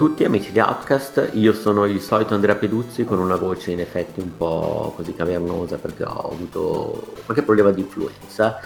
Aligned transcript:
tutti 0.00 0.24
amici 0.24 0.50
di 0.50 0.60
Outcast, 0.60 1.32
io 1.34 1.52
sono 1.52 1.84
il 1.84 2.00
solito 2.00 2.32
Andrea 2.32 2.54
Peduzzi 2.54 3.04
con 3.04 3.18
una 3.18 3.36
voce 3.36 3.72
in 3.72 3.80
effetti 3.80 4.20
un 4.20 4.34
po' 4.34 4.94
così 4.96 5.14
cavernosa 5.14 5.76
perché 5.76 6.04
ho 6.04 6.30
avuto 6.32 7.12
qualche 7.26 7.42
problema 7.42 7.70
di 7.70 7.82
influenza. 7.82 8.58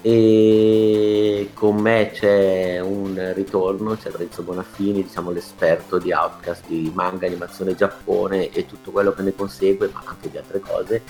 E 0.00 1.50
con 1.54 1.76
me 1.76 2.10
c'è 2.12 2.80
un 2.80 3.30
ritorno, 3.32 3.94
c'è 3.94 4.10
Lorenzo 4.10 4.42
Bonafini, 4.42 5.04
diciamo 5.04 5.30
l'esperto 5.30 5.98
di 5.98 6.10
Outcast 6.12 6.64
di 6.66 6.90
manga, 6.92 7.28
animazione 7.28 7.76
Giappone 7.76 8.50
e 8.50 8.66
tutto 8.66 8.90
quello 8.90 9.12
che 9.12 9.22
ne 9.22 9.36
consegue, 9.36 9.88
ma 9.92 10.02
anche 10.04 10.30
di 10.30 10.36
altre 10.36 10.58
cose. 10.58 11.02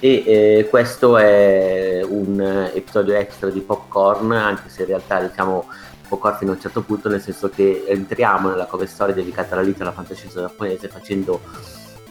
E 0.00 0.22
eh, 0.26 0.66
questo 0.68 1.16
è 1.16 2.04
un 2.06 2.68
episodio 2.74 3.14
extra 3.14 3.48
di 3.48 3.60
Popcorn, 3.60 4.32
anche 4.32 4.68
se 4.68 4.82
in 4.82 4.88
realtà 4.88 5.22
diciamo 5.22 5.64
Popcorn 6.06 6.36
fino 6.36 6.52
a 6.52 6.54
un 6.54 6.60
certo 6.60 6.82
punto, 6.82 7.08
nel 7.08 7.20
senso 7.20 7.48
che 7.48 7.84
entriamo 7.86 8.48
nella 8.50 8.66
cover 8.66 8.88
story 8.88 9.12
dedicata 9.12 9.54
alla 9.54 9.64
vita 9.64 9.82
alla 9.82 9.92
fantascienza 9.92 10.40
giapponese 10.40 10.88
facendo 10.88 11.40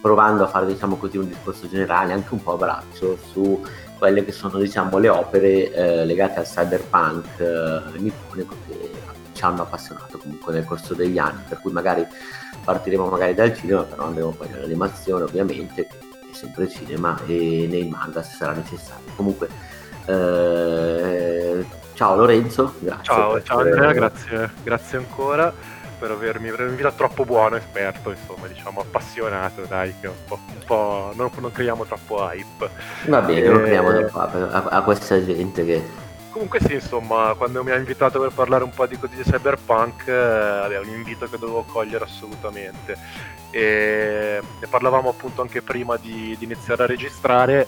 provando 0.02 0.44
a 0.44 0.48
fare 0.48 0.66
diciamo 0.66 0.98
così 0.98 1.18
un 1.18 1.30
discorso 1.30 1.70
generale 1.70 2.12
anche 2.12 2.34
un 2.34 2.44
po' 2.44 2.54
a 2.54 2.58
braccio 2.58 3.18
su 3.32 3.64
quelle 3.98 4.26
che 4.26 4.34
sono 4.34 4.58
diciamo 4.60 4.98
le 4.98 5.08
opere 5.08 5.72
eh, 5.72 6.06
legate 6.06 6.40
al 6.40 6.46
cyberpunk 6.46 7.40
eh, 7.40 8.00
nippone 8.00 8.46
che 8.68 8.92
ci 9.32 9.44
hanno 9.46 9.62
appassionato 9.62 10.18
comunque 10.18 10.52
nel 10.52 10.66
corso 10.66 10.94
degli 10.94 11.18
anni 11.18 11.44
per 11.48 11.60
cui 11.62 11.72
magari 11.72 12.06
partiremo 12.66 13.08
magari 13.08 13.34
dal 13.34 13.56
cinema 13.56 13.84
però 13.84 14.04
andremo 14.04 14.32
poi 14.32 14.50
nell'animazione 14.50 15.24
ovviamente 15.24 15.88
sempre 16.34 16.68
cinema 16.68 17.18
e 17.26 17.68
nei 17.70 17.88
manga 17.88 18.22
se 18.22 18.36
sarà 18.36 18.54
necessario. 18.54 19.06
Comunque, 19.16 19.48
eh, 20.06 21.66
ciao 21.94 22.16
Lorenzo, 22.16 22.74
grazie. 22.80 23.04
Ciao, 23.04 23.42
ciao 23.44 23.60
Andrea, 23.60 23.92
grazie, 23.92 24.52
grazie 24.64 24.98
ancora 24.98 25.54
per 26.00 26.12
avermi 26.12 26.50
invitato 26.50 26.96
troppo 26.98 27.24
buono, 27.24 27.56
esperto, 27.56 28.10
insomma, 28.10 28.48
diciamo 28.48 28.82
appassionato, 28.82 29.64
dai, 29.70 29.94
che 30.02 30.08
un 30.08 30.14
po', 30.28 30.38
un 30.48 30.66
po' 30.66 31.12
non, 31.16 31.30
non, 31.40 31.52
creiamo 31.52 31.86
troppo 31.86 32.30
hype. 32.30 32.70
Va 33.06 33.22
bene, 33.22 33.42
e... 33.42 33.48
non 33.48 33.62
creiamo 33.62 33.92
troppo 33.92 34.20
hype 34.20 34.54
a, 34.54 34.64
a 34.66 34.82
questa 34.82 35.24
gente 35.24 35.64
che 35.64 35.82
Comunque 36.34 36.60
sì, 36.62 36.74
insomma, 36.74 37.36
quando 37.38 37.64
mi 37.64 37.70
ha 37.70 37.76
invitato 37.76 38.20
per 38.20 38.32
parlare 38.34 38.64
un 38.64 38.72
po' 38.72 38.88
di 38.88 38.98
cose 38.98 39.16
di 39.16 39.22
cyberpunk, 39.22 40.08
eh, 40.08 40.12
aveva 40.12 40.82
un 40.82 40.90
invito 40.90 41.30
che 41.30 41.38
dovevo 41.38 41.62
cogliere 41.62 42.06
assolutamente. 42.06 42.98
E 43.52 44.42
ne 44.60 44.68
parlavamo 44.68 45.10
appunto 45.10 45.42
anche 45.42 45.62
prima 45.62 45.96
di, 45.96 46.36
di, 46.40 46.46
iniziare 46.46 46.84
a 46.84 46.86
registrare. 46.88 47.68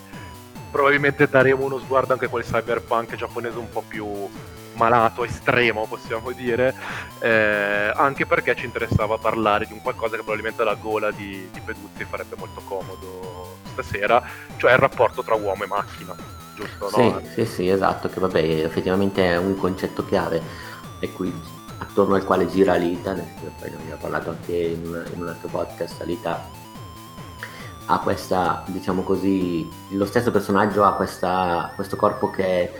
Probabilmente 0.75 1.29
daremo 1.29 1.63
uno 1.63 1.79
sguardo 1.79 2.11
anche 2.11 2.25
a 2.25 2.27
quel 2.27 2.43
cyberpunk 2.43 3.15
giapponese 3.15 3.57
un 3.57 3.69
po' 3.69 3.81
più 3.87 4.27
malato, 4.73 5.23
estremo, 5.23 5.85
possiamo 5.87 6.33
dire, 6.33 6.75
eh, 7.19 7.93
anche 7.95 8.25
perché 8.25 8.57
ci 8.57 8.65
interessava 8.65 9.17
parlare 9.17 9.67
di 9.67 9.71
un 9.71 9.81
qualcosa 9.81 10.17
che 10.17 10.23
probabilmente 10.23 10.65
la 10.65 10.73
gola 10.73 11.11
di, 11.11 11.47
di 11.49 11.61
Peduzzi 11.61 12.03
farebbe 12.03 12.35
molto 12.37 12.59
comodo 12.65 13.55
stasera, 13.71 14.21
cioè 14.57 14.73
il 14.73 14.79
rapporto 14.79 15.23
tra 15.23 15.35
uomo 15.35 15.63
e 15.63 15.67
macchina 15.67 16.13
giusto? 16.53 16.89
Sì, 16.89 17.09
no? 17.09 17.21
sì, 17.33 17.45
sì, 17.45 17.69
esatto, 17.69 18.09
che 18.09 18.19
vabbè, 18.19 18.65
effettivamente 18.65 19.25
è 19.25 19.37
un 19.37 19.55
concetto 19.55 20.05
chiave 20.05 20.41
e 20.99 21.09
qui 21.13 21.33
attorno 21.77 22.15
al 22.15 22.25
quale 22.25 22.49
gira 22.49 22.73
Alita, 22.73 23.13
poi 23.13 23.69
ne 23.69 23.77
abbiamo 23.77 24.01
parlato 24.01 24.31
anche 24.31 24.53
in 24.53 25.05
in 25.13 25.21
un 25.21 25.29
altro 25.29 25.47
podcast, 25.47 26.01
Alita 26.01 26.64
ha 27.87 27.99
questa, 27.99 28.63
diciamo 28.67 29.03
così, 29.03 29.67
lo 29.91 30.05
stesso 30.05 30.31
personaggio 30.31 30.83
ha 30.83 30.93
questa, 30.93 31.71
questo 31.75 31.95
corpo 31.95 32.29
che 32.29 32.43
è 32.43 32.71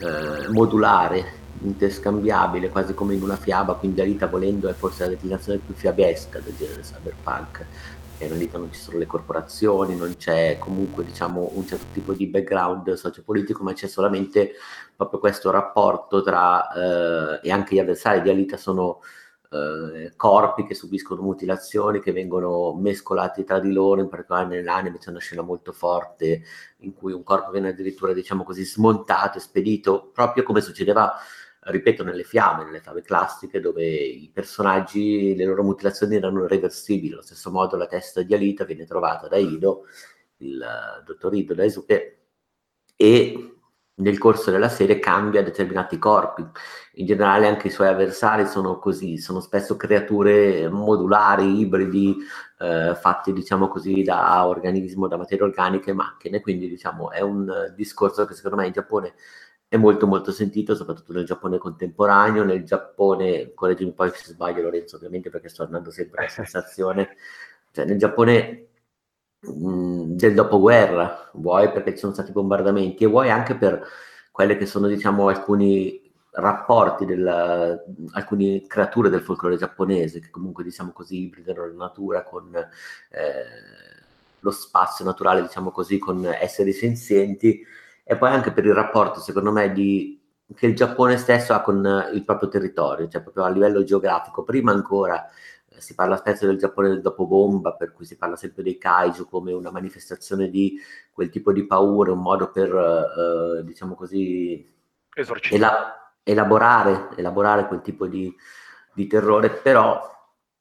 eh, 0.00 0.48
modulare, 0.48 1.36
interscambiabile, 1.60 2.68
quasi 2.70 2.94
come 2.94 3.14
in 3.14 3.22
una 3.22 3.36
fiaba, 3.36 3.74
quindi 3.74 4.00
Alita 4.00 4.26
volendo 4.26 4.68
è 4.68 4.72
forse 4.72 5.04
la 5.04 5.10
declinazione 5.10 5.58
più 5.58 5.74
fiabesca 5.74 6.38
del 6.40 6.56
genere 6.56 6.82
cyberpunk, 6.82 7.66
in 8.20 8.36
realtà 8.36 8.58
non 8.58 8.72
ci 8.72 8.80
sono 8.80 8.98
le 8.98 9.06
corporazioni, 9.06 9.96
non 9.96 10.16
c'è 10.16 10.56
comunque 10.58 11.04
diciamo, 11.04 11.50
un 11.54 11.66
certo 11.66 11.86
tipo 11.92 12.12
di 12.12 12.26
background 12.26 12.92
sociopolitico, 12.94 13.62
ma 13.62 13.72
c'è 13.72 13.86
solamente 13.86 14.54
proprio 14.96 15.20
questo 15.20 15.50
rapporto 15.50 16.22
tra, 16.22 16.72
eh, 16.72 17.40
e 17.42 17.52
anche 17.52 17.76
gli 17.76 17.78
avversari 17.78 18.22
di 18.22 18.30
Alita 18.30 18.56
sono 18.56 19.00
eh, 19.50 20.12
corpi 20.16 20.64
che 20.64 20.74
subiscono 20.74 21.22
mutilazioni, 21.22 22.00
che 22.00 22.12
vengono 22.12 22.74
mescolati 22.74 23.44
tra 23.44 23.58
di 23.58 23.72
loro, 23.72 24.00
in 24.00 24.08
particolare 24.08 24.46
nell'anime 24.46 24.98
c'è 24.98 25.10
una 25.10 25.20
scena 25.20 25.42
molto 25.42 25.72
forte 25.72 26.42
in 26.78 26.94
cui 26.94 27.12
un 27.12 27.22
corpo 27.22 27.50
viene 27.50 27.68
addirittura, 27.68 28.12
diciamo 28.12 28.44
così, 28.44 28.64
smontato 28.64 29.38
e 29.38 29.40
spedito, 29.40 30.10
proprio 30.12 30.42
come 30.42 30.60
succedeva 30.60 31.14
ripeto, 31.60 32.04
nelle 32.04 32.24
fiamme, 32.24 32.64
nelle 32.64 32.80
fiamme 32.80 33.02
classiche, 33.02 33.60
dove 33.60 33.84
i 33.84 34.30
personaggi, 34.32 35.34
le 35.34 35.44
loro 35.44 35.62
mutilazioni 35.62 36.16
erano 36.16 36.44
irreversibili. 36.44 37.12
Allo 37.12 37.22
stesso 37.22 37.50
modo 37.50 37.76
la 37.76 37.86
testa 37.86 38.22
di 38.22 38.34
Alita 38.34 38.64
viene 38.64 38.86
trovata 38.86 39.28
da 39.28 39.36
Ido, 39.36 39.84
il 40.38 40.60
uh, 40.60 41.04
dottor 41.04 41.34
Ido 41.34 41.54
da 41.54 41.64
Esuke, 41.64 42.18
e 42.96 43.57
nel 43.98 44.18
corso 44.18 44.50
della 44.50 44.68
serie 44.68 44.98
cambia 44.98 45.42
determinati 45.42 45.98
corpi. 45.98 46.46
In 46.94 47.06
generale 47.06 47.46
anche 47.46 47.68
i 47.68 47.70
suoi 47.70 47.88
avversari 47.88 48.46
sono 48.46 48.78
così, 48.78 49.18
sono 49.18 49.40
spesso 49.40 49.76
creature 49.76 50.68
modulari, 50.68 51.60
ibridi, 51.60 52.16
eh, 52.58 52.94
fatti 52.94 53.32
diciamo 53.32 53.68
così 53.68 54.02
da 54.02 54.46
organismo, 54.46 55.06
da 55.06 55.16
materie 55.16 55.44
organiche 55.44 55.90
e 55.90 55.94
macchine, 55.94 56.40
quindi 56.40 56.68
diciamo 56.68 57.10
è 57.10 57.20
un 57.20 57.72
discorso 57.76 58.24
che 58.24 58.34
secondo 58.34 58.56
me 58.56 58.66
in 58.66 58.72
Giappone 58.72 59.14
è 59.68 59.76
molto 59.76 60.06
molto 60.06 60.32
sentito, 60.32 60.74
soprattutto 60.74 61.12
nel 61.12 61.26
Giappone 61.26 61.58
contemporaneo, 61.58 62.42
nel 62.44 62.64
Giappone, 62.64 63.52
correggimi 63.54 63.92
poi 63.92 64.10
se 64.10 64.32
sbaglio 64.32 64.62
Lorenzo 64.62 64.96
ovviamente 64.96 65.30
perché 65.30 65.48
sto 65.48 65.64
andando 65.64 65.90
sempre 65.90 66.20
alla 66.22 66.30
sensazione, 66.30 67.16
cioè 67.72 67.84
nel 67.84 67.98
Giappone 67.98 68.67
mm, 69.46 70.16
del 70.16 70.34
dopoguerra, 70.34 71.30
vuoi 71.34 71.70
perché 71.72 71.92
ci 71.92 71.98
sono 71.98 72.12
stati 72.12 72.32
bombardamenti 72.32 73.04
e 73.04 73.08
vuoi 73.08 73.30
anche 73.30 73.56
per 73.56 73.86
quelle 74.30 74.56
che 74.56 74.66
sono 74.66 74.86
diciamo 74.86 75.28
alcuni 75.28 76.06
rapporti 76.30 77.04
della, 77.04 77.76
alcune 78.12 78.62
creature 78.66 79.08
del 79.08 79.22
folklore 79.22 79.56
giapponese 79.56 80.20
che 80.20 80.30
comunque 80.30 80.62
diciamo 80.62 80.92
così 80.92 81.22
ibridano 81.22 81.66
la 81.66 81.72
natura 81.72 82.22
con 82.22 82.54
eh, 82.54 83.44
lo 84.38 84.50
spazio 84.52 85.04
naturale 85.04 85.42
diciamo 85.42 85.70
così 85.72 85.98
con 85.98 86.24
esseri 86.24 86.72
senzienti 86.72 87.64
e 88.10 88.16
poi 88.16 88.30
anche 88.30 88.52
per 88.52 88.64
il 88.64 88.72
rapporto, 88.72 89.20
secondo 89.20 89.52
me, 89.52 89.70
di, 89.70 90.18
che 90.54 90.64
il 90.64 90.74
Giappone 90.74 91.18
stesso 91.18 91.52
ha 91.52 91.60
con 91.60 92.08
il 92.14 92.24
proprio 92.24 92.48
territorio, 92.48 93.06
cioè 93.06 93.20
proprio 93.20 93.44
a 93.44 93.50
livello 93.50 93.84
geografico. 93.84 94.44
Prima 94.44 94.72
ancora 94.72 95.28
si 95.80 95.94
parla 95.94 96.16
spesso 96.16 96.46
del 96.46 96.58
Giappone 96.58 96.88
del 96.88 97.00
dopo 97.00 97.26
bomba, 97.26 97.74
per 97.74 97.92
cui 97.92 98.04
si 98.04 98.16
parla 98.16 98.36
sempre 98.36 98.62
dei 98.62 98.78
kaiju 98.78 99.28
come 99.28 99.52
una 99.52 99.70
manifestazione 99.70 100.50
di 100.50 100.78
quel 101.12 101.30
tipo 101.30 101.52
di 101.52 101.66
paura, 101.66 102.12
un 102.12 102.20
modo 102.20 102.50
per, 102.50 102.72
eh, 102.74 103.64
diciamo 103.64 103.94
così, 103.94 104.66
ela- 105.50 106.14
elaborare, 106.22 107.08
elaborare 107.16 107.66
quel 107.66 107.80
tipo 107.80 108.06
di, 108.06 108.34
di 108.92 109.06
terrore, 109.06 109.50
però 109.50 110.16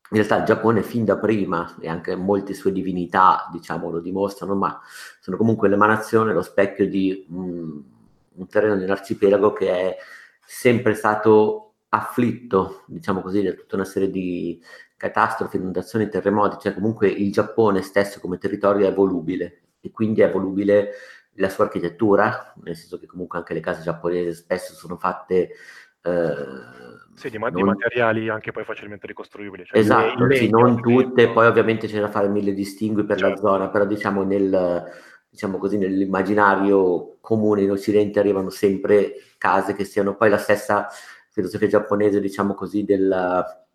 in 0.09 0.17
realtà 0.17 0.37
il 0.37 0.45
Giappone 0.45 0.83
fin 0.83 1.03
da 1.03 1.17
prima 1.17 1.75
e 1.81 1.89
anche 1.89 2.15
molte 2.15 2.53
sue 2.53 2.71
divinità, 2.71 3.49
diciamo, 3.51 3.89
lo 3.89 3.99
dimostrano, 3.99 4.55
ma 4.55 4.79
sono 5.19 5.35
comunque 5.35 5.67
l'emanazione, 5.67 6.33
lo 6.33 6.41
specchio 6.41 6.87
di 6.87 7.25
un, 7.29 7.83
un 8.35 8.47
terreno 8.47 8.77
di 8.77 8.83
un 8.83 8.89
arcipelago 8.89 9.51
che 9.51 9.69
è 9.69 9.97
sempre 10.45 10.93
stato 10.93 11.73
afflitto, 11.89 12.83
diciamo 12.87 13.21
così, 13.21 13.41
da 13.43 13.51
tutta 13.51 13.75
una 13.75 13.85
serie 13.85 14.09
di 14.09 14.61
catastrofi, 14.97 15.57
inondazioni, 15.57 16.09
terremoti, 16.09 16.57
cioè 16.59 16.73
comunque 16.73 17.07
il 17.07 17.31
Giappone 17.31 17.81
stesso 17.81 18.19
come 18.19 18.37
territorio 18.37 18.87
è 18.87 18.93
volubile 18.93 19.61
e 19.79 19.91
quindi 19.91 20.21
è 20.21 20.31
volubile 20.31 20.89
la 21.35 21.49
sua 21.49 21.65
architettura, 21.65 22.53
nel 22.63 22.75
senso 22.75 22.97
che 22.97 23.05
comunque 23.05 23.37
anche 23.37 23.53
le 23.53 23.59
case 23.59 23.83
giapponesi 23.83 24.33
spesso 24.33 24.73
sono 24.73 24.97
fatte 24.97 25.51
eh, 26.01 26.35
sì, 27.13 27.29
di, 27.29 27.37
non... 27.37 27.53
di, 27.53 27.63
materiali 27.63 28.29
anche 28.29 28.51
poi 28.51 28.63
facilmente 28.63 29.07
ricostruibili. 29.07 29.65
Cioè 29.65 29.79
esatto, 29.79 30.25
legno, 30.25 30.35
sì, 30.35 30.49
non 30.49 30.81
tutte, 30.81 31.29
poi 31.29 31.47
ovviamente 31.47 31.87
c'è 31.87 31.99
da 31.99 32.09
fare 32.09 32.27
mille 32.27 32.53
distingui 32.53 33.05
per 33.05 33.17
certo. 33.17 33.33
la 33.33 33.49
zona, 33.49 33.69
però 33.69 33.85
diciamo, 33.85 34.23
nel, 34.23 34.83
diciamo 35.29 35.57
così, 35.57 35.77
nell'immaginario 35.77 37.17
comune 37.21 37.61
in 37.61 37.71
Occidente 37.71 38.19
arrivano 38.19 38.49
sempre 38.49 39.13
case 39.37 39.73
che 39.73 39.83
siano 39.83 40.15
poi 40.15 40.29
la 40.29 40.37
stessa 40.37 40.87
filosofia 41.29 41.67
giapponese, 41.67 42.19
diciamo 42.19 42.53
così, 42.53 42.83
del, 42.83 43.66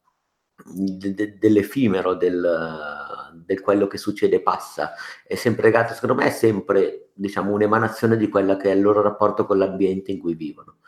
de, 0.65 1.15
de, 1.15 1.39
dell'effimero, 1.39 2.15
del, 2.15 3.43
del, 3.45 3.61
quello 3.61 3.87
che 3.87 3.99
succede 3.99 4.37
e 4.37 4.41
passa. 4.41 4.93
È 5.27 5.35
sempre 5.35 5.65
legato, 5.65 5.95
secondo 5.95 6.15
me, 6.15 6.27
è 6.27 6.31
sempre 6.31 7.11
diciamo, 7.15 7.53
un'emanazione 7.53 8.17
di 8.17 8.29
quello 8.29 8.57
che 8.57 8.71
è 8.71 8.75
il 8.75 8.83
loro 8.83 9.03
rapporto 9.03 9.47
con 9.47 9.59
l'ambiente 9.59 10.13
in 10.13 10.19
cui 10.19 10.35
vivono 10.35 10.79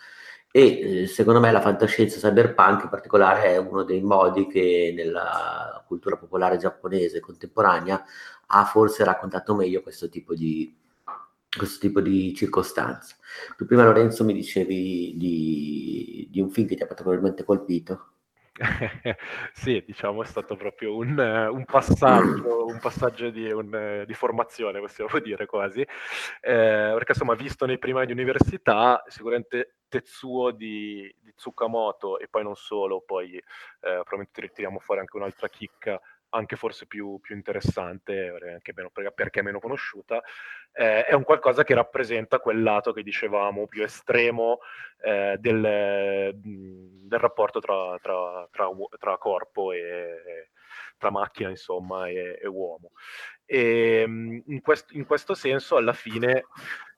e 0.57 1.03
eh, 1.03 1.07
secondo 1.09 1.41
me 1.41 1.51
la 1.51 1.61
fantascienza 1.61 2.21
cyberpunk 2.21 2.85
in 2.85 2.89
particolare 2.89 3.55
è 3.55 3.57
uno 3.57 3.83
dei 3.83 4.01
modi 4.01 4.47
che 4.47 4.93
nella 4.97 5.83
cultura 5.85 6.17
popolare 6.17 6.59
giapponese 6.59 7.19
contemporanea 7.19 8.05
ha 8.47 8.65
forse 8.65 9.03
raccontato 9.03 9.57
meglio 9.57 9.83
questo 9.83 10.09
tipo 10.09 10.33
di, 10.33 10.73
questo 11.57 11.81
tipo 11.81 12.01
di 12.01 12.33
circostanza. 12.37 13.17
Tu 13.57 13.67
prima 13.67 13.83
Lorenzo 13.83 14.23
mi 14.23 14.33
dicevi 14.33 15.15
di, 15.17 16.29
di 16.31 16.41
un 16.41 16.51
film 16.51 16.69
che 16.69 16.77
ti 16.77 16.85
ha 16.85 16.87
particolarmente 16.87 17.43
colpito. 17.43 18.11
sì, 19.53 19.83
diciamo 19.85 20.23
è 20.23 20.27
stato 20.27 20.55
proprio 20.55 20.95
un, 20.95 21.19
un 21.19 21.65
passaggio, 21.65 22.67
un 22.67 22.79
passaggio 22.79 23.31
di, 23.31 23.51
un, 23.51 24.05
di, 24.07 24.15
formazione, 24.15 24.79
possiamo 24.79 25.19
dire 25.19 25.47
quasi, 25.47 25.81
eh, 25.81 25.87
perché 26.41 27.13
insomma, 27.13 27.35
visto 27.35 27.67
nei 27.67 27.79
primi 27.79 27.99
anni 27.99 28.07
di 28.07 28.13
università, 28.13 29.03
sicuramente 29.09 29.79
Tetsuo 29.89 30.53
di, 30.53 31.13
di 31.21 31.35
Tsukamoto 31.35 32.19
e 32.19 32.29
poi 32.29 32.43
non 32.45 32.55
solo, 32.55 33.01
poi 33.01 33.35
eh, 33.35 33.43
probabilmente 33.81 34.41
ritiriamo 34.41 34.79
fuori 34.79 35.01
anche 35.01 35.17
un'altra 35.17 35.49
chicca 35.49 36.01
anche 36.35 36.57
forse 36.57 36.87
più, 36.87 37.19
più 37.21 37.35
interessante, 37.35 38.61
meno, 38.75 38.91
perché 39.15 39.43
meno 39.43 39.61
conosciuta, 39.61 40.21
eh, 40.73 41.05
è 41.05 41.15
un 41.15 41.23
qualcosa 41.23 41.63
che 41.63 41.75
rappresenta 41.75 42.41
quel 42.41 42.63
lato 42.63 42.93
che 42.93 43.03
dicevamo 43.03 43.67
più 43.67 43.83
estremo 43.85 44.59
eh, 45.03 45.37
del, 45.39 46.33
del, 46.35 47.19
rapporto 47.21 47.61
tra, 47.61 47.97
tra, 48.03 48.49
tra, 48.51 48.69
tra, 48.99 49.19
corpo 49.19 49.73
e 49.73 50.51
tra 50.99 51.11
macchina, 51.11 51.49
insomma, 51.51 52.09
e, 52.09 52.39
e 52.43 52.49
uomo. 52.49 52.91
E 53.47 54.03
in, 54.03 54.61
quest, 54.61 54.93
in 54.93 55.07
questo 55.07 55.35
senso, 55.35 55.77
alla 55.77 55.93
fine, 55.93 56.47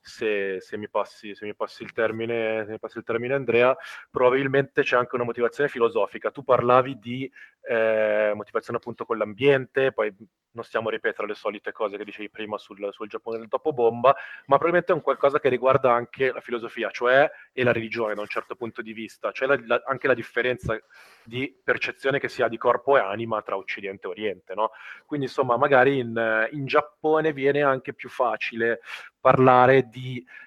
se, 0.06 0.60
se, 0.60 0.76
mi 0.76 0.88
passi, 0.88 1.34
se, 1.34 1.44
mi 1.44 1.54
termine, 1.92 2.64
se 2.64 2.70
mi 2.70 2.78
passi 2.78 2.98
il 2.98 3.04
termine 3.04 3.34
Andrea, 3.34 3.76
probabilmente 4.10 4.82
c'è 4.82 4.96
anche 4.96 5.16
una 5.16 5.24
motivazione 5.24 5.68
filosofica. 5.68 6.30
Tu 6.30 6.44
parlavi 6.44 6.98
di 6.98 7.30
eh, 7.68 8.32
motivazione 8.34 8.78
appunto 8.78 9.04
con 9.04 9.18
l'ambiente, 9.18 9.92
poi 9.92 10.14
non 10.56 10.64
stiamo 10.64 10.88
a 10.88 10.92
ripetere 10.92 11.28
le 11.28 11.34
solite 11.34 11.70
cose 11.70 11.98
che 11.98 12.04
dicevi 12.04 12.30
prima 12.30 12.56
sul, 12.56 12.88
sul 12.90 13.08
Giappone 13.08 13.38
del 13.38 13.48
dopo 13.48 13.72
bomba, 13.72 14.10
ma 14.46 14.56
probabilmente 14.56 14.92
è 14.92 14.94
un 14.94 15.02
qualcosa 15.02 15.38
che 15.38 15.50
riguarda 15.50 15.92
anche 15.92 16.32
la 16.32 16.40
filosofia, 16.40 16.90
cioè 16.90 17.30
e 17.52 17.62
la 17.62 17.72
religione 17.72 18.14
da 18.14 18.22
un 18.22 18.26
certo 18.26 18.56
punto 18.56 18.80
di 18.80 18.92
vista, 18.92 19.32
cioè 19.32 19.48
la, 19.48 19.60
la, 19.66 19.82
anche 19.84 20.06
la 20.06 20.14
differenza 20.14 20.78
di 21.24 21.54
percezione 21.62 22.18
che 22.18 22.28
si 22.28 22.42
ha 22.42 22.48
di 22.48 22.56
corpo 22.56 22.96
e 22.96 23.00
anima 23.00 23.42
tra 23.42 23.56
Occidente 23.56 24.06
e 24.06 24.10
Oriente. 24.10 24.54
No? 24.54 24.70
Quindi 25.04 25.26
insomma 25.26 25.56
magari 25.58 25.98
in, 25.98 26.48
in 26.52 26.64
Giappone 26.64 27.32
viene 27.32 27.62
anche 27.62 27.92
più 27.92 28.08
facile 28.08 28.80
parlare 29.20 29.88
di 29.88 29.95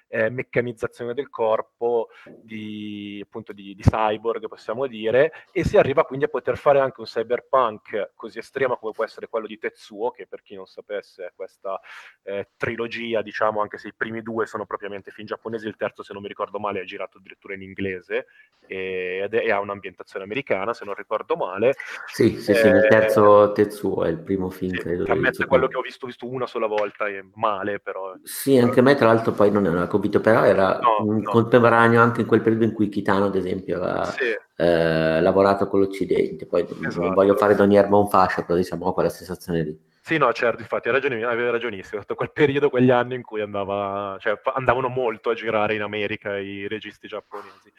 eh, 0.08 0.28
meccanizzazione 0.28 1.14
del 1.14 1.28
corpo, 1.30 2.08
di, 2.40 3.20
appunto 3.22 3.52
di, 3.52 3.74
di, 3.74 3.82
cyborg 3.82 4.48
possiamo 4.48 4.86
dire, 4.86 5.32
e 5.52 5.64
si 5.64 5.76
arriva 5.76 6.04
quindi 6.04 6.24
a 6.24 6.28
poter 6.28 6.58
fare 6.58 6.80
anche 6.80 7.00
un 7.00 7.06
cyberpunk 7.06 8.12
così 8.14 8.38
estremo 8.38 8.76
come 8.76 8.92
può 8.92 9.04
essere 9.04 9.28
quello 9.28 9.46
di 9.46 9.58
Tetsuo, 9.58 10.10
che 10.10 10.26
per 10.26 10.42
chi 10.42 10.54
non 10.54 10.66
sapesse 10.66 11.26
è 11.26 11.32
questa 11.34 11.80
eh, 12.22 12.48
trilogia, 12.56 13.22
diciamo, 13.22 13.60
anche 13.60 13.78
se 13.78 13.88
i 13.88 13.94
primi 13.94 14.22
due 14.22 14.46
sono 14.46 14.66
propriamente 14.66 15.10
film 15.10 15.26
giapponesi, 15.26 15.66
il 15.66 15.76
terzo 15.76 16.02
se 16.02 16.12
non 16.12 16.22
mi 16.22 16.28
ricordo 16.28 16.58
male 16.58 16.80
è 16.80 16.84
girato 16.84 17.18
addirittura 17.18 17.54
in 17.54 17.62
inglese 17.62 18.26
e, 18.66 19.20
ed 19.24 19.34
è, 19.34 19.44
e 19.44 19.50
ha 19.50 19.60
un'ambientazione 19.60 20.24
americana 20.24 20.72
se 20.72 20.84
non 20.84 20.94
ricordo 20.94 21.36
male. 21.36 21.74
Sì, 22.06 22.40
sì, 22.40 22.52
eh, 22.52 22.54
sì, 22.54 22.66
il 22.66 22.86
terzo 22.88 23.52
Tetsuo 23.52 24.04
è 24.04 24.08
il 24.08 24.18
primo 24.18 24.50
film 24.50 24.74
sì, 24.74 24.78
credo. 24.78 25.10
Ammetto 25.10 25.46
quello 25.46 25.68
che 25.68 25.76
ho 25.76 25.80
visto, 25.80 26.06
visto 26.06 26.28
una 26.28 26.46
sola 26.46 26.66
volta 26.66 27.06
e 27.06 27.28
male 27.34 27.80
però. 27.80 28.14
Sì, 28.22 28.58
anche 28.58 28.80
a 28.80 28.82
me 28.82 28.94
tra 28.94 29.06
l'altro 29.06 29.32
poi 29.40 29.50
non 29.50 29.64
è 29.64 29.70
una 29.70 29.86
però 29.86 30.44
era 30.44 30.78
no, 30.80 31.02
no. 31.02 31.22
contemporaneo 31.22 31.98
anche 31.98 32.20
in 32.20 32.26
quel 32.26 32.42
periodo 32.42 32.64
in 32.64 32.74
cui 32.74 32.90
Kitano, 32.90 33.24
ad 33.24 33.36
esempio, 33.36 33.78
aveva 33.78 34.04
sì. 34.04 34.24
eh, 34.56 35.22
lavorato 35.22 35.66
con 35.66 35.80
l'Occidente. 35.80 36.44
Poi 36.44 36.60
esatto. 36.60 37.00
non 37.00 37.14
voglio 37.14 37.34
fare 37.36 37.54
da 37.54 37.62
ogni 37.62 37.76
erba 37.76 37.96
un 37.96 38.10
fascio, 38.10 38.44
però 38.44 38.58
diciamo 38.58 38.84
ho 38.84 38.92
quella 38.92 39.08
sensazione 39.08 39.62
lì. 39.62 39.80
Sì, 40.02 40.18
no, 40.18 40.30
certo, 40.34 40.60
infatti 40.60 40.90
ragioni, 40.90 41.22
aveva 41.22 41.52
ragionissimo. 41.52 42.02
È 42.06 42.14
quel 42.14 42.32
periodo, 42.32 42.68
quegli 42.68 42.90
anni 42.90 43.14
in 43.14 43.22
cui 43.22 43.40
andava, 43.40 44.18
cioè, 44.20 44.38
andavano 44.52 44.88
molto 44.88 45.30
a 45.30 45.34
girare 45.34 45.74
in 45.74 45.80
America 45.80 46.36
i 46.36 46.68
registi 46.68 47.08
giapponesi. 47.08 47.72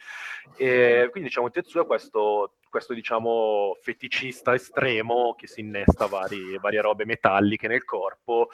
E 0.56 1.06
quindi, 1.12 1.28
diciamo, 1.28 1.48
Tetsuo 1.48 1.82
è 1.82 1.86
questo, 1.86 2.54
questo 2.68 2.92
diciamo, 2.92 3.76
feticista 3.80 4.52
estremo 4.52 5.36
che 5.38 5.46
si 5.46 5.60
innesta 5.60 6.06
vari, 6.06 6.58
varie 6.60 6.80
robe 6.80 7.04
metalliche 7.04 7.68
nel 7.68 7.84
corpo 7.84 8.48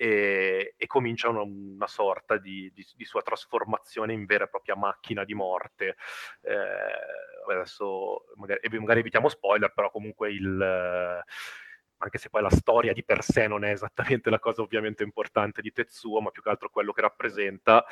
e, 0.00 0.74
e 0.76 0.86
comincia 0.86 1.28
una, 1.28 1.42
una 1.42 1.88
sorta 1.88 2.38
di, 2.38 2.70
di, 2.72 2.86
di, 2.94 3.04
sua 3.04 3.20
trasformazione 3.20 4.12
in 4.12 4.26
vera 4.26 4.44
e 4.44 4.48
propria 4.48 4.76
macchina 4.76 5.24
di 5.24 5.34
morte. 5.34 5.96
Eh, 6.42 7.52
adesso 7.52 8.26
magari, 8.36 8.60
magari 8.78 9.00
evitiamo 9.00 9.28
spoiler, 9.28 9.72
però 9.74 9.90
comunque 9.90 10.30
il 10.30 11.24
anche 12.00 12.18
se 12.18 12.28
poi 12.28 12.42
la 12.42 12.50
storia 12.50 12.92
di 12.92 13.04
per 13.04 13.22
sé 13.24 13.48
non 13.48 13.64
è 13.64 13.70
esattamente 13.70 14.30
la 14.30 14.38
cosa 14.38 14.62
ovviamente 14.62 15.02
importante 15.02 15.60
di 15.60 15.72
Tetsuo, 15.72 16.20
ma 16.20 16.30
più 16.30 16.42
che 16.42 16.48
altro 16.48 16.70
quello 16.70 16.92
che 16.92 17.00
rappresenta, 17.00 17.84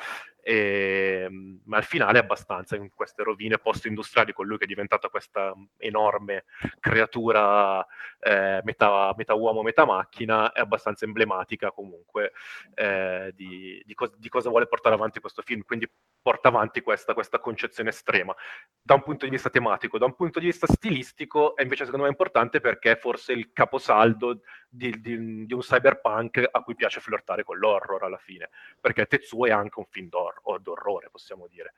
e, 0.47 1.23
ehm, 1.25 1.59
ma 1.65 1.75
al 1.75 1.83
finale 1.83 2.19
abbastanza 2.19 2.77
in 2.77 2.89
queste 2.89 3.21
rovine 3.23 3.57
post-industriali 3.57 4.31
con 4.31 4.47
lui 4.47 4.57
che 4.57 4.63
è 4.63 4.67
diventata 4.67 5.09
questa 5.09 5.53
enorme 5.75 6.45
creatura 6.79 7.85
eh, 8.19 8.61
metà, 8.63 9.13
metà, 9.17 9.33
uomo, 9.33 9.61
metà 9.61 9.83
macchina, 9.83 10.53
è 10.53 10.61
abbastanza 10.61 11.03
emblematica 11.03 11.71
comunque 11.71 12.31
eh, 12.75 13.33
di, 13.35 13.83
di, 13.85 13.93
co- 13.93 14.13
di, 14.15 14.29
cosa 14.29 14.47
vuole 14.49 14.67
portare 14.67 14.95
avanti 14.95 15.19
questo 15.19 15.41
film, 15.41 15.63
quindi 15.65 15.89
porta 16.21 16.47
avanti 16.47 16.79
questa, 16.79 17.13
questa 17.13 17.39
concezione 17.39 17.89
estrema. 17.89 18.33
Da 18.81 18.93
un 18.93 19.03
punto 19.03 19.25
di 19.25 19.31
vista 19.31 19.49
tematico, 19.49 19.97
da 19.97 20.05
un 20.05 20.15
punto 20.15 20.39
di 20.39 20.45
vista 20.45 20.65
stilistico 20.65 21.57
è 21.57 21.63
invece 21.63 21.83
secondo 21.83 22.05
me 22.05 22.11
importante 22.11 22.61
perché 22.61 22.91
è 22.91 22.97
forse 22.97 23.33
il 23.33 23.51
caposaldo 23.51 23.87
saldo 23.87 24.41
di, 24.69 24.99
di, 25.01 25.45
di, 25.45 25.53
un 25.53 25.59
cyberpunk 25.59 26.47
a 26.51 26.61
cui 26.61 26.75
piace 26.75 26.99
flirtare 26.99 27.43
con 27.43 27.57
l'horror 27.57 28.03
alla 28.03 28.17
fine, 28.17 28.49
perché 28.79 29.05
Tetsuo 29.05 29.45
è 29.45 29.51
anche 29.51 29.79
un 29.79 29.85
film 29.89 30.09
d'or- 30.09 30.61
d'orrore, 30.61 31.09
possiamo 31.11 31.47
dire. 31.47 31.73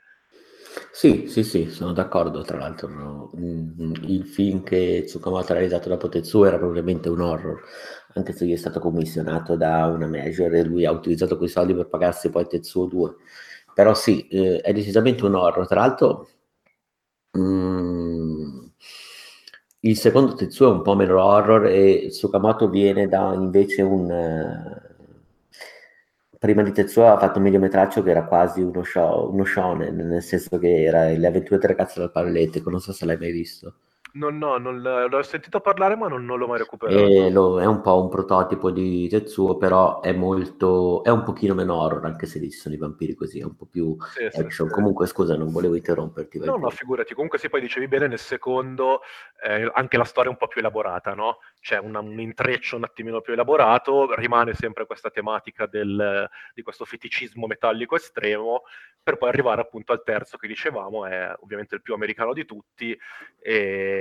Sì, 0.92 1.28
sì, 1.28 1.44
sì, 1.44 1.70
sono 1.70 1.94
d'accordo. 1.94 2.42
Tra 2.44 2.58
l'altro, 2.58 2.88
no? 2.90 3.32
il 3.34 4.26
film 4.26 4.64
che 4.64 5.04
Tsukamoto 5.06 5.52
ha 5.52 5.56
realizzato 5.56 5.90
dopo 5.90 6.10
Tetsuo 6.10 6.46
era 6.46 6.58
probabilmente 6.58 7.10
un 7.10 7.22
horror, 7.22 7.62
anche 8.16 8.34
se 8.34 8.46
gli 8.46 8.54
è 8.54 8.58
stato 8.58 8.80
commissionato 8.80 9.56
da 9.56 9.86
una 9.86 10.08
major 10.08 10.54
e 10.54 10.64
lui 10.64 10.86
ha 10.86 10.92
utilizzato 10.92 11.38
quei 11.38 11.50
soldi 11.50 11.74
per 11.74 11.88
pagarsi 11.88 12.30
poi 12.30 12.48
Tetsuo 12.48 12.86
2. 12.86 13.16
Però 13.74 13.94
sì, 13.94 14.28
eh, 14.28 14.58
è 14.62 14.74
decisamente 14.74 15.26
un 15.26 15.36
horror. 15.36 15.68
Tra 15.68 15.80
l'altro, 15.80 16.28
mh, 17.32 17.40
mm, 17.42 18.39
il 19.82 19.98
secondo 19.98 20.34
Tetsuo 20.34 20.70
è 20.70 20.74
un 20.74 20.82
po' 20.82 20.96
meno 20.96 21.24
horror 21.24 21.68
e 21.68 22.08
Tsukamoto 22.10 22.70
viene 22.70 23.08
da 23.08 23.34
invece 23.34 23.82
un... 23.82 24.10
Uh, 24.10 24.88
prima 26.38 26.64
di 26.64 26.72
Tetsuo 26.72 27.06
ha 27.08 27.18
fatto 27.20 27.38
un 27.38 27.44
mediometraggio 27.46 28.02
che 28.04 28.12
era 28.12 28.26
quasi 28.26 28.62
uno, 28.62 28.84
show, 28.84 29.32
uno 29.32 29.44
shonen, 29.46 29.96
nel 29.96 30.24
senso 30.24 30.58
che 30.58 30.84
era 30.84 31.10
Le 31.10 31.28
avventure 31.28 31.60
del 31.60 31.70
ragazzo 31.70 32.00
dal 32.00 32.12
pallette, 32.12 32.62
non 32.66 32.80
so 32.80 32.94
se 32.94 33.06
l'hai 33.06 33.18
mai 33.18 33.32
visto. 33.32 33.74
No, 34.14 34.30
no, 34.30 34.58
non 34.58 34.82
l'ho 34.82 35.22
sentito 35.22 35.60
parlare, 35.60 35.96
ma 35.96 36.08
non, 36.08 36.26
non 36.26 36.40
l'ho 36.40 36.48
mai 36.48 36.58
recuperato. 36.58 37.30
Lo, 37.30 37.62
è 37.62 37.66
un 37.66 37.82
po' 37.82 38.02
un 38.02 38.10
prototipo 38.10 38.72
di 38.72 39.08
Tetsuo, 39.08 39.58
però 39.58 40.02
è 40.02 40.12
molto. 40.14 41.04
è 41.04 41.10
un 41.10 41.24
pochino 41.24 41.54
meno 41.54 41.76
horror, 41.76 42.06
anche 42.06 42.26
se 42.26 42.40
lì 42.40 42.50
sono 42.50 42.74
i 42.74 42.78
vampiri 42.78 43.14
così, 43.14 43.40
è 43.40 43.44
un 43.44 43.56
po' 43.56 43.68
più 43.68 43.96
sì, 44.16 44.24
action. 44.24 44.68
Sì, 44.68 44.74
Comunque, 44.74 45.06
scusa, 45.06 45.38
non 45.38 45.52
volevo 45.52 45.76
interromperti. 45.76 46.40
No, 46.40 46.56
no, 46.56 46.70
figurati. 46.70 47.14
Comunque, 47.14 47.38
se 47.38 47.50
poi 47.50 47.62
dicevi 47.62 47.88
bene, 47.88 48.08
nel 48.08 48.18
secondo 48.18 49.02
eh, 49.44 49.70
anche 49.74 49.98
la 49.98 50.04
storia 50.04 50.30
è 50.30 50.34
un 50.34 50.40
po' 50.40 50.48
più 50.48 50.60
elaborata, 50.60 51.14
no? 51.14 51.38
C'è 51.62 51.78
una, 51.78 52.00
un 52.00 52.20
intreccio 52.20 52.78
un 52.78 52.86
attimino 52.86 53.22
più 53.22 53.34
elaborato, 53.34 54.16
rimane 54.16 54.54
sempre 54.56 54.88
questa 54.88 55.12
tematica 55.12 55.68
del, 55.68 56.28
di 56.56 56.62
questo 56.64 56.86
feticismo 56.86 57.46
metallico 57.46 57.96
estremo, 57.96 58.64
per 59.04 59.18
poi 59.18 59.30
arrivare 59.30 59.62
appunto 59.62 59.92
al 59.92 60.04
terzo 60.04 60.38
che 60.38 60.48
dicevamo, 60.48 61.06
è 61.06 61.32
ovviamente 61.42 61.76
il 61.76 61.82
più 61.82 61.94
americano 61.94 62.34
di 62.34 62.46
tutti. 62.46 62.98
E 63.42 63.99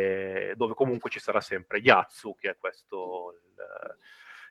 dove 0.57 0.75
comunque 0.75 1.11
ci 1.11 1.19
sarà 1.19 1.41
sempre 1.41 1.79
Yatsu, 1.79 2.35
che 2.39 2.51
è 2.51 2.57
questo, 2.59 3.35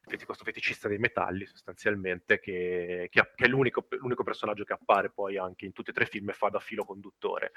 il, 0.06 0.25
questo 0.25 0.44
feticista 0.44 0.88
dei 0.88 0.98
metalli 0.98 1.46
sostanzialmente, 1.46 2.39
che, 2.39 3.08
che, 3.12 3.32
è 3.36 3.48
l'unico, 3.48 3.88
l'unico, 3.89 4.24
personaggio 4.24 4.63
che 4.63 4.74
appare 4.74 5.10
poi 5.10 5.38
anche 5.38 5.66
in 5.66 5.74
tutti 5.74 5.89
e 5.89 5.94
tre 5.94 6.06
i 6.06 6.08
film 6.08 6.30
e 6.30 6.34
fa 6.34 6.50
da 6.50 6.60
filo 6.60 6.84
conduttore. 6.84 7.51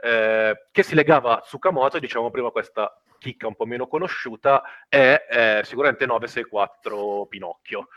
Eh, 0.00 0.66
che 0.70 0.82
si 0.82 0.94
legava 0.94 1.38
a 1.38 1.40
Tsukamoto, 1.40 1.98
diciamo 1.98 2.30
prima 2.30 2.50
questa 2.50 3.00
chicca 3.18 3.46
un 3.46 3.54
po' 3.54 3.66
meno 3.66 3.86
conosciuta, 3.86 4.62
è 4.88 5.26
eh, 5.30 5.60
sicuramente 5.64 6.06
964 6.06 7.26
Pinocchio, 7.26 7.88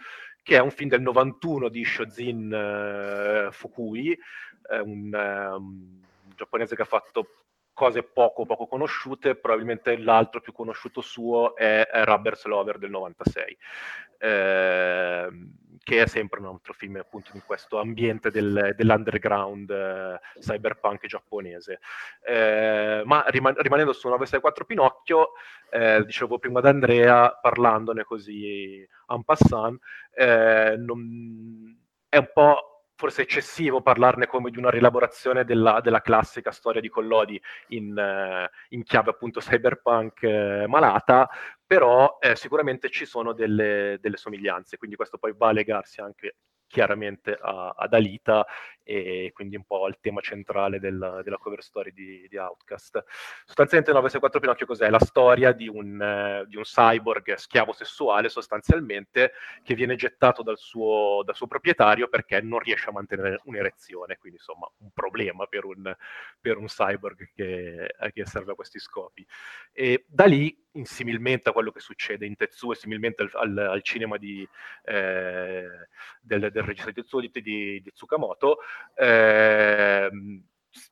che 0.43 0.57
è 0.57 0.59
un 0.59 0.69
film 0.69 0.89
del 0.89 1.01
91 1.01 1.69
di 1.69 1.83
Shozin 1.83 2.53
eh, 2.53 3.51
Fukui, 3.51 4.15
un, 4.69 5.13
um, 5.13 6.01
giapponese 6.35 6.75
che 6.75 6.81
ha 6.83 6.85
fatto 6.85 7.44
cose 7.75 8.03
poco 8.03 8.45
poco 8.45 8.65
conosciute, 8.65 9.35
probabilmente 9.35 9.97
l'altro 9.97 10.41
più 10.41 10.53
conosciuto 10.53 11.01
suo 11.01 11.55
è, 11.55 11.85
è 11.85 12.03
Rubbers 12.05 12.45
Lover 12.45 12.79
del 12.79 12.89
96, 12.89 13.57
eh, 14.17 15.29
che 15.83 16.01
è 16.01 16.07
sempre 16.07 16.39
un 16.39 16.45
altro 16.47 16.73
film 16.73 16.95
appunto 16.95 17.31
in 17.33 17.41
questo 17.45 17.77
ambiente 17.77 18.31
del, 18.31 18.73
dell'underground 18.75 19.69
eh, 19.69 20.19
cyberpunk 20.39 21.05
giapponese. 21.05 21.79
Eh, 22.25 23.03
ma 23.05 23.25
riman- 23.27 23.57
rimanendo 23.57 23.91
su 23.91 24.07
964 24.07 24.65
Pinocchio, 24.65 25.33
eh, 25.69 26.01
dicevo 26.05 26.39
prima 26.39 26.59
ad 26.59 26.65
Andrea, 26.67 27.37
parlandone 27.41 28.03
così 28.03 28.87
en 29.09 29.23
passant, 29.23 29.79
eh, 30.15 30.75
non, 30.77 31.77
è 32.07 32.17
un 32.17 32.29
po' 32.33 32.74
forse 32.95 33.23
eccessivo 33.23 33.81
parlarne 33.81 34.25
come 34.25 34.49
di 34.49 34.57
una 34.57 34.69
rielaborazione 34.69 35.43
della, 35.43 35.81
della 35.81 36.01
classica 36.01 36.51
storia 36.51 36.81
di 36.81 36.89
Collodi 36.89 37.39
in, 37.69 37.97
eh, 37.97 38.49
in 38.69 38.83
chiave 38.83 39.11
appunto 39.11 39.41
cyberpunk 39.41 40.23
eh, 40.23 40.65
malata, 40.67 41.29
però 41.65 42.17
eh, 42.19 42.35
sicuramente 42.35 42.89
ci 42.89 43.05
sono 43.05 43.33
delle, 43.33 43.97
delle, 43.99 44.17
somiglianze, 44.17 44.77
quindi 44.77 44.95
questo 44.95 45.17
poi 45.17 45.33
va 45.35 45.49
a 45.49 45.51
legarsi 45.51 45.99
anche 45.99 46.37
chiaramente 46.67 47.37
ad 47.41 47.93
Alita 47.93 48.45
e 48.87 49.31
quindi 49.33 49.55
un 49.55 49.63
po' 49.63 49.85
al 49.85 49.97
tema 49.99 50.21
centrale 50.21 50.79
del, 50.79 51.21
della 51.23 51.37
cover 51.37 51.63
story 51.63 51.91
di, 51.91 52.27
di, 52.29 52.37
Outcast. 52.37 53.03
Sostanzialmente 53.43 53.91
964 53.91 54.39
Pinocchio 54.39 54.65
cos'è? 54.67 54.89
La 54.91 54.99
storia 54.99 55.51
di 55.51 55.67
un, 55.67 55.99
eh, 55.99 56.45
di 56.47 56.55
un, 56.55 56.61
cyborg 56.61 57.33
schiavo 57.33 57.73
sessuale 57.73 58.29
sostanzialmente 58.29 59.31
che 59.63 59.73
viene 59.73 59.95
gettato 59.95 60.43
dal 60.43 60.59
suo, 60.59 61.23
dal 61.25 61.35
suo, 61.35 61.47
proprietario 61.47 62.07
perché 62.07 62.41
non 62.41 62.59
riesce 62.59 62.89
a 62.89 62.91
mantenere 62.91 63.39
un'erezione, 63.45 64.17
quindi 64.17 64.37
insomma 64.37 64.69
un 64.77 64.91
problema 64.93 65.47
per 65.47 65.65
un, 65.65 65.95
per 66.39 66.57
un 66.57 66.65
cyborg 66.67 67.31
che, 67.33 67.91
che, 68.13 68.25
serve 68.25 68.51
a 68.51 68.55
questi 68.55 68.79
scopi. 68.79 69.25
E 69.73 70.05
da 70.07 70.25
lì, 70.25 70.55
similmente 70.83 71.49
a 71.49 71.53
quello 71.53 71.71
che 71.71 71.79
succede 71.79 72.25
in 72.25 72.35
Tetsuo 72.35 72.73
e 72.73 72.75
similmente 72.75 73.23
al, 73.23 73.29
al, 73.33 73.57
al 73.57 73.81
cinema 73.81 74.17
di, 74.17 74.47
eh, 74.83 75.67
del, 76.21 76.51
del 76.51 76.63
regista 76.63 76.91
di 76.91 77.01
Tetsuo 77.01 77.19
di, 77.19 77.31
di, 77.31 77.41
di 77.81 77.91
Tsukamoto, 77.91 78.59
eh, 78.95 80.09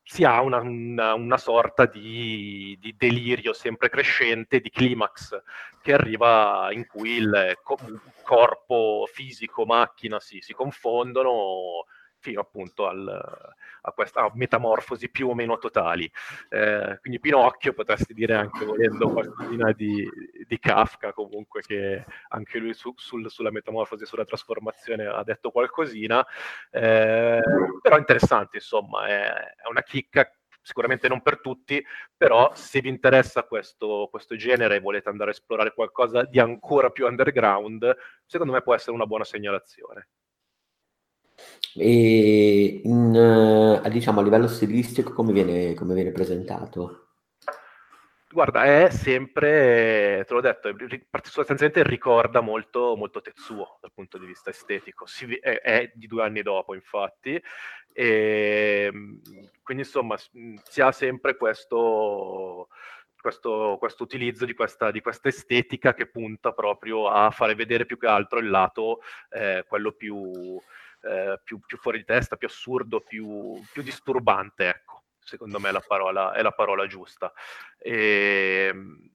si 0.04 0.24
ha 0.24 0.42
una, 0.42 0.60
una, 0.60 1.14
una 1.14 1.38
sorta 1.38 1.86
di, 1.86 2.78
di, 2.80 2.96
delirio 2.98 3.54
sempre 3.54 3.90
crescente, 3.90 4.60
di 4.60 4.70
climax 4.70 5.42
che 5.82 5.94
arriva 5.94 6.70
in 6.72 6.86
cui 6.86 7.18
il 7.18 7.58
co- 7.64 7.80
corpo 8.24 9.08
fisico, 9.12 9.66
macchina 9.66 10.20
si, 10.20 10.40
si 10.42 10.54
confondono 10.54 11.86
fino 12.24 12.40
appunto 12.40 12.88
al, 12.88 13.54
a 13.82 13.92
questa 13.92 14.32
metamorfosi 14.34 15.10
più 15.10 15.28
o 15.28 15.36
meno 15.36 15.58
totali. 15.58 16.10
Eh, 16.50 16.98
quindi 17.02 17.20
Pinocchio 17.20 17.74
potresti 17.74 18.14
dire 18.14 18.34
anche 18.34 18.64
volendo 18.64 19.12
qualcosina 19.12 19.74
di, 19.74 20.10
di 20.48 20.58
Kafka 20.58 21.12
comunque 21.12 21.62
che 21.62 22.06
anche 22.30 22.60
lui 22.60 22.74
su, 22.74 22.94
sul, 22.96 23.30
sulla 23.30 23.52
metamorfosi, 23.52 24.06
sulla 24.06 24.24
trasformazione 24.24 25.06
ha 25.06 25.24
detto 25.24 25.52
qualcosina, 25.52 26.26
eh, 26.72 27.42
però 27.82 27.98
interessante 27.98 28.58
insomma, 28.58 29.06
è, 29.08 29.26
è 29.26 29.68
una 29.70 29.84
chicca 29.84 30.32
sicuramente 30.62 31.10
non 31.10 31.22
per 31.22 31.42
tutti, 31.42 31.86
però 32.16 32.54
se 32.56 32.80
vi 32.80 32.88
interessa 32.88 33.44
questo, 33.44 34.08
questo, 34.10 34.38
genere 34.38 34.78
e 34.78 34.80
volete 34.80 35.10
andare 35.10 35.32
a 35.32 35.34
esplorare 35.34 35.74
qualcosa 35.74 36.24
di 36.24 36.40
ancora 36.40 36.90
più 36.90 37.06
underground, 37.06 37.94
secondo 38.26 38.54
me 38.54 38.62
può 38.62 38.74
essere 38.74 38.96
una 38.96 39.06
buona 39.06 39.26
segnalazione. 39.26 40.08
E 41.76 42.82
in, 42.84 43.82
eh, 43.84 43.90
diciamo 43.90 44.20
a 44.20 44.24
livello 44.24 44.48
stilistico 44.48 45.14
come 45.14 45.34
viene, 45.34 45.74
come 45.74 45.94
viene 45.94 46.12
presentato? 46.12 47.04
Guarda, 48.34 48.64
è 48.64 48.90
sempre, 48.90 50.26
te 50.28 50.34
l'ho 50.34 50.42
detto, 50.42 50.76
sostanzialmente 51.22 51.84
ricorda 51.84 52.42
molto, 52.42 52.96
molto 52.96 53.22
Tetsuo 53.22 53.78
dal 53.80 53.92
punto 53.94 54.18
di 54.18 54.26
vista 54.26 54.50
estetico. 54.50 55.06
Si, 55.06 55.36
è, 55.36 55.62
è, 55.62 55.92
di 55.94 56.08
due 56.08 56.24
anni 56.24 56.42
dopo, 56.42 56.74
infatti, 56.74 57.40
e 57.94 58.92
quindi 59.62 59.84
insomma 59.84 60.18
si 60.18 60.82
ha 60.82 60.92
sempre 60.92 61.38
questo, 61.38 62.70
questo, 63.22 63.78
questo 63.78 64.02
utilizzo 64.02 64.46
di 64.46 64.56
questa, 64.56 64.90
di 64.90 65.00
questa, 65.00 65.28
estetica 65.28 65.94
che 65.94 66.08
punta 66.08 66.54
proprio 66.54 67.08
a 67.10 67.30
fare 67.30 67.54
vedere 67.54 67.86
più 67.86 68.00
che 68.00 68.08
altro 68.08 68.40
il 68.40 68.50
lato, 68.50 69.02
eh, 69.30 69.64
quello 69.68 69.92
più 69.92 70.60
eh, 71.04 71.40
più, 71.44 71.60
più, 71.60 71.78
fuori 71.78 72.00
di 72.00 72.06
testa, 72.06 72.36
più 72.36 72.48
assurdo, 72.48 73.02
più, 73.02 73.62
più 73.72 73.82
disturbante, 73.82 74.70
ecco, 74.70 75.04
secondo 75.20 75.60
me 75.60 75.72
la 75.72 75.84
parola, 75.86 76.34
è 76.34 76.42
la 76.42 76.52
parola 76.52 76.88
giusta. 76.88 77.32
E, 77.78 78.68
ehm, 78.70 79.12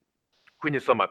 quindi 0.56 0.78
insomma, 0.78 1.08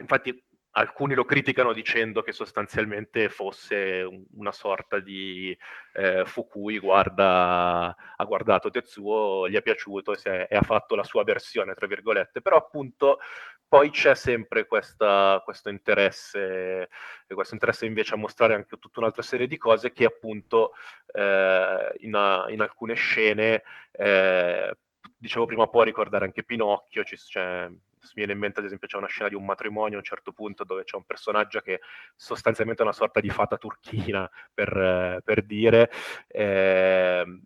infatti 0.00 0.45
alcuni 0.76 1.14
lo 1.14 1.24
criticano 1.24 1.72
dicendo 1.72 2.22
che 2.22 2.32
sostanzialmente 2.32 3.28
fosse 3.28 4.06
una 4.32 4.52
sorta 4.52 4.98
di 4.98 5.56
eh, 5.94 6.24
Fukui 6.26 6.78
guarda, 6.78 7.94
ha 8.16 8.24
guardato 8.24 8.70
Tetsuo, 8.70 9.48
gli 9.48 9.54
è 9.54 9.62
piaciuto 9.62 10.12
e, 10.12 10.18
è, 10.22 10.46
e, 10.50 10.56
ha 10.56 10.62
fatto 10.62 10.94
la 10.94 11.02
sua 11.02 11.24
versione, 11.24 11.74
tra 11.74 11.86
virgolette, 11.86 12.42
però 12.42 12.56
appunto 12.56 13.18
poi 13.66 13.90
c'è 13.90 14.14
sempre 14.14 14.66
questa, 14.66 15.40
questo, 15.44 15.70
interesse, 15.70 16.88
questo 17.26 17.54
interesse 17.54 17.86
invece 17.86 18.14
a 18.14 18.18
mostrare 18.18 18.54
anche 18.54 18.78
tutta 18.78 19.00
un'altra 19.00 19.22
serie 19.22 19.46
di 19.46 19.56
cose 19.56 19.92
che 19.92 20.04
appunto 20.04 20.72
eh, 21.12 21.94
in, 22.00 22.44
in, 22.50 22.60
alcune 22.60 22.94
scene, 22.94 23.62
eh, 23.92 24.76
dicevo 25.16 25.46
prima, 25.46 25.66
può 25.68 25.82
ricordare 25.82 26.26
anche 26.26 26.44
Pinocchio, 26.44 27.02
ci, 27.02 27.16
cioè, 27.16 27.68
mi 28.14 28.24
viene 28.24 28.32
in 28.32 28.38
mente 28.38 28.60
ad 28.60 28.66
esempio 28.66 28.88
c'è 28.88 28.96
una 28.96 29.06
scena 29.06 29.28
di 29.28 29.34
un 29.34 29.44
matrimonio 29.44 29.96
a 29.96 29.98
un 29.98 30.04
certo 30.04 30.32
punto 30.32 30.64
dove 30.64 30.84
c'è 30.84 30.96
un 30.96 31.04
personaggio 31.04 31.60
che 31.60 31.80
sostanzialmente 32.14 32.82
è 32.82 32.84
una 32.84 32.94
sorta 32.94 33.20
di 33.20 33.30
fata 33.30 33.56
turchina 33.56 34.30
per, 34.52 35.20
per 35.24 35.42
dire. 35.42 35.90
Eh, 36.28 37.40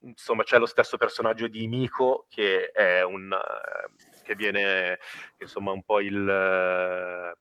insomma 0.00 0.42
c'è 0.42 0.58
lo 0.58 0.66
stesso 0.66 0.96
personaggio 0.96 1.48
di 1.48 1.66
Miko 1.66 2.26
che 2.28 2.70
è 2.70 3.02
un 3.02 3.36
che 4.22 4.34
viene 4.34 4.98
insomma 5.38 5.72
un 5.72 5.82
po' 5.82 6.00
il 6.00 7.34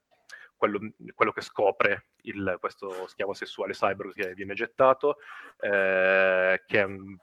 quello, 0.55 0.79
quello, 1.13 1.31
che 1.31 1.41
scopre 1.41 2.07
il, 2.23 2.57
questo 2.59 3.07
schiavo 3.07 3.33
sessuale 3.33 3.73
cyber 3.73 4.13
che 4.13 4.33
viene 4.33 4.53
gettato, 4.53 5.17
eh, 5.59 6.63
che 6.65 6.79
è 6.79 6.83
un 6.83 7.17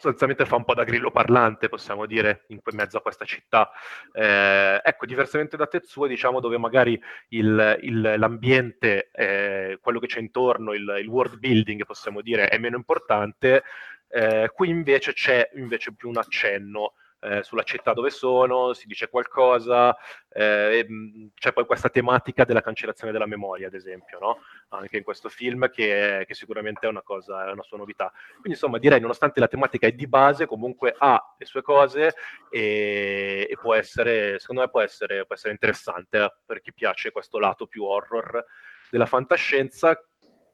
sostanzialmente 0.00 0.46
fa 0.46 0.56
un 0.56 0.64
po' 0.64 0.72
da 0.72 0.84
grillo 0.84 1.10
parlante, 1.10 1.68
possiamo 1.68 2.06
dire, 2.06 2.44
in 2.48 2.60
mezzo 2.72 2.96
a 2.96 3.02
questa 3.02 3.26
città. 3.26 3.70
Eh, 4.12 4.80
ecco, 4.82 5.04
diversamente 5.04 5.58
da 5.58 5.66
Tetsuo, 5.66 6.06
diciamo, 6.06 6.40
dove 6.40 6.56
magari 6.56 7.00
il, 7.28 7.78
il, 7.82 8.14
l'ambiente, 8.16 9.10
eh, 9.12 9.78
quello 9.80 9.98
che 9.98 10.06
c'è 10.06 10.20
intorno, 10.20 10.72
il, 10.72 10.96
il, 11.00 11.06
world 11.06 11.38
building, 11.38 11.84
possiamo 11.84 12.22
dire, 12.22 12.48
è 12.48 12.56
meno 12.56 12.76
importante, 12.76 13.62
eh, 14.08 14.50
qui 14.54 14.70
invece 14.70 15.12
c'è 15.12 15.50
invece 15.54 15.92
più 15.92 16.08
un 16.08 16.16
accenno 16.16 16.94
eh, 17.20 17.42
sulla 17.42 17.62
città 17.62 17.92
dove 17.92 18.10
sono, 18.10 18.72
si 18.72 18.86
dice 18.86 19.08
qualcosa, 19.08 19.96
eh, 20.28 20.86
c'è 21.34 21.52
poi 21.52 21.66
questa 21.66 21.88
tematica 21.88 22.44
della 22.44 22.62
cancellazione 22.62 23.12
della 23.12 23.26
memoria, 23.26 23.66
ad 23.66 23.74
esempio, 23.74 24.18
no? 24.18 24.38
anche 24.68 24.96
in 24.96 25.02
questo 25.02 25.28
film, 25.28 25.70
che, 25.70 26.24
che, 26.26 26.34
sicuramente 26.34 26.86
è 26.86 26.88
una 26.88 27.02
cosa, 27.02 27.48
è 27.48 27.52
una 27.52 27.62
sua 27.62 27.78
novità. 27.78 28.10
Quindi 28.32 28.50
insomma 28.50 28.78
direi, 28.78 29.00
nonostante 29.00 29.40
la 29.40 29.48
tematica 29.48 29.86
è 29.86 29.92
di 29.92 30.06
base, 30.06 30.46
comunque 30.46 30.94
ha 30.96 31.34
le 31.36 31.44
sue 31.44 31.62
cose 31.62 32.14
e, 32.50 33.46
e 33.50 33.56
può 33.60 33.74
essere, 33.74 34.38
secondo 34.38 34.62
me 34.62 34.70
può 34.70 34.80
essere, 34.80 35.26
può 35.26 35.34
essere 35.34 35.52
interessante 35.52 36.38
per 36.44 36.60
chi 36.60 36.72
piace 36.72 37.10
questo 37.12 37.38
lato 37.38 37.66
più 37.66 37.84
horror 37.84 38.44
della 38.90 39.06
fantascienza 39.06 40.02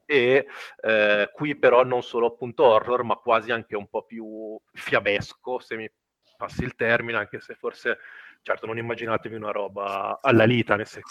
e 0.08 0.46
eh, 0.82 1.30
qui 1.32 1.56
però 1.56 1.82
non 1.82 2.02
solo 2.02 2.26
appunto 2.26 2.64
horror 2.64 3.02
ma 3.02 3.16
quasi 3.16 3.50
anche 3.50 3.74
un 3.74 3.88
po' 3.88 4.04
più 4.04 4.56
fiabesco 4.72 5.58
se 5.58 5.76
mi 5.76 5.90
passi 6.36 6.62
il 6.62 6.74
termine, 6.74 7.18
anche 7.18 7.40
se 7.40 7.54
forse, 7.54 7.98
certo, 8.42 8.66
non 8.66 8.78
immaginatevi 8.78 9.34
una 9.34 9.50
roba 9.50 10.18
alla 10.22 10.44
Lita, 10.44 10.76
nel, 10.76 10.86
sen- 10.86 11.02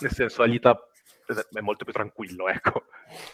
nel 0.00 0.10
senso 0.10 0.42
Alita 0.42 0.88
è 1.52 1.60
molto 1.60 1.84
più 1.84 1.92
tranquillo, 1.92 2.48
ecco. 2.48 2.84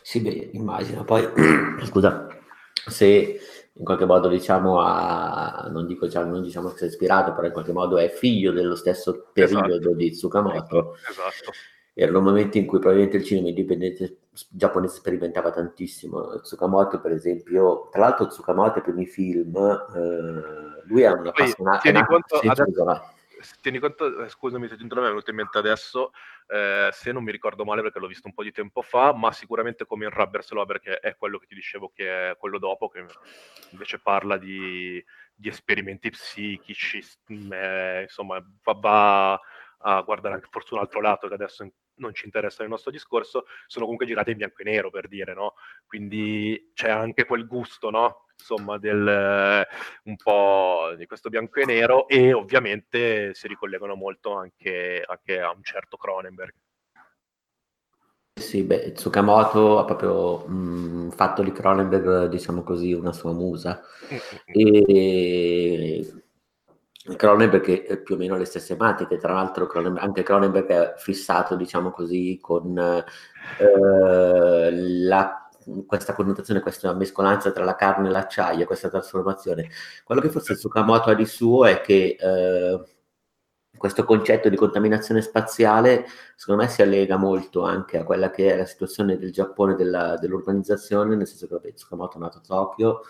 Sì, 0.03 0.21
beh, 0.21 0.51
immagino. 0.53 1.05
Poi, 1.05 1.29
scusa, 1.85 2.29
se 2.73 3.41
in 3.73 3.85
qualche 3.85 4.05
modo 4.05 4.29
diciamo 4.29 4.81
a, 4.81 5.69
non 5.71 5.87
dico 5.87 6.07
diciamo, 6.07 6.31
non 6.31 6.43
diciamo 6.43 6.71
che 6.71 6.77
si 6.79 6.85
è 6.85 6.87
ispirato, 6.89 7.35
però 7.35 7.47
in 7.47 7.53
qualche 7.53 7.73
modo 7.73 7.99
è 7.99 8.09
figlio 8.09 8.53
dello 8.53 8.77
stesso 8.77 9.31
periodo 9.33 9.75
esatto. 9.77 9.95
di 9.95 10.11
Tsukamoto. 10.11 10.97
Esatto. 11.09 11.53
Erano 11.95 12.21
momenti 12.21 12.59
in 12.59 12.67
cui 12.67 12.79
probabilmente 12.79 13.19
il 13.19 13.25
cinema 13.25 13.49
indipendente 13.49 14.19
giapponese 14.49 14.97
sperimentava 14.97 15.51
tantissimo. 15.51 16.41
Tsukamoto, 16.41 17.01
per 17.01 17.13
esempio, 17.13 17.89
tra 17.91 18.01
l'altro 18.03 18.27
Tsukamoto 18.27 18.79
i 18.79 18.83
primi 18.83 19.07
film, 19.07 19.57
eh, 19.57 20.83
lui 20.87 21.03
è 21.03 21.11
un 21.11 21.27
appassionato. 21.27 21.81
Tieni 21.83 22.05
conto, 22.05 22.37
adesso, 22.37 23.13
tieni 23.61 23.79
conto, 23.79 24.25
eh, 24.25 24.29
scusami 24.29 24.69
se 24.69 24.77
ti 24.77 24.83
interrompo, 24.83 25.09
è 25.09 25.13
venuto 25.13 25.31
in 25.31 25.37
mente 25.37 25.59
adesso, 25.59 26.13
eh, 26.47 26.91
se 26.93 27.13
non 27.13 27.25
mi 27.25 27.33
ricordo 27.33 27.65
male 27.65 27.83
perché 27.83 27.99
l'ho 27.99 28.07
visto 28.07 28.27
un 28.27 28.35
po' 28.35 28.43
di 28.43 28.53
tempo 28.53 28.83
fa, 28.83 29.13
ma 29.13 29.33
sicuramente 29.33 29.87
come 29.87 30.05
in 30.05 30.11
Rubbers 30.11 30.51
Lover, 30.53 30.81
che 30.81 30.99
è 30.99 31.17
quello 31.17 31.39
che 31.39 31.47
ti 31.47 31.55
dicevo 31.55 31.91
che 31.95 32.31
è 32.31 32.37
quello 32.37 32.59
dopo, 32.59 32.89
che 32.89 33.05
invece 33.71 33.99
parla 33.99 34.37
di, 34.37 35.03
di 35.35 35.49
esperimenti 35.49 36.11
psichici, 36.11 37.05
eh, 37.51 38.03
insomma, 38.03 38.43
va, 38.63 38.73
va 38.75 39.41
a 39.83 40.01
guardare 40.03 40.35
anche 40.35 40.49
forse 40.51 40.75
un 40.75 40.81
altro 40.81 41.01
lato 41.01 41.29
che 41.29 41.35
adesso 41.35 41.69
non 41.95 42.15
ci 42.15 42.25
interessa 42.25 42.63
nel 42.63 42.71
nostro 42.71 42.91
discorso, 42.91 43.45
sono 43.67 43.85
comunque 43.85 44.07
girate 44.07 44.31
in 44.31 44.39
bianco 44.39 44.63
e 44.63 44.65
nero 44.65 44.91
per 44.91 45.09
dire, 45.09 45.35
no? 45.35 45.55
Quindi 45.87 46.71
c'è 46.75 46.91
anche 46.91 47.25
quel 47.25 47.47
gusto, 47.47 47.91
no? 47.91 48.27
Insomma, 48.39 48.79
del 48.79 49.67
un 50.05 50.17
po' 50.17 50.95
di 50.97 51.07
questo 51.07 51.29
bianco 51.29 51.61
e 51.61 51.67
nero 51.67 52.09
e 52.09 52.33
ovviamente 52.33 53.35
si 53.35 53.47
ricollegano 53.49 53.95
molto 53.95 54.33
anche, 54.35 55.03
anche 55.07 55.41
a 55.41 55.51
un 55.51 55.63
certo 55.63 55.97
Cronenberg. 55.99 56.55
sì, 58.41 58.63
beh, 58.65 58.93
Tsukamoto 58.93 59.79
ha 59.79 59.85
proprio 59.85 60.39
mh, 60.47 61.11
fatto 61.11 61.43
di 61.43 61.53
Cronenberg, 61.53 62.27
diciamo 62.29 62.63
così, 62.63 62.93
una 62.93 63.13
sua 63.13 63.33
musa. 63.33 63.83
E 64.47 66.00
Cronenberg 67.21 67.63
che 67.63 68.01
più 68.03 68.15
o 68.15 68.19
meno 68.19 68.39
le 68.39 68.47
stesse 68.47 68.75
tematiche, 68.75 69.19
tra 69.19 69.35
l'altro 69.35 69.67
Cronenberg, 69.67 70.03
anche 70.03 70.23
Cronenberg 70.23 70.69
è 70.69 70.95
fissato, 70.97 71.55
diciamo 71.55 71.91
così, 71.91 72.39
con 72.41 72.79
eh, 72.79 74.71
la, 74.73 75.51
questa 75.87 76.15
connotazione, 76.15 76.61
questa 76.61 76.95
mescolanza 76.95 77.53
tra 77.53 77.65
la 77.65 77.75
carne 77.75 78.09
e 78.09 78.11
l'acciaio, 78.11 78.65
questa 78.65 78.89
trasformazione. 78.89 79.69
Quello 80.03 80.23
che 80.23 80.31
forse 80.31 80.55
Tsukamoto 80.55 81.11
ha 81.11 81.15
di 81.15 81.27
suo 81.27 81.67
è 81.67 81.83
che 81.83 82.17
eh, 82.19 82.85
questo 83.77 84.05
concetto 84.05 84.49
di 84.49 84.57
contaminazione 84.57 85.21
spaziale 85.21 86.07
secondo 86.37 86.63
me 86.63 86.69
si 86.69 86.81
allega 86.81 87.19
molto 87.19 87.65
anche 87.65 87.99
a 87.99 88.05
quella 88.05 88.31
che 88.31 88.51
è 88.53 88.57
la 88.57 88.65
situazione 88.65 89.19
del 89.19 89.31
Giappone 89.31 89.75
della, 89.75 90.17
dell'urbanizzazione, 90.17 91.17
nel 91.17 91.27
senso 91.27 91.47
che 91.47 91.55
vabbè, 91.55 91.75
Tsukamoto 91.75 92.17
è 92.17 92.21
nato 92.21 92.39
a 92.39 92.43
Tokyo, 92.47 93.03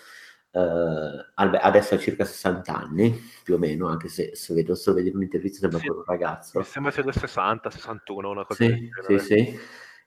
eh, 0.52 1.26
adesso 1.34 1.94
ha 1.94 1.98
circa 1.98 2.24
60 2.24 2.74
anni, 2.74 3.12
più 3.44 3.54
o 3.54 3.58
meno, 3.58 3.88
anche 3.88 4.08
se, 4.08 4.34
se 4.34 4.54
vedo, 4.54 4.74
se 4.74 4.92
vedo 4.92 5.08
in 5.08 5.16
un'intervista 5.16 5.60
sembra 5.60 5.78
sì, 5.78 5.88
un 5.88 6.02
ragazzo. 6.04 6.58
Mi 6.58 6.64
sembra 6.64 6.90
sia 6.90 7.02
del 7.02 7.14
60, 7.14 7.70
61, 7.70 8.30
una 8.30 8.44
cosa 8.44 8.64
sì, 8.64 8.90
Sì, 9.06 9.18
sì. 9.18 9.58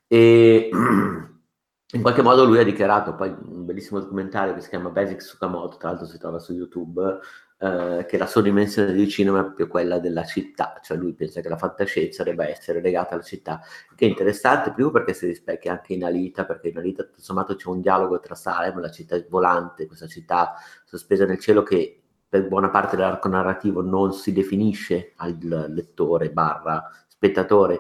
E 0.08 0.70
in 1.94 2.02
qualche 2.02 2.22
modo 2.22 2.44
lui 2.44 2.60
ha 2.60 2.64
dichiarato, 2.64 3.16
poi 3.16 3.30
un 3.30 3.66
bellissimo 3.66 4.00
documentario 4.00 4.54
che 4.54 4.62
si 4.62 4.70
chiama 4.70 4.90
Basic 4.90 5.18
Tsukamoto, 5.18 5.78
tra 5.78 5.90
l'altro 5.90 6.08
si 6.08 6.18
trova 6.18 6.40
su 6.40 6.54
YouTube, 6.54 7.20
eh, 7.64 8.06
che 8.10 8.18
la 8.18 8.26
sua 8.28 8.42
dimensione 8.42 8.92
di 8.92 9.08
cinema 9.08 9.40
è 9.40 9.44
proprio 9.44 9.68
quella 9.68 9.98
della 9.98 10.26
città, 10.26 10.82
cioè 10.84 10.98
lui 10.98 11.14
pensa 11.14 11.40
che 11.40 11.48
la 11.48 11.56
fantascienza 11.56 12.22
debba 12.22 12.46
essere 12.46 12.82
legata 12.82 13.14
alla 13.14 13.24
città, 13.24 13.62
che 13.96 14.06
è 14.06 14.10
interessante, 14.10 14.74
prima 14.74 14.92
perché 14.92 15.14
si 15.14 15.28
rispecchia 15.28 15.72
anche 15.72 15.94
in 15.94 16.04
Alita, 16.04 16.44
perché 16.44 16.68
in 16.68 16.78
Alita 16.78 17.04
tutto 17.04 17.22
sommato 17.22 17.56
c'è 17.56 17.70
un 17.70 17.80
dialogo 17.80 18.20
tra 18.20 18.36
Salem, 18.36 18.82
la 18.82 18.92
città 18.92 19.18
volante, 19.30 19.86
questa 19.86 20.08
città 20.08 20.56
sospesa 20.84 21.26
nel 21.26 21.40
cielo 21.40 21.64
che 21.64 22.02
per 22.28 22.50
buona 22.50 22.70
parte 22.70 22.98
dell'arco 22.98 23.30
narrativo 23.30 23.82
non 23.82 24.12
si 24.12 24.34
definisce 24.34 25.14
al 25.16 25.38
lettore 25.38 26.32
barra 26.32 26.92
spettatore, 27.08 27.80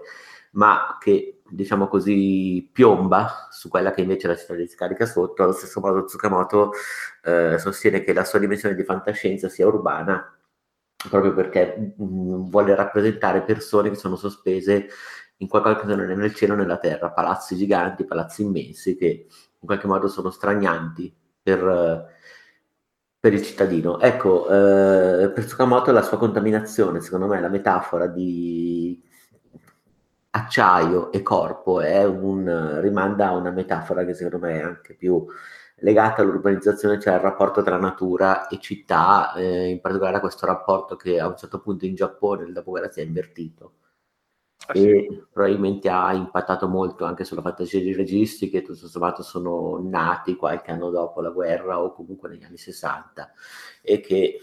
ma 0.51 0.97
che 0.97 1.41
diciamo 1.53 1.87
così 1.87 2.69
piomba 2.71 3.47
su 3.51 3.69
quella 3.69 3.91
che 3.91 4.01
invece 4.01 4.27
è 4.27 4.29
la 4.31 4.37
città 4.37 4.55
di 4.55 4.67
scarica 4.67 5.05
sotto, 5.05 5.43
allo 5.43 5.51
stesso 5.51 5.79
modo 5.79 6.05
Tsukamoto 6.05 6.71
eh, 7.23 7.57
sostiene 7.59 8.03
che 8.03 8.13
la 8.13 8.25
sua 8.25 8.39
dimensione 8.39 8.75
di 8.75 8.83
fantascienza 8.83 9.49
sia 9.49 9.67
urbana 9.67 10.37
proprio 11.09 11.33
perché 11.33 11.93
mh, 11.97 12.03
mm, 12.03 12.49
vuole 12.49 12.75
rappresentare 12.75 13.43
persone 13.43 13.89
che 13.89 13.95
sono 13.95 14.15
sospese 14.15 14.87
in 15.37 15.47
qualche 15.47 15.69
occasione 15.69 16.15
nel 16.15 16.33
cielo 16.33 16.53
e 16.53 16.57
nella 16.57 16.77
terra, 16.77 17.11
palazzi 17.11 17.55
giganti, 17.57 18.05
palazzi 18.05 18.43
immensi 18.43 18.95
che 18.95 19.27
in 19.59 19.67
qualche 19.67 19.87
modo 19.87 20.07
sono 20.07 20.29
stranianti 20.29 21.13
per, 21.41 22.07
per 23.19 23.33
il 23.33 23.43
cittadino. 23.43 23.99
Ecco, 23.99 24.47
eh, 24.47 25.29
per 25.29 25.45
Tsukamoto 25.45 25.91
la 25.91 26.01
sua 26.01 26.17
contaminazione, 26.17 27.01
secondo 27.01 27.27
me, 27.27 27.37
è 27.37 27.41
la 27.41 27.49
metafora 27.49 28.07
di 28.07 29.01
acciaio 30.43 31.11
e 31.11 31.21
corpo 31.21 31.81
è 31.81 32.03
un, 32.05 32.79
rimanda 32.81 33.27
a 33.29 33.35
una 33.35 33.51
metafora 33.51 34.05
che 34.05 34.13
secondo 34.13 34.45
me 34.45 34.59
è 34.59 34.61
anche 34.61 34.93
più 34.93 35.25
legata 35.77 36.21
all'urbanizzazione, 36.21 36.99
cioè 36.99 37.13
al 37.13 37.19
rapporto 37.19 37.61
tra 37.61 37.77
natura 37.77 38.47
e 38.47 38.59
città, 38.59 39.33
eh, 39.33 39.67
in 39.69 39.81
particolare 39.81 40.17
a 40.17 40.21
questo 40.21 40.45
rapporto 40.45 40.95
che 40.95 41.19
a 41.19 41.27
un 41.27 41.35
certo 41.37 41.59
punto 41.59 41.85
in 41.85 41.95
Giappone 41.95 42.43
nel 42.43 42.53
dopoguerra 42.53 42.89
si 42.89 43.01
è 43.01 43.03
invertito. 43.03 43.73
Ah, 44.65 44.77
e 44.77 45.07
sì. 45.09 45.23
probabilmente 45.29 45.89
ha 45.89 46.13
impattato 46.13 46.69
molto 46.69 47.03
anche 47.03 47.25
sulla 47.25 47.41
fantasia 47.41 47.81
dei 47.81 47.93
registi 47.93 48.49
che 48.49 48.61
tutto 48.61 48.87
sommato 48.87 49.21
sono 49.21 49.77
nati 49.83 50.37
qualche 50.37 50.71
anno 50.71 50.89
dopo 50.89 51.19
la 51.19 51.31
guerra 51.31 51.81
o 51.81 51.91
comunque 51.91 52.29
negli 52.29 52.43
anni 52.45 52.55
60 52.57 53.29
e 53.81 53.99
che 53.99 54.39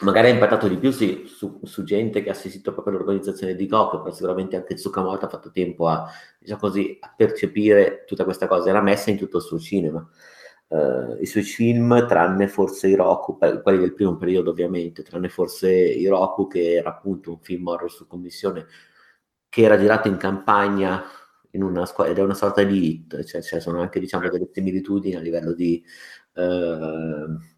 magari 0.00 0.28
ha 0.28 0.32
impattato 0.32 0.68
di 0.68 0.76
più 0.76 0.90
sì, 0.90 1.24
su, 1.26 1.60
su, 1.64 1.82
gente 1.82 2.22
che 2.22 2.28
ha 2.28 2.32
assistito 2.32 2.72
proprio 2.72 2.94
all'organizzazione 2.94 3.54
di 3.54 3.66
Goku, 3.66 3.98
però 3.98 4.14
sicuramente 4.14 4.56
anche 4.56 4.74
Tsukamoto 4.74 5.24
ha 5.24 5.28
fatto 5.28 5.50
tempo 5.50 5.88
a, 5.88 6.08
diciamo 6.38 6.60
così, 6.60 6.96
a 7.00 7.12
percepire 7.16 8.04
tutta 8.06 8.24
questa 8.24 8.46
cosa, 8.46 8.68
era 8.68 8.80
messa 8.80 9.10
in 9.10 9.16
tutto 9.16 9.38
il 9.38 9.42
suo 9.42 9.58
cinema. 9.58 10.06
Uh, 10.68 11.16
I 11.20 11.26
suoi 11.26 11.42
film, 11.42 12.06
tranne 12.06 12.46
forse 12.46 12.88
Hiroku, 12.88 13.38
quelli 13.38 13.78
del 13.78 13.94
primo 13.94 14.16
periodo 14.16 14.50
ovviamente, 14.50 15.02
tranne 15.02 15.28
forse 15.30 15.70
Hiroku 15.70 16.46
che 16.46 16.74
era 16.74 16.90
appunto 16.90 17.30
un 17.32 17.40
film 17.40 17.66
horror 17.66 17.90
su 17.90 18.06
commissione, 18.06 18.66
che 19.48 19.62
era 19.62 19.78
girato 19.78 20.08
in 20.08 20.16
campagna 20.18 21.02
in 21.52 21.62
una 21.62 21.86
squadra, 21.86 22.12
ed 22.12 22.18
è 22.18 22.22
una 22.22 22.34
sorta 22.34 22.62
di 22.62 22.86
hit, 22.86 23.24
cioè, 23.24 23.42
cioè 23.42 23.60
sono 23.60 23.80
anche 23.80 23.98
diciamo 23.98 24.28
delle 24.28 24.48
similitudini 24.52 25.16
a 25.16 25.20
livello 25.20 25.54
di... 25.54 25.82
Uh, 26.34 27.56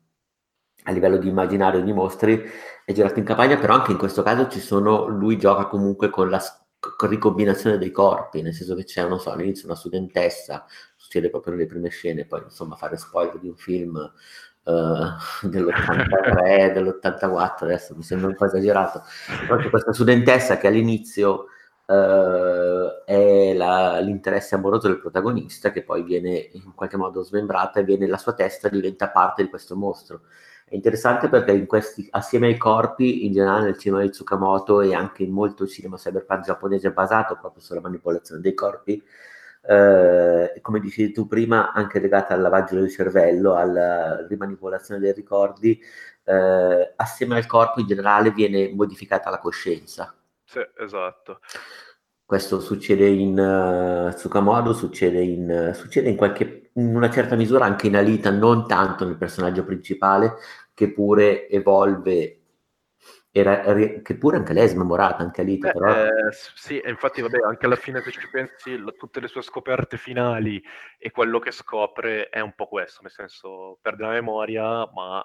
a 0.85 0.93
livello 0.93 1.17
di 1.17 1.29
immaginario 1.29 1.83
di 1.83 1.93
mostri 1.93 2.43
è 2.85 2.93
girato 2.93 3.19
in 3.19 3.25
campagna, 3.25 3.57
però 3.57 3.75
anche 3.75 3.93
in 3.93 3.99
questo 3.99 4.23
caso 4.23 4.49
ci 4.49 4.61
sono, 4.61 5.07
lui 5.07 5.39
gioca 5.39 5.67
comunque 5.67 6.11
con 6.11 6.29
la 6.29 6.43
ricombinazione 7.09 7.79
dei 7.79 7.91
corpi, 7.91 8.43
nel 8.43 8.55
senso 8.55 8.75
che 8.75 8.85
c'è, 8.85 9.07
non 9.07 9.21
so, 9.21 9.31
all'inizio 9.31 9.67
una 9.67 9.77
studentessa, 9.77 10.65
succede 10.97 11.31
proprio 11.31 11.55
nelle 11.55 11.67
prime 11.67 11.89
scene, 11.89 12.25
poi 12.25 12.43
insomma 12.45 12.77
fare 12.77 12.97
spoiler 12.97 13.39
di 13.39 13.49
un 13.49 13.57
film 13.57 13.97
uh, 13.97 15.47
dell'83, 15.47 16.73
dell'84, 16.73 17.65
adesso 17.65 17.95
mi 17.95 18.03
sembra 18.03 18.29
un 18.29 18.35
po' 18.35 18.47
esagerato, 18.47 19.03
però 19.47 19.61
c'è 19.61 19.71
questa 19.71 19.93
studentessa 19.93 20.57
che 20.57 20.67
all'inizio 20.67 21.47
uh, 21.87 23.05
è 23.05 23.53
la, 23.55 23.99
l'interesse 24.01 24.55
amoroso 24.55 24.89
del 24.89 25.01
protagonista, 25.01 25.71
che 25.71 25.83
poi 25.83 26.03
viene 26.03 26.49
in 26.53 26.75
qualche 26.75 26.97
modo 26.97 27.23
smembrata 27.23 27.81
e 27.81 27.85
viene, 27.85 28.07
la 28.07 28.19
sua 28.19 28.33
testa 28.33 28.69
diventa 28.69 29.11
parte 29.11 29.43
di 29.43 29.51
questo 29.51 29.77
mostro 29.77 30.23
è 30.71 30.77
interessante 30.77 31.29
perché 31.29 31.51
in 31.51 31.67
questi, 31.67 32.07
assieme 32.13 32.47
ai 32.47 32.57
corpi, 32.57 33.27
in 33.27 33.33
generale 33.33 33.65
nel 33.65 33.77
cinema 33.79 34.03
di 34.03 34.11
Tsukamoto 34.11 34.81
e 34.81 34.95
anche 34.95 35.25
in 35.25 35.33
molto 35.33 35.67
cinema 35.67 35.97
cyberpunk 35.97 36.45
giapponese 36.45 36.93
basato 36.93 37.37
proprio 37.37 37.61
sulla 37.61 37.81
manipolazione 37.81 38.41
dei 38.41 38.55
corpi, 38.55 39.03
eh, 39.63 40.59
come 40.63 40.79
dicevi 40.79 41.11
tu 41.11 41.27
prima, 41.27 41.73
anche 41.73 41.99
legata 41.99 42.35
al 42.35 42.41
lavaggio 42.41 42.77
del 42.77 42.89
cervello, 42.89 43.57
alla 43.57 44.25
rimanipolazione 44.29 45.01
dei 45.01 45.13
ricordi, 45.13 45.77
eh, 46.23 46.93
assieme 46.95 47.35
al 47.35 47.47
corpo 47.47 47.81
in 47.81 47.89
generale 47.89 48.31
viene 48.31 48.73
modificata 48.73 49.29
la 49.29 49.41
coscienza. 49.41 50.15
Sì, 50.45 50.61
esatto. 50.79 51.41
Questo 52.31 52.61
succede 52.61 53.09
in 53.09 53.37
uh, 53.37 54.15
Tsukamoto, 54.15 54.73
succede 54.73 55.21
in, 55.21 55.71
uh, 55.71 55.75
succede 55.75 56.11
in, 56.11 56.15
qualche, 56.15 56.71
in 56.75 56.95
una 56.95 57.11
certa 57.11 57.35
misura 57.35 57.65
anche 57.65 57.89
in 57.89 57.97
Alita, 57.97 58.31
non 58.31 58.69
tanto 58.69 59.05
nel 59.05 59.17
personaggio 59.17 59.65
principale, 59.65 60.37
che 60.73 60.93
pure 60.93 61.49
evolve 61.49 62.41
era, 63.33 63.75
che 63.75 64.17
pure 64.17 64.37
anche 64.37 64.53
lei 64.53 64.63
è 64.63 64.69
smemorata, 64.69 65.25
anche 65.25 65.41
Alita, 65.41 65.73
Beh, 65.73 65.73
però... 65.73 66.05
Eh, 66.05 66.31
sì, 66.55 66.81
infatti, 66.87 67.21
vabbè, 67.21 67.39
anche 67.45 67.67
alla 67.67 67.75
fine 67.75 68.01
se 68.01 68.13
ci 68.13 68.29
pensi, 68.31 68.79
l- 68.79 68.95
tutte 68.97 69.19
le 69.19 69.27
sue 69.27 69.43
scoperte 69.43 69.97
finali 69.97 70.63
e 70.99 71.11
quello 71.11 71.41
che 71.41 71.51
scopre 71.51 72.29
è 72.29 72.39
un 72.39 72.55
po' 72.55 72.69
questo, 72.69 73.03
nel 73.03 73.11
senso, 73.11 73.81
perde 73.83 74.05
la 74.05 74.11
memoria, 74.11 74.89
ma 74.95 75.21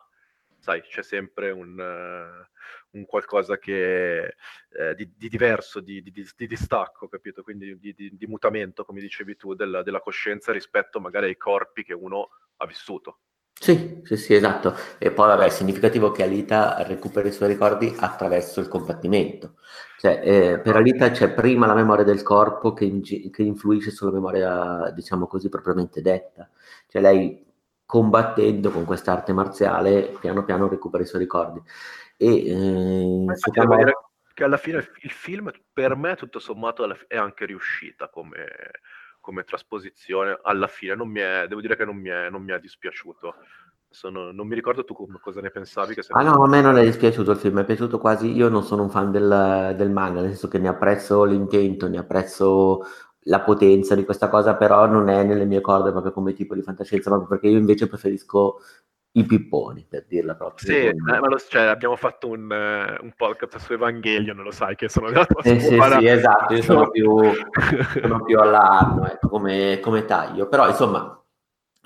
sai, 0.58 0.82
c'è 0.82 1.04
sempre 1.04 1.52
un, 1.52 1.78
uh, 1.78 2.48
un 2.96 3.06
qualcosa 3.06 3.58
che 3.58 4.36
eh, 4.70 4.96
di, 4.96 5.12
di, 5.16 5.30
diverso, 5.30 5.80
di, 5.80 6.02
di, 6.02 6.12
di, 6.12 6.48
distacco, 6.48 7.08
capito? 7.08 7.44
Quindi 7.44 7.78
di, 7.80 8.28
mutamento, 8.28 8.86
come 8.86 9.02
dicevi 9.02 9.36
tu, 9.36 9.54
della, 9.54 9.84
della, 9.84 10.00
coscienza 10.00 10.52
rispetto 10.52 11.00
magari 11.00 11.28
ai 11.28 11.38
corpi 11.38 11.84
che 11.84 11.94
uno 11.94 12.30
ha 12.58 12.66
vissuto. 12.66 13.20
Sì, 13.58 14.02
sì, 14.04 14.18
sì, 14.18 14.34
esatto. 14.34 14.76
E 14.98 15.12
poi, 15.12 15.28
vabbè, 15.28 15.46
è 15.46 15.50
significativo 15.50 16.12
che 16.12 16.24
Alita 16.24 16.84
recuperi 16.84 17.30
i 17.30 17.32
suoi 17.32 17.50
ricordi 17.50 17.94
attraverso 17.98 18.60
il 18.60 18.68
combattimento. 18.68 19.56
Cioè, 19.98 20.22
eh, 20.24 20.60
per 20.60 20.76
Alita 20.76 21.10
c'è 21.12 21.34
prima 21.34 21.66
la 21.66 21.74
memoria 21.74 22.04
del 22.04 22.22
corpo 22.22 22.74
che, 22.74 22.86
in, 22.86 23.02
che 23.02 23.44
influisce 23.44 23.92
sulla 23.92 24.12
memoria, 24.12 24.92
diciamo 24.94 25.26
così, 25.26 25.48
propriamente 25.50 26.02
detta. 26.02 26.50
Cioè, 26.88 27.02
lei 27.02 27.44
combattendo 27.86 28.72
con 28.72 28.84
quest'arte 28.84 29.32
marziale, 29.32 30.14
piano 30.20 30.44
piano 30.44 30.68
recupera 30.68 31.04
i 31.04 31.08
suoi 31.08 31.22
ricordi. 31.22 31.62
E, 32.18 32.48
eh, 32.48 33.36
secondo... 33.36 33.78
che 34.34 34.44
alla 34.44 34.58
fine 34.58 34.78
il 35.02 35.12
film, 35.12 35.52
per 35.72 35.96
me, 35.96 36.16
tutto 36.16 36.40
sommato, 36.40 36.88
è 37.08 37.18
anche 37.18 37.46
riuscita 37.46 38.10
come, 38.10 38.46
come 39.20 39.44
trasposizione. 39.44 40.40
Alla 40.44 40.68
fine, 40.68 40.96
non 40.96 41.10
mi 41.10 41.20
è, 41.20 41.46
devo 41.48 41.62
dire 41.62 41.76
che 41.76 41.86
non 41.86 41.98
mi 41.98 42.10
è, 42.10 42.30
non 42.30 42.44
mi 42.44 42.52
è 42.52 42.60
dispiaciuto. 42.60 43.36
Sono, 43.90 44.32
non 44.32 44.48
mi 44.48 44.56
ricordo 44.56 44.84
tu 44.84 44.94
cosa 45.22 45.40
ne 45.40 45.52
pensavi. 45.52 45.96
ah 46.10 46.24
no, 46.24 46.44
a 46.44 46.48
me 46.50 46.62
non 46.62 46.78
è 46.78 46.84
dispiaciuto 46.84 47.32
il 47.32 47.38
film, 47.38 47.60
è 47.60 47.66
piaciuto 47.66 47.98
quasi. 47.98 48.32
Io 48.32 48.50
non 48.50 48.64
sono 48.64 48.84
un 48.84 48.90
fan 48.90 49.12
del, 49.12 49.74
del 49.78 49.90
manga, 49.90 50.20
nel 50.20 50.32
senso 50.32 50.50
che 50.50 50.60
ne 50.60 50.68
apprezzo 50.68 51.24
l'intento, 51.24 51.88
ne 51.88 51.98
apprezzo 51.98 52.84
la 53.28 53.42
potenza 53.42 53.96
di 53.96 54.04
questa 54.04 54.30
cosa, 54.30 54.56
però 54.56 54.86
non 54.86 55.10
è 55.10 55.24
nelle 55.24 55.46
mie 55.46 55.62
corde 55.62 55.92
proprio 55.92 56.12
come 56.12 56.34
tipo 56.34 56.54
di 56.56 56.62
fantascienza, 56.62 57.10
proprio 57.10 57.30
perché 57.30 57.48
io 57.48 57.58
invece 57.58 57.88
preferisco 57.88 58.60
i 59.18 59.24
pipponi, 59.26 59.86
per 59.88 60.06
dirla 60.08 60.36
proprio. 60.36 60.68
Sì, 60.68 60.86
eh, 60.88 60.94
ma 60.94 61.20
lo, 61.20 61.38
cioè, 61.38 61.64
abbiamo 61.64 61.96
fatto 61.96 62.28
un, 62.28 62.44
uh, 62.52 63.04
un, 63.04 63.14
podcast 63.16 63.58
su 63.58 63.74
Evangelion, 63.74 64.38
lo 64.38 64.52
sai 64.52 64.76
che 64.76 64.90
sono 64.90 65.08
andato 65.08 65.38
a 65.38 65.44
sì, 65.44 65.60
sì, 65.60 65.80
sì, 65.80 66.08
esatto, 66.08 66.54
io 66.54 66.62
sono 66.62 66.90
più, 66.90 67.18
sono 68.02 68.24
più 68.24 68.40
all'anno 68.40 69.08
ecco, 69.08 69.30
come, 69.30 69.80
come, 69.82 70.04
taglio, 70.04 70.50
però 70.50 70.68
insomma 70.68 71.18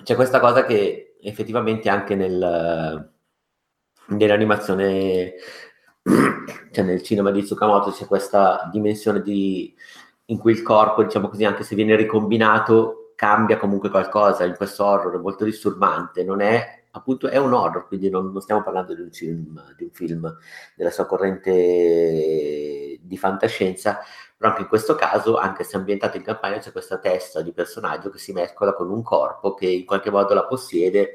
c'è 0.02 0.16
questa 0.16 0.40
cosa 0.40 0.64
che 0.64 1.16
effettivamente 1.20 1.88
anche 1.88 2.16
nel, 2.16 3.12
nell'animazione, 4.06 5.34
cioè 6.72 6.84
nel 6.84 7.02
cinema 7.02 7.30
di 7.30 7.44
Tsukamoto 7.44 7.92
c'è 7.92 8.06
questa 8.06 8.68
dimensione 8.72 9.22
di, 9.22 9.72
in 10.26 10.38
cui 10.38 10.50
il 10.50 10.62
corpo, 10.62 11.04
diciamo 11.04 11.28
così, 11.28 11.44
anche 11.44 11.62
se 11.62 11.76
viene 11.76 11.94
ricombinato, 11.94 13.12
cambia 13.14 13.56
comunque 13.56 13.88
qualcosa. 13.88 14.44
In 14.44 14.56
questo 14.56 14.84
horror 14.84 15.20
molto 15.20 15.44
disturbante, 15.44 16.24
non 16.24 16.40
è 16.40 16.79
appunto 16.92 17.28
è 17.28 17.36
un 17.36 17.52
horror, 17.52 17.86
quindi 17.86 18.10
non, 18.10 18.32
non 18.32 18.40
stiamo 18.40 18.62
parlando 18.62 18.94
di 18.94 19.02
un, 19.02 19.10
film, 19.10 19.74
di 19.76 19.84
un, 19.84 19.90
film, 19.92 20.36
della 20.74 20.90
sua 20.90 21.06
corrente 21.06 22.98
di 23.00 23.16
fantascienza, 23.16 23.98
però 24.36 24.50
anche 24.50 24.62
in 24.62 24.68
questo 24.68 24.94
caso, 24.94 25.36
anche 25.36 25.64
se 25.64 25.76
ambientato 25.76 26.16
in 26.16 26.22
campagna, 26.22 26.58
c'è 26.58 26.72
questa 26.72 26.98
testa 26.98 27.42
di 27.42 27.52
personaggio 27.52 28.10
che 28.10 28.18
si 28.18 28.32
mescola 28.32 28.74
con 28.74 28.90
un 28.90 29.02
corpo 29.02 29.54
che 29.54 29.66
in 29.66 29.84
qualche 29.84 30.10
modo 30.10 30.34
la 30.34 30.46
possiede 30.46 31.14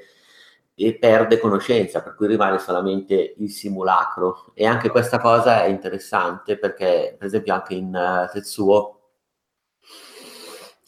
e 0.75 0.97
perde 0.97 1.39
conoscenza, 1.39 2.01
per 2.01 2.15
cui 2.15 2.27
rimane 2.27 2.59
solamente 2.59 3.35
il 3.37 3.49
simulacro. 3.49 4.51
E 4.53 4.65
anche 4.65 4.89
questa 4.89 5.19
cosa 5.19 5.63
è 5.63 5.67
interessante 5.67 6.57
perché, 6.57 7.15
per 7.17 7.27
esempio, 7.27 7.53
anche 7.53 7.73
in 7.73 7.95
uh, 7.95 8.31
Tetsuo 8.31 9.04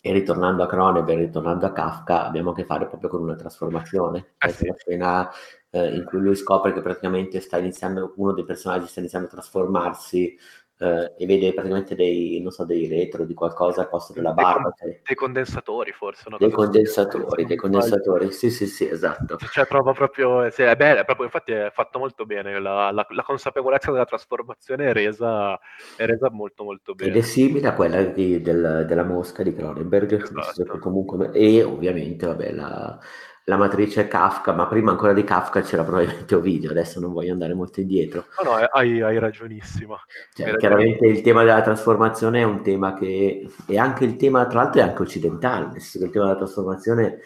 e 0.01 0.11
ritornando 0.11 0.63
a 0.63 0.67
Cronenberg, 0.67 1.19
ritornando 1.19 1.65
a 1.65 1.71
Kafka, 1.71 2.25
abbiamo 2.25 2.51
a 2.51 2.53
che 2.53 2.65
fare 2.65 2.87
proprio 2.87 3.09
con 3.09 3.21
una 3.21 3.35
trasformazione. 3.35 4.35
Eh 4.37 4.49
sì. 4.49 4.67
la 4.67 4.75
scena 4.77 5.29
eh, 5.69 5.95
in 5.95 6.05
cui 6.05 6.19
lui 6.19 6.35
scopre 6.35 6.73
che 6.73 6.81
praticamente 6.81 7.39
sta 7.39 7.57
iniziando, 7.57 8.13
uno 8.17 8.33
dei 8.33 8.45
personaggi 8.45 8.87
sta 8.87 8.99
iniziando 8.99 9.27
a 9.27 9.31
trasformarsi 9.31 10.37
eh, 10.79 11.13
e 11.17 11.25
vede 11.25 11.53
praticamente 11.53 11.95
dei, 11.95 12.39
non 12.41 12.51
so, 12.51 12.63
dei 12.65 12.87
retro 12.87 13.25
di 13.25 13.33
qualcosa 13.33 13.81
al 13.81 13.89
posto 13.89 14.13
della 14.13 14.33
barba. 14.33 14.73
Dei, 14.79 14.91
cioè. 14.91 15.01
dei 15.03 15.15
condensatori 15.15 15.91
forse. 15.91 16.29
dei 16.37 16.51
condensatori, 16.51 17.45
dei 17.45 17.57
condensatori, 17.57 18.31
sì 18.31 18.51
sì 18.51 18.67
sì, 18.67 18.87
esatto. 18.87 19.37
Cioè 19.37 19.65
prova 19.65 19.93
proprio, 19.93 20.49
sì, 20.51 20.61
è 20.63 20.75
bello, 20.75 21.03
proprio, 21.03 21.25
infatti 21.25 21.51
è 21.51 21.71
fatto 21.73 21.99
molto 21.99 22.25
bene, 22.25 22.59
la, 22.59 22.91
la, 22.91 23.05
la 23.09 23.23
consapevolezza 23.23 23.91
della 23.91 24.05
trasformazione 24.05 24.89
è 24.89 24.93
resa, 24.93 25.59
è 25.95 26.05
resa, 26.05 26.29
molto 26.29 26.63
molto 26.63 26.93
bene. 26.93 27.11
Ed 27.11 27.17
è 27.17 27.21
simile 27.21 27.67
a 27.67 27.73
quella 27.73 28.03
di, 28.03 28.41
del, 28.41 28.85
della 28.87 29.03
mosca 29.03 29.41
di 29.43 29.53
Cronenberg, 29.53 30.21
esatto. 30.21 30.77
comunque, 30.79 31.31
e 31.31 31.63
ovviamente 31.63 32.25
vabbè 32.25 32.51
la 32.51 32.99
la 33.49 33.55
matrice 33.55 34.09
Kafka, 34.09 34.51
ma 34.51 34.67
prima 34.67 34.91
ancora 34.91 35.13
di 35.13 35.23
Kafka 35.23 35.61
c'era 35.61 35.83
probabilmente 35.83 36.35
Ovidio, 36.35 36.69
adesso 36.69 36.99
non 36.99 37.13
voglio 37.13 37.31
andare 37.31 37.53
molto 37.53 37.79
indietro. 37.79 38.25
No, 38.43 38.51
no, 38.51 38.55
hai, 38.57 39.01
hai 39.01 39.17
ragionissimo. 39.19 39.95
Cioè, 40.33 40.49
hai 40.49 40.57
chiaramente 40.57 40.95
ragionissimo. 40.95 41.17
il 41.17 41.21
tema 41.21 41.43
della 41.45 41.61
trasformazione 41.61 42.41
è 42.41 42.43
un 42.43 42.61
tema 42.61 42.93
che 42.93 43.49
è 43.65 43.77
anche 43.77 44.03
il 44.03 44.17
tema, 44.17 44.45
tra 44.47 44.63
l'altro 44.63 44.81
è 44.81 44.83
anche 44.83 45.01
occidentale, 45.01 45.67
nel 45.67 45.79
senso 45.79 45.99
che 45.99 46.05
il 46.05 46.11
tema 46.11 46.25
della 46.25 46.37
trasformazione 46.37 47.19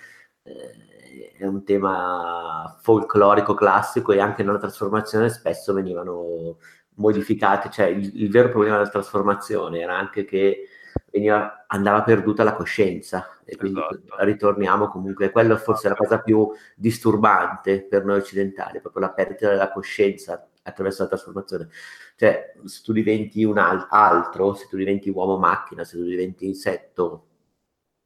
eh, 0.43 1.33
è 1.39 1.45
un 1.47 1.63
tema 1.63 2.77
folclorico 2.79 3.55
classico 3.55 4.11
e 4.11 4.19
anche 4.19 4.43
nella 4.43 4.59
trasformazione 4.59 5.27
spesso 5.29 5.73
venivano 5.73 6.57
modificate, 6.97 7.71
cioè 7.71 7.87
il, 7.87 8.11
il 8.21 8.29
vero 8.29 8.49
problema 8.49 8.77
della 8.77 8.89
trasformazione 8.89 9.79
era 9.79 9.97
anche 9.97 10.23
che 10.25 10.67
veniva, 11.11 11.65
andava 11.67 12.03
perduta 12.03 12.43
la 12.43 12.55
coscienza 12.55 13.37
e 13.43 13.57
quindi 13.57 13.79
esatto. 13.79 14.23
ritorniamo 14.23 14.87
comunque, 14.87 15.29
quello 15.29 15.57
forse 15.57 15.87
è 15.87 15.89
la 15.89 15.95
cosa 15.95 16.19
più 16.21 16.49
disturbante 16.75 17.83
per 17.83 18.05
noi 18.05 18.19
occidentali, 18.19 18.79
proprio 18.79 19.03
la 19.03 19.11
perdita 19.11 19.49
della 19.49 19.71
coscienza 19.71 20.47
attraverso 20.63 21.03
la 21.03 21.09
trasformazione. 21.09 21.69
Cioè, 22.15 22.53
se 22.63 22.81
tu 22.83 22.93
diventi 22.93 23.43
un 23.43 23.57
al- 23.57 23.87
altro, 23.89 24.53
se 24.53 24.67
tu 24.69 24.77
diventi 24.77 25.09
uomo-macchina, 25.09 25.83
se 25.83 25.97
tu 25.97 26.03
diventi 26.03 26.45
insetto, 26.45 27.27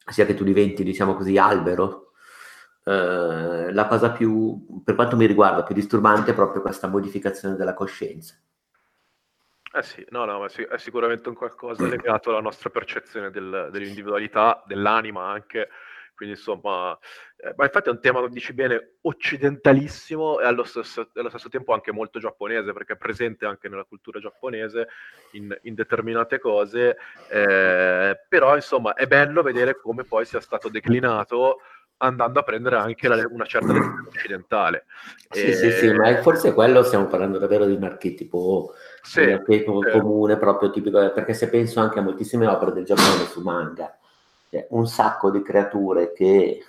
sia 0.10 0.26
che 0.26 0.36
tu 0.36 0.44
diventi, 0.44 0.84
diciamo 0.84 1.16
così, 1.16 1.38
albero, 1.38 2.12
eh, 2.86 3.72
la 3.74 3.88
cosa 3.88 4.12
più, 4.12 4.82
per 4.84 4.96
quanto 4.96 5.16
mi 5.16 5.26
riguarda, 5.26 5.64
più 5.64 5.76
disturbante 5.76 6.32
è 6.32 6.36
proprio 6.36 6.62
questa 6.62 6.88
modificazione 6.88 7.56
della 7.56 7.74
coscienza. 7.74 8.36
Eh 9.76 9.84
sì, 9.84 10.06
no, 10.12 10.24
no, 10.24 10.40
ma 10.40 10.46
è 10.46 10.78
sicuramente 10.78 11.28
un 11.28 11.36
qualcosa 11.36 11.86
legato 11.86 12.30
alla 12.30 12.40
nostra 12.40 12.70
percezione 12.70 13.30
del, 13.30 13.68
dell'individualità, 13.74 14.64
dell'anima 14.66 15.28
anche, 15.28 15.68
quindi 16.16 16.36
insomma, 16.36 16.98
eh, 17.36 17.54
ma 17.58 17.66
infatti 17.66 17.90
è 17.90 17.92
un 17.92 18.00
tema, 18.00 18.26
dici 18.30 18.54
bene, 18.54 18.94
occidentalissimo 19.02 20.40
e 20.40 20.46
allo 20.46 20.64
stesso, 20.64 21.10
allo 21.14 21.28
stesso, 21.28 21.50
tempo 21.50 21.74
anche 21.74 21.92
molto 21.92 22.20
giapponese, 22.20 22.72
perché 22.72 22.94
è 22.94 22.98
presente 22.98 23.46
anche 23.46 23.68
nella 23.68 23.84
cultura 23.84 24.22
giapponese 24.22 24.88
in, 25.32 25.54
in 25.64 25.74
determinate 25.74 26.40
cose, 26.40 26.96
eh, 27.30 28.18
però 28.30 28.56
insomma 28.56 28.94
è 28.94 29.08
bello 29.08 29.42
vedere 29.42 29.78
come 29.78 30.06
poi 30.06 30.24
sia 30.24 30.40
stato 30.40 30.70
declinato 30.70 31.58
andando 31.98 32.40
a 32.40 32.44
prendere 32.44 32.78
anche 32.78 33.08
la, 33.08 33.26
una 33.30 33.46
certa 33.46 33.74
lezione 33.74 34.08
occidentale. 34.08 34.86
Sì, 35.30 35.48
e... 35.48 35.54
sì, 35.54 35.72
sì, 35.72 35.92
ma 35.94 36.22
forse 36.22 36.54
quello 36.54 36.84
stiamo 36.84 37.08
parlando 37.08 37.40
davvero 37.40 37.66
di 37.66 37.74
un 37.74 37.84
archetipo, 37.84 38.74
sì, 39.06 39.22
un 39.22 39.34
archetipo 39.34 39.82
sì. 39.84 40.00
comune, 40.00 40.38
proprio 40.38 40.70
tipico, 40.72 41.12
perché 41.14 41.34
se 41.34 41.50
penso 41.50 41.80
anche 41.80 42.00
a 42.00 42.02
moltissime 42.02 42.48
opere 42.48 42.74
del 42.74 42.86
Giappone 42.86 43.26
su 43.30 43.42
manga, 43.42 43.98
cioè 44.50 44.68
un 44.72 44.88
sacco 44.88 45.30
di 45.30 45.42
creature 45.42 46.12
che 46.14 46.60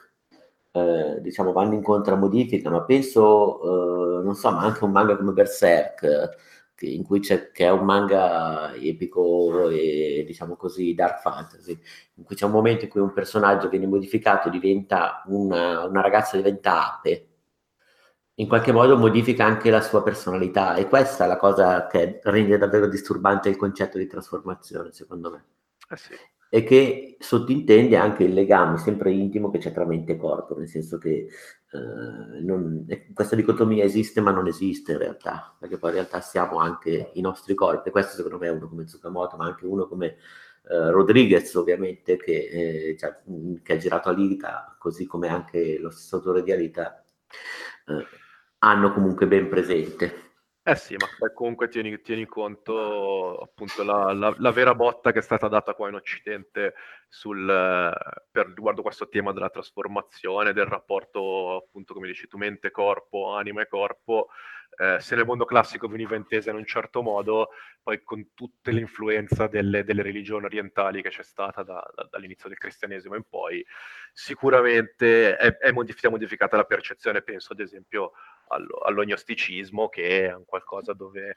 eh, 0.72 1.16
diciamo 1.20 1.53
vanno 1.53 1.75
incontro 1.75 2.14
a 2.14 2.18
modifica, 2.18 2.68
ma 2.70 2.83
penso, 2.83 4.20
eh, 4.20 4.22
non 4.22 4.35
so, 4.35 4.51
ma 4.51 4.61
anche 4.61 4.85
un 4.85 4.90
manga 4.90 5.16
come 5.16 5.33
Berserk, 5.33 6.37
in 6.81 7.05
cui 7.05 7.20
c'è, 7.20 7.51
che 7.53 7.64
è 7.64 7.70
un 7.70 7.85
manga 7.85 8.75
epico 8.75 9.70
e 9.70 10.25
diciamo 10.27 10.57
così 10.57 10.94
dark 10.94 11.20
fantasy, 11.20 11.79
in 12.16 12.25
cui 12.25 12.37
c'è 12.37 12.44
un 12.44 12.51
momento 12.51 12.85
in 12.85 12.90
cui 12.90 13.01
un 13.01 13.12
personaggio 13.14 13.70
viene 13.70 13.87
modificato, 13.87 14.51
diventa 14.51 15.22
una, 15.27 15.87
una 15.87 16.01
ragazza 16.03 16.37
diventa 16.37 16.96
ape, 16.96 17.27
in 18.38 18.49
qualche 18.49 18.72
modo 18.72 18.96
modifica 18.96 19.44
anche 19.44 19.70
la 19.70 19.81
sua 19.81 20.03
personalità. 20.03 20.75
E 20.75 20.88
questa 20.88 21.25
è 21.25 21.29
la 21.29 21.37
cosa 21.37 21.87
che 21.87 22.20
rende 22.22 22.59
davvero 22.59 22.87
disturbante 22.87 23.49
il 23.49 23.57
concetto 23.57 23.99
di 23.99 24.07
trasformazione, 24.07 24.92
secondo 24.92 25.31
me. 25.31 25.44
Eh 25.88 25.96
sì. 25.96 26.14
E 26.49 26.62
che 26.62 27.16
sottintende 27.18 27.96
anche 27.96 28.25
il 28.25 28.33
legame 28.33 28.79
sempre 28.79 29.11
intimo 29.11 29.51
che 29.51 29.59
c'è 29.59 29.72
tra 29.72 29.85
mente 29.85 30.12
e 30.12 30.16
corpo, 30.16 30.57
nel 30.57 30.68
senso 30.68 30.96
che 30.96 31.27
eh, 31.72 32.40
non, 32.40 32.87
questa 33.12 33.35
dicotomia 33.35 33.85
esiste 33.85 34.20
ma 34.20 34.31
non 34.31 34.46
esiste 34.46 34.92
in 34.92 34.99
realtà, 34.99 35.55
perché 35.59 35.77
poi 35.77 35.90
in 35.90 35.96
realtà 35.96 36.20
siamo 36.20 36.59
anche 36.59 37.11
i 37.14 37.20
nostri 37.20 37.55
corpi, 37.55 37.88
e 37.88 37.92
questo 37.92 38.14
secondo 38.14 38.38
me 38.38 38.46
è 38.46 38.51
uno 38.51 38.68
come 38.68 38.85
Tsukamoto, 38.85 39.37
ma 39.37 39.46
anche 39.46 39.66
uno 39.66 39.88
come 39.88 40.16
eh, 40.68 40.90
Rodriguez 40.90 41.53
ovviamente, 41.55 42.16
che, 42.16 42.96
cioè, 42.99 43.16
che, 43.62 43.72
ha 43.72 43.77
girato 43.77 44.09
Alita, 44.09 44.77
così 44.79 45.05
come 45.07 45.29
anche 45.29 45.79
lo 45.79 45.90
stesso 45.90 46.16
autore 46.16 46.44
di 46.44 46.53
Alita, 46.53 47.05
eh, 47.88 48.07
hanno 48.59 48.92
comunque 48.92 49.27
ben 49.27 49.49
presente. 49.49 50.25
Eh 50.69 50.75
sì, 50.75 50.97
ma 50.97 51.07
comunque 51.33 51.69
tieni, 51.69 52.01
tieni 52.01 52.27
conto 52.27 53.37
appunto 53.37 53.85
la, 53.85 54.12
la, 54.12 54.35
la, 54.37 54.51
vera 54.51 54.75
botta 54.75 55.12
che 55.12 55.21
è 55.21 55.23
stata 55.23 55.47
data 55.47 55.75
qua 55.75 55.88
in 55.88 55.95
Occidente 55.95 56.75
sul, 57.09 57.47
per 58.33 58.47
riguardo 58.49 58.83
questo 58.83 59.09
tema 59.09 59.33
della 59.33 59.49
trasformazione, 59.49 60.53
del 60.53 60.66
rapporto 60.66 61.55
appunto 61.55 61.95
come 61.95 62.09
dici 62.09 62.27
tu 62.27 62.37
mente-corpo, 62.37 63.33
anima 63.33 63.62
e 63.62 63.69
corpo, 63.69 64.27
eh, 64.79 64.99
se 64.99 65.14
nel 65.14 65.25
mondo 65.25 65.45
classico 65.45 65.87
veniva 65.87 66.16
intesa 66.16 66.51
in 66.51 66.57
un 66.57 66.66
certo 66.66 67.01
modo, 67.01 67.51
poi 67.81 68.03
con 68.03 68.35
tutta 68.35 68.73
l'influenza 68.73 69.47
delle, 69.47 69.85
delle 69.85 70.03
religioni 70.03 70.47
orientali 70.47 71.01
che 71.01 71.11
c'è 71.11 71.23
stata 71.23 71.62
da, 71.62 71.88
da, 71.95 72.09
dall'inizio 72.11 72.49
del 72.49 72.59
cristianesimo 72.59 73.14
in 73.14 73.23
poi, 73.23 73.64
sicuramente 74.12 75.37
è, 75.37 75.59
è 75.59 75.71
modificata 75.71 76.57
la 76.57 76.64
percezione, 76.64 77.23
penso 77.23 77.53
ad 77.53 77.61
esempio 77.61 78.12
all'ognosticismo, 78.48 79.88
che 79.88 80.26
è 80.26 80.35
un 80.35 80.44
qualcosa 80.44 80.92
dove 80.92 81.37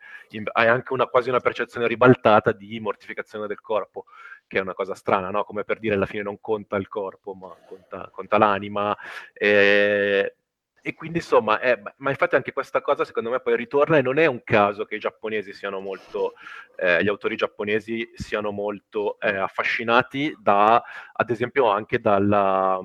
hai 0.54 0.68
anche 0.68 0.94
una, 0.94 1.08
quasi 1.08 1.30
una 1.30 1.40
percezione 1.40 1.88
ribaltata 1.88 2.52
di 2.52 2.80
mortificazione 2.80 3.48
del 3.48 3.62
corpo, 3.62 4.06
che 4.48 4.58
è 4.58 4.62
una 4.62 4.74
cosa 4.74 4.96
strana, 4.96 5.30
no? 5.30 5.44
come 5.44 5.64
per 5.64 5.80
dire 5.80 5.96
alla 5.96 6.06
fine 6.06 6.24
non 6.24 6.40
conta 6.40 6.76
il 6.76 6.88
corpo, 6.88 7.34
ma 7.34 7.56
conta, 7.68 8.10
conta 8.12 8.38
l'anima. 8.38 8.96
E, 9.34 10.36
e 10.82 10.94
quindi 10.94 11.18
insomma, 11.18 11.60
è, 11.60 11.80
ma 11.98 12.10
infatti 12.10 12.36
anche 12.36 12.54
questa 12.54 12.82
cosa 12.82 13.04
secondo 13.04 13.30
me 13.30 13.40
poi 13.42 13.56
ritorna 13.56 13.98
e 13.98 14.02
non 14.02 14.18
è 14.18 14.26
un 14.26 14.42
caso 14.44 14.86
che 14.86 14.96
i 14.96 15.00
giapponesi 15.00 15.54
siano 15.54 15.80
molto, 15.80 16.34
eh, 16.78 17.04
gli 17.04 17.08
autori 17.08 17.36
giapponesi 17.36 18.10
siano 18.14 18.52
molto 18.52 19.20
eh, 19.20 19.36
affascinati 19.36 20.36
da, 20.40 20.82
ad 21.14 21.30
esempio 21.30 21.70
anche 21.70 22.00
dalla, 22.00 22.80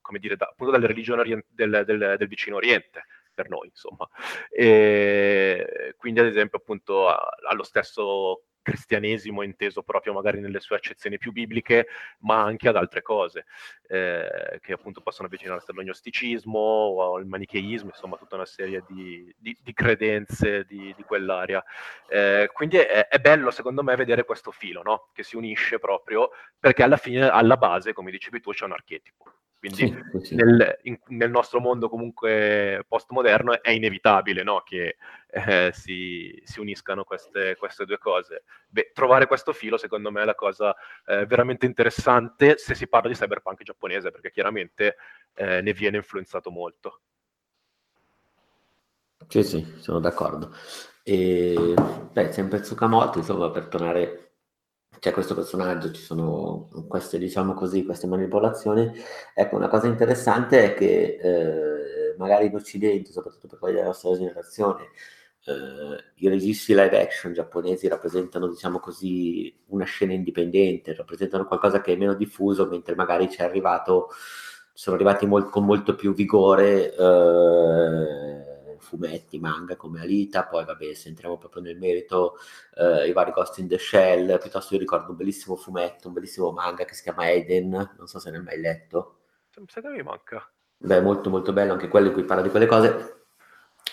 come 0.00 0.18
dire, 0.18 0.36
da, 0.36 0.46
appunto 0.46 0.72
dalle 0.72 0.86
religioni 0.86 1.20
orient- 1.20 1.46
del, 1.48 1.82
del, 1.84 2.14
del 2.16 2.28
vicino 2.28 2.56
oriente 2.56 3.04
per 3.34 3.48
noi, 3.48 3.68
insomma. 3.68 4.08
E 4.50 5.94
quindi, 5.96 6.20
ad 6.20 6.26
esempio, 6.26 6.58
appunto, 6.58 7.08
allo 7.08 7.62
stesso 7.62 8.44
cristianesimo 8.64 9.42
inteso 9.42 9.82
proprio 9.82 10.14
magari 10.14 10.40
nelle 10.40 10.58
sue 10.58 10.76
accezioni 10.76 11.18
più 11.18 11.32
bibliche, 11.32 11.86
ma 12.20 12.42
anche 12.42 12.66
ad 12.66 12.76
altre 12.76 13.02
cose, 13.02 13.44
eh, 13.88 14.58
che 14.60 14.72
appunto 14.72 15.02
possono 15.02 15.28
avvicinarsi 15.28 15.70
all'ognosticismo 15.70 16.58
o 16.58 17.14
al 17.14 17.26
manicheismo, 17.26 17.90
insomma 17.90 18.16
tutta 18.16 18.36
una 18.36 18.46
serie 18.46 18.82
di, 18.88 19.32
di, 19.38 19.56
di 19.62 19.72
credenze 19.74 20.64
di, 20.64 20.94
di 20.96 21.02
quell'area. 21.02 21.62
Eh, 22.08 22.48
quindi 22.52 22.78
è, 22.78 23.06
è, 23.06 23.18
bello 23.18 23.50
secondo 23.50 23.82
me 23.82 23.94
vedere 23.96 24.24
questo 24.24 24.50
filo, 24.50 24.82
no? 24.82 25.10
che 25.12 25.22
si 25.22 25.36
unisce 25.36 25.78
proprio, 25.78 26.30
perché 26.58 26.82
alla 26.82 26.96
fine, 26.96 27.28
alla 27.28 27.58
base, 27.58 27.92
come 27.92 28.10
dicevi 28.10 28.40
tu, 28.40 28.50
c'è 28.50 28.64
un 28.64 28.72
archetipo. 28.72 29.24
Quindi 29.64 29.96
sì, 30.12 30.26
sì. 30.26 30.34
Nel, 30.34 30.78
in, 30.82 30.98
nel, 31.08 31.30
nostro 31.30 31.58
mondo 31.58 31.88
comunque 31.88 32.84
postmoderno 32.86 33.62
è 33.62 33.70
inevitabile 33.70 34.42
no? 34.42 34.60
che 34.62 34.96
eh, 35.30 35.70
si, 35.72 36.38
si, 36.44 36.60
uniscano 36.60 37.04
queste, 37.04 37.56
queste, 37.56 37.86
due 37.86 37.96
cose. 37.96 38.44
Beh, 38.68 38.90
trovare 38.92 39.26
questo 39.26 39.54
filo 39.54 39.78
secondo 39.78 40.10
me 40.10 40.20
è 40.20 40.24
la 40.26 40.34
cosa 40.34 40.76
eh, 41.06 41.24
veramente 41.24 41.64
interessante 41.64 42.58
se 42.58 42.74
si 42.74 42.86
parla 42.88 43.08
di 43.08 43.14
cyberpunk 43.14 43.62
giapponese, 43.62 44.10
perché 44.10 44.30
chiaramente 44.30 44.96
eh, 45.32 45.62
ne 45.62 45.72
viene 45.72 45.96
influenzato 45.96 46.50
molto. 46.50 47.00
Sì, 49.26 49.42
sì, 49.42 49.76
sono 49.78 49.98
d'accordo. 49.98 50.54
E, 51.02 51.74
beh, 52.12 52.32
sempre 52.32 52.60
Tsukamoto, 52.60 53.16
insomma, 53.16 53.50
per 53.50 53.68
tornare 53.68 54.33
c'è 54.98 55.12
questo 55.12 55.34
personaggio, 55.34 55.90
ci 55.92 56.02
sono 56.02 56.68
queste, 56.88 57.18
diciamo 57.18 57.54
così, 57.54 57.84
queste 57.84 58.06
manipolazioni. 58.06 58.90
Ecco, 59.34 59.56
una 59.56 59.68
cosa 59.68 59.86
interessante 59.86 60.64
è 60.64 60.74
che 60.74 61.18
eh, 61.20 62.14
magari 62.16 62.46
in 62.46 62.54
Occidente, 62.54 63.12
soprattutto 63.12 63.46
per 63.48 63.58
quelli 63.58 63.74
della 63.74 63.88
nostra 63.88 64.12
generazione, 64.12 64.88
eh, 65.46 66.12
i 66.16 66.28
registi 66.28 66.74
live 66.74 67.00
action 67.00 67.32
giapponesi 67.32 67.88
rappresentano, 67.88 68.48
diciamo 68.48 68.78
così, 68.78 69.54
una 69.66 69.84
scena 69.84 70.12
indipendente, 70.12 70.94
rappresentano 70.94 71.46
qualcosa 71.46 71.80
che 71.80 71.92
è 71.92 71.96
meno 71.96 72.14
diffuso, 72.14 72.66
mentre 72.66 72.94
magari 72.94 73.30
ci 73.30 73.40
è 73.40 73.44
arrivato, 73.44 74.08
sono 74.72 74.96
arrivati 74.96 75.26
molt, 75.26 75.50
con 75.50 75.64
molto 75.64 75.94
più 75.94 76.14
vigore. 76.14 76.94
Eh, 76.94 78.53
fumetti, 78.84 79.40
manga 79.40 79.74
come 79.74 80.00
Alita, 80.00 80.44
poi 80.44 80.64
vabbè 80.64 80.94
se 80.94 81.08
entriamo 81.08 81.38
proprio 81.38 81.62
nel 81.62 81.78
merito 81.78 82.36
eh, 82.76 83.08
i 83.08 83.12
vari 83.12 83.32
Ghost 83.32 83.58
in 83.58 83.66
the 83.66 83.78
Shell, 83.78 84.38
piuttosto 84.38 84.74
io 84.74 84.80
ricordo 84.80 85.10
un 85.10 85.16
bellissimo 85.16 85.56
fumetto, 85.56 86.08
un 86.08 86.14
bellissimo 86.14 86.52
manga 86.52 86.84
che 86.84 86.94
si 86.94 87.02
chiama 87.02 87.30
Eden, 87.30 87.70
non 87.96 88.06
so 88.06 88.18
se 88.18 88.30
ne 88.30 88.36
hai 88.36 88.42
mai 88.44 88.60
letto. 88.60 89.18
Sa 89.66 89.80
che 89.80 89.88
mi 89.88 90.02
manca. 90.02 90.48
Beh, 90.76 91.00
molto 91.00 91.30
molto 91.30 91.52
bello 91.52 91.72
anche 91.72 91.88
quello 91.88 92.08
in 92.08 92.12
cui 92.12 92.24
parla 92.24 92.42
di 92.42 92.50
quelle 92.50 92.66
cose. 92.66 93.22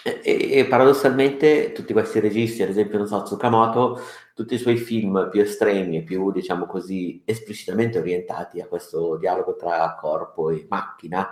E, 0.03 0.19
e, 0.23 0.57
e, 0.57 0.65
paradossalmente 0.65 1.73
tutti 1.73 1.93
questi 1.93 2.19
registi, 2.19 2.63
ad 2.63 2.69
esempio, 2.69 2.97
non 2.97 3.07
so, 3.07 3.21
Tsukamoto, 3.21 4.01
tutti 4.33 4.55
i 4.55 4.57
suoi 4.57 4.77
film 4.77 5.29
più 5.29 5.41
estremi 5.41 5.97
e 5.97 6.03
più, 6.03 6.31
diciamo 6.31 6.65
così, 6.65 7.21
esplicitamente 7.23 7.99
orientati 7.99 8.59
a 8.59 8.67
questo 8.67 9.17
dialogo 9.17 9.55
tra 9.55 9.95
corpo 9.99 10.49
e 10.49 10.65
macchina, 10.67 11.29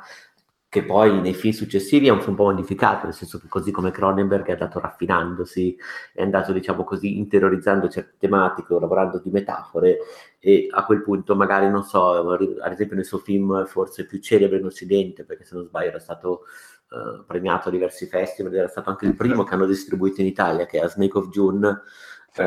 che 0.69 0.83
poi 0.83 1.19
nei 1.19 1.33
film 1.33 1.51
successivi 1.51 2.07
è 2.07 2.11
un, 2.11 2.23
un 2.23 2.35
po' 2.35 2.43
modificato, 2.43 3.05
nel 3.05 3.15
senso 3.15 3.39
che 3.39 3.47
così 3.47 3.71
come 3.71 3.89
Cronenberg 3.89 4.45
è 4.45 4.51
andato 4.51 4.79
raffinandosi, 4.79 5.75
è 6.13 6.21
andato 6.21 6.53
diciamo 6.53 6.83
così 6.83 7.17
interiorizzando 7.17 7.89
certe 7.89 8.17
tematiche, 8.19 8.77
lavorando 8.79 9.17
di 9.17 9.31
metafore 9.31 9.97
e 10.37 10.67
a 10.69 10.85
quel 10.85 11.01
punto 11.01 11.35
magari 11.35 11.69
non 11.69 11.83
so, 11.83 12.33
ad 12.33 12.71
esempio 12.71 12.95
nel 12.95 13.05
suo 13.05 13.17
film 13.17 13.65
forse 13.65 14.05
più 14.05 14.19
celebre 14.19 14.59
in 14.59 14.65
Occidente, 14.65 15.25
perché 15.25 15.43
se 15.43 15.55
non 15.55 15.65
sbaglio 15.65 15.89
era 15.89 15.99
stato 15.99 16.43
uh, 16.89 17.25
premiato 17.25 17.69
a 17.69 17.71
diversi 17.71 18.05
festival, 18.05 18.53
era 18.53 18.67
stato 18.67 18.91
anche 18.91 19.07
il 19.07 19.15
primo 19.15 19.43
che 19.43 19.55
hanno 19.55 19.65
distribuito 19.65 20.21
in 20.21 20.27
Italia, 20.27 20.67
che 20.67 20.79
è 20.79 20.83
A 20.83 20.87
Snake 20.87 21.17
of 21.17 21.29
June, 21.29 21.67
uh, 21.67 22.43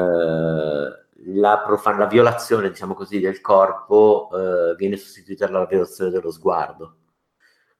la, 1.25 1.63
profan- 1.67 1.99
la, 1.99 2.07
violazione 2.07 2.69
diciamo 2.69 2.95
così 2.95 3.19
del 3.19 3.41
corpo 3.41 4.29
uh, 4.31 4.77
viene 4.77 4.97
sostituita 4.97 5.47
dalla 5.47 5.67
violazione 5.67 6.13
dello 6.13 6.31
sguardo 6.31 6.99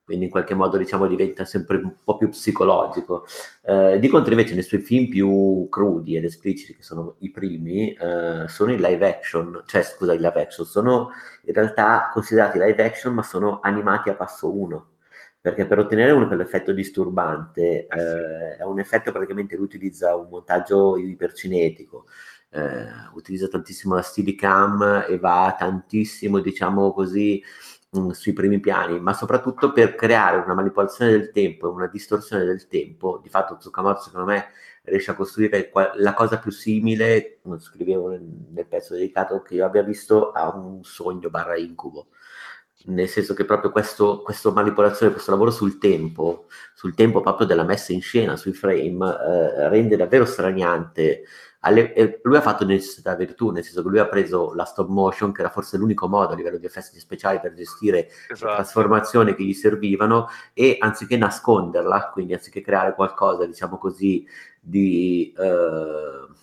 quindi 0.03 0.25
in 0.25 0.31
qualche 0.31 0.53
modo 0.53 0.77
diciamo 0.77 1.07
diventa 1.07 1.45
sempre 1.45 1.77
un 1.77 1.93
po' 2.03 2.17
più 2.17 2.29
psicologico. 2.29 3.25
Eh, 3.63 3.99
di 3.99 4.07
contro 4.07 4.31
invece 4.31 4.53
nei 4.53 4.63
suoi 4.63 4.81
film 4.81 5.07
più 5.09 5.67
crudi 5.69 6.15
ed 6.15 6.25
espliciti, 6.25 6.75
che 6.75 6.83
sono 6.83 7.15
i 7.19 7.31
primi, 7.31 7.93
eh, 7.93 8.45
sono 8.47 8.71
i 8.71 8.77
live 8.77 9.07
action, 9.07 9.63
cioè 9.65 9.83
scusa, 9.83 10.13
i 10.13 10.17
live 10.17 10.41
action, 10.41 10.65
sono 10.65 11.11
in 11.45 11.53
realtà 11.53 12.09
considerati 12.13 12.59
live 12.59 12.83
action 12.83 13.13
ma 13.13 13.23
sono 13.23 13.59
animati 13.61 14.09
a 14.09 14.15
passo 14.15 14.51
1 14.53 14.87
perché 15.43 15.65
per 15.65 15.77
ottenere 15.77 16.11
un, 16.11 16.25
quell'effetto 16.25 16.71
disturbante 16.71 17.85
eh, 17.87 18.55
è 18.57 18.63
un 18.63 18.79
effetto 18.79 19.11
praticamente 19.11 19.57
lui 19.57 19.65
utilizza 19.65 20.15
un 20.15 20.29
montaggio 20.29 20.95
ipercinetico, 20.95 22.05
eh, 22.51 22.85
utilizza 23.15 23.49
tantissimo 23.49 23.95
la 23.95 24.01
steadicam 24.01 25.05
e 25.05 25.17
va 25.19 25.53
tantissimo, 25.57 26.39
diciamo 26.39 26.93
così, 26.93 27.43
mh, 27.93 28.09
sui 28.09 28.33
primi 28.33 28.59
piani, 28.59 28.99
ma 28.99 29.13
soprattutto 29.13 29.71
per 29.71 29.95
creare 29.95 30.37
una 30.37 30.53
manipolazione 30.53 31.11
del 31.11 31.31
tempo 31.31 31.67
e 31.67 31.71
una 31.71 31.87
distorsione 31.87 32.43
del 32.43 32.67
tempo. 32.67 33.19
Di 33.21 33.29
fatto 33.29 33.57
Tsukamoto 33.57 34.01
secondo 34.01 34.27
me 34.31 34.47
riesce 34.83 35.11
a 35.11 35.15
costruire 35.15 35.71
la 35.95 36.13
cosa 36.13 36.39
più 36.39 36.51
simile, 36.51 37.39
come 37.41 37.59
scrivevo 37.59 38.09
nel, 38.09 38.65
pezzo 38.67 38.93
dedicato, 38.95 39.41
che 39.41 39.55
io 39.55 39.65
abbia 39.65 39.83
visto 39.83 40.31
a 40.31 40.53
un 40.55 40.83
sogno 40.83 41.29
barra 41.29 41.57
incubo 41.57 42.07
nel 42.85 43.07
senso 43.07 43.33
che 43.33 43.45
proprio 43.45 43.71
questa 43.71 44.51
manipolazione, 44.51 45.13
questo 45.13 45.31
lavoro 45.31 45.51
sul 45.51 45.77
tempo, 45.77 46.47
sul 46.73 46.95
tempo 46.95 47.21
proprio 47.21 47.47
della 47.47 47.63
messa 47.63 47.93
in 47.93 48.01
scena, 48.01 48.35
sui 48.35 48.53
frame, 48.53 49.15
eh, 49.15 49.69
rende 49.69 49.95
davvero 49.95 50.25
straniante 50.25 51.23
alle, 51.65 52.19
lui 52.23 52.35
ha 52.35 52.41
fatto 52.41 52.65
necessità 52.65 53.15
virtù, 53.15 53.49
nel 53.49 53.63
senso 53.63 53.81
che 53.83 53.89
lui 53.89 53.99
ha 53.99 54.07
preso 54.07 54.53
la 54.53 54.65
stop 54.65 54.89
motion, 54.89 55.31
che 55.31 55.41
era 55.41 55.49
forse 55.49 55.77
l'unico 55.77 56.07
modo 56.07 56.33
a 56.33 56.35
livello 56.35 56.57
di 56.57 56.65
effetti 56.65 56.99
speciali 56.99 57.39
per 57.39 57.53
gestire 57.53 58.07
esatto. 58.07 58.47
le 58.47 58.55
trasformazioni 58.55 59.35
che 59.35 59.43
gli 59.43 59.53
servivano, 59.53 60.27
e 60.53 60.75
anziché 60.79 61.15
nasconderla, 61.15 62.09
quindi 62.11 62.33
anziché 62.33 62.61
creare 62.61 62.93
qualcosa, 62.93 63.45
diciamo 63.45 63.77
così, 63.77 64.25
di... 64.59 65.33
Eh, 65.37 66.41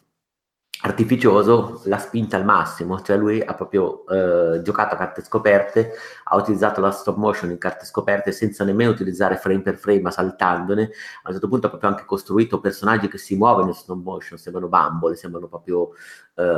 artificioso 0.83 1.83
l'ha 1.85 1.99
spinta 1.99 2.37
al 2.37 2.45
massimo, 2.45 3.01
cioè 3.03 3.17
lui 3.17 3.41
ha 3.41 3.55
proprio 3.55 4.07
eh, 4.07 4.63
giocato 4.63 4.95
a 4.95 4.99
carte 4.99 5.23
scoperte, 5.23 5.93
ha 6.25 6.37
utilizzato 6.37 6.81
la 6.81 6.91
stop 6.91 7.17
motion 7.17 7.51
in 7.51 7.59
carte 7.59 7.85
scoperte 7.85 8.33
senza 8.33 8.65
nemmeno 8.65 8.91
utilizzare 8.91 9.37
frame 9.37 9.61
per 9.61 9.77
frame, 9.77 10.01
ma 10.01 10.11
saltandone. 10.11 10.83
A 10.83 11.29
un 11.29 11.33
certo 11.33 11.49
punto 11.49 11.67
ha 11.67 11.71
proprio 11.71 11.91
anche 11.91 12.05
costruito 12.07 12.61
personaggi 12.61 13.09
che 13.09 13.19
si 13.19 13.37
muovono 13.37 13.69
in 13.69 13.75
stop 13.75 14.03
motion, 14.03 14.39
sembrano 14.39 14.69
bambole, 14.69 15.17
sembrano 15.17 15.49
proprio, 15.49 15.91
eh, 16.37 16.57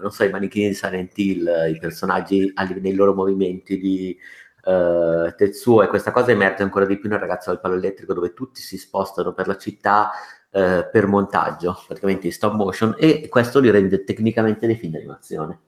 non 0.00 0.10
so, 0.10 0.22
i 0.22 0.30
manichini 0.30 0.68
di 0.68 0.74
Silent 0.74 1.18
Hill, 1.18 1.74
i 1.74 1.78
personaggi 1.78 2.52
nei 2.80 2.94
loro 2.94 3.12
movimenti 3.12 3.78
di 3.78 4.16
uh, 4.64 5.34
Tetsuo 5.34 5.82
e 5.82 5.86
questa 5.86 6.10
cosa 6.10 6.30
emerge 6.30 6.62
ancora 6.62 6.86
di 6.86 6.98
più 6.98 7.08
nel 7.08 7.18
ragazzo 7.18 7.50
del 7.50 7.60
palo 7.60 7.74
elettrico 7.74 8.14
dove 8.14 8.32
tutti 8.32 8.60
si 8.60 8.78
spostano 8.78 9.32
per 9.32 9.46
la 9.46 9.56
città 9.56 10.10
uh, 10.50 10.88
per 10.90 11.06
montaggio, 11.06 11.82
praticamente 11.86 12.26
in 12.26 12.32
stop 12.32 12.54
motion 12.54 12.94
e 12.98 13.28
questo 13.28 13.60
li 13.60 13.70
rende 13.70 14.04
tecnicamente 14.04 14.66
dei 14.66 14.76
film 14.76 14.92
di 14.92 14.98
animazione. 14.98 15.58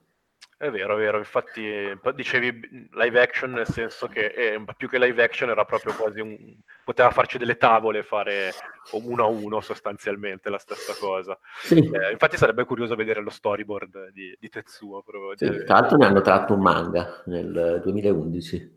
È 0.59 0.71
vero, 0.71 0.95
è 0.95 0.97
vero, 0.97 1.19
infatti 1.19 1.71
dicevi 2.15 2.89
live 2.93 3.21
action 3.21 3.51
nel 3.51 3.67
senso 3.67 4.07
che 4.07 4.25
eh, 4.25 4.65
più 4.75 4.89
che 4.89 4.97
live 4.97 5.21
action 5.23 5.51
era 5.51 5.65
proprio 5.65 5.93
quasi 5.93 6.19
un... 6.19 6.35
poteva 6.83 7.11
farci 7.11 7.37
delle 7.37 7.57
tavole, 7.57 8.01
fare 8.01 8.53
uno 8.93 9.23
a 9.23 9.27
uno 9.27 9.61
sostanzialmente 9.61 10.49
la 10.49 10.57
stessa 10.57 10.95
cosa. 10.99 11.37
Sì. 11.61 11.77
Eh, 11.77 12.11
infatti 12.11 12.37
sarebbe 12.37 12.65
curioso 12.65 12.95
vedere 12.95 13.21
lo 13.21 13.29
storyboard 13.29 14.09
di, 14.09 14.35
di 14.39 14.49
Tetsuo. 14.49 15.03
Sì, 15.35 15.63
tra 15.63 15.75
l'altro 15.75 15.97
ne 15.97 16.05
hanno 16.07 16.21
tratto 16.21 16.55
un 16.55 16.61
manga 16.61 17.21
nel 17.25 17.79
2011. 17.83 18.76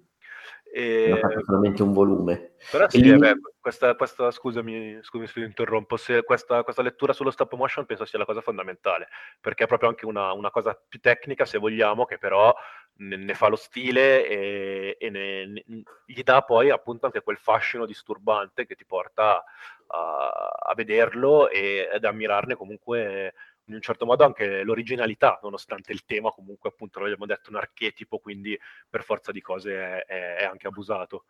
E... 0.73 1.07
Hanno 1.07 1.17
fatto 1.17 1.45
solamente 1.45 1.83
un 1.83 1.93
volume. 1.93 2.53
Però 2.71 2.89
sì, 2.89 3.03
lì... 3.03 3.17
beh, 3.17 3.41
questa, 3.61 3.95
questa, 3.97 4.31
scusami, 4.31 4.99
scusami 5.03 5.27
se 5.27 5.41
interrompo, 5.41 5.97
se 5.97 6.23
questa, 6.23 6.63
questa, 6.63 6.83
lettura 6.83 7.13
sullo 7.13 7.31
stop 7.31 7.55
motion 7.55 7.87
penso 7.87 8.05
sia 8.05 8.19
la 8.19 8.25
cosa 8.25 8.41
fondamentale, 8.41 9.09
perché 9.41 9.65
è 9.65 9.67
proprio 9.67 9.89
anche 9.89 10.07
una, 10.07 10.33
una 10.33 10.51
cosa 10.51 10.81
più 10.89 11.01
tecnica, 11.01 11.45
se 11.45 11.59
vogliamo, 11.59 12.05
che 12.05 12.19
però 12.19 12.55
ne, 12.99 13.17
ne 13.17 13.35
fa 13.35 13.49
lo 13.49 13.57
stile 13.57 14.27
e, 14.27 14.97
e 14.99 15.11
ne, 15.11 15.47
ne, 15.47 15.65
gli 16.05 16.23
dà 16.23 16.43
poi 16.43 16.71
appunto 16.71 17.07
anche 17.07 17.23
quel 17.23 17.39
fascino 17.39 17.87
disturbante 17.87 18.67
che 18.67 18.77
ti 18.77 18.85
porta 18.85 19.43
a, 19.87 20.29
a 20.29 20.75
vederlo 20.75 21.49
e, 21.49 21.89
ad 21.93 22.05
ammirarne 22.05 22.55
comunque 22.55 23.35
in 23.65 23.75
un 23.75 23.81
certo 23.81 24.05
modo 24.05 24.25
anche 24.25 24.63
l'originalità, 24.63 25.39
nonostante 25.43 25.93
il 25.93 26.05
tema 26.05 26.31
comunque 26.31 26.71
appunto 26.71 26.99
l'abbiamo 27.01 27.27
detto 27.27 27.51
un 27.51 27.57
archetipo, 27.57 28.19
quindi 28.19 28.59
per 28.89 29.05
forza 29.05 29.33
di 29.33 29.41
cose 29.41 30.05
è, 30.05 30.37
è 30.39 30.45
anche 30.45 30.67
abusato. 30.67 31.25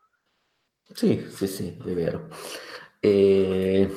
Sì, 0.92 1.26
sì, 1.28 1.46
sì, 1.46 1.76
è 1.78 1.92
vero. 1.92 2.28
E 2.98 3.88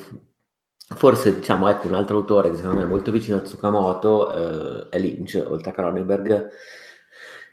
forse 0.94 1.34
diciamo 1.34 1.68
ecco 1.68 1.88
un 1.88 1.94
altro 1.94 2.18
autore 2.18 2.50
che 2.50 2.56
secondo 2.56 2.78
me 2.78 2.84
è 2.84 2.88
molto 2.88 3.10
vicino 3.10 3.38
a 3.38 3.40
Tsukamoto 3.40 4.86
eh, 4.86 4.88
è 4.90 4.98
Lynch, 4.98 5.42
oltre 5.46 5.70
a 5.70 5.72
Cronenberg. 5.72 6.50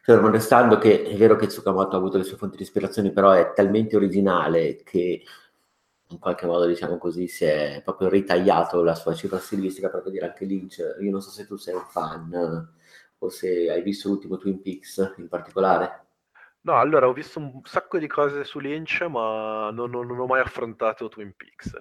Fermo 0.04 0.30
restando 0.30 0.78
che 0.78 1.04
è 1.04 1.16
vero 1.16 1.36
che 1.36 1.48
Tsukamoto 1.48 1.96
ha 1.96 2.00
avuto 2.00 2.18
le 2.18 2.24
sue 2.24 2.38
fonti 2.38 2.58
di 2.58 2.64
ispirazione, 2.64 3.12
però 3.12 3.32
è 3.32 3.54
talmente 3.54 3.96
originale 3.96 4.82
che 4.84 5.24
in 6.12 6.20
qualche 6.20 6.46
modo, 6.46 6.66
diciamo 6.66 6.98
così, 6.98 7.28
si 7.28 7.46
è 7.46 7.82
proprio 7.84 8.10
ritagliato 8.10 8.84
la 8.84 8.96
sua 8.96 9.14
cifra 9.14 9.40
stilistica 9.40 9.90
per 9.90 10.10
dire 10.10 10.28
anche 10.28 10.46
Lynch. 10.46 10.98
Io 11.00 11.12
non 11.12 11.22
so 11.22 11.30
se 11.30 11.46
tu 11.46 11.56
sei 11.56 11.74
un 11.74 11.86
fan 11.88 12.70
o 13.18 13.30
se 13.30 13.70
hai 13.70 13.82
visto 13.82 14.10
l'ultimo 14.10 14.38
Twin 14.38 14.62
Peaks 14.62 15.16
in 15.18 15.28
particolare. 15.28 16.06
No, 16.64 16.78
allora 16.78 17.08
ho 17.08 17.14
visto 17.14 17.40
un 17.40 17.60
sacco 17.64 17.98
di 17.98 18.06
cose 18.06 18.44
su 18.44 18.60
Lynch, 18.60 19.02
ma 19.10 19.72
non, 19.72 19.90
non, 19.90 20.06
non 20.06 20.20
ho 20.20 20.28
mai 20.28 20.42
affrontato 20.42 21.08
Twin 21.08 21.34
Peaks. 21.36 21.76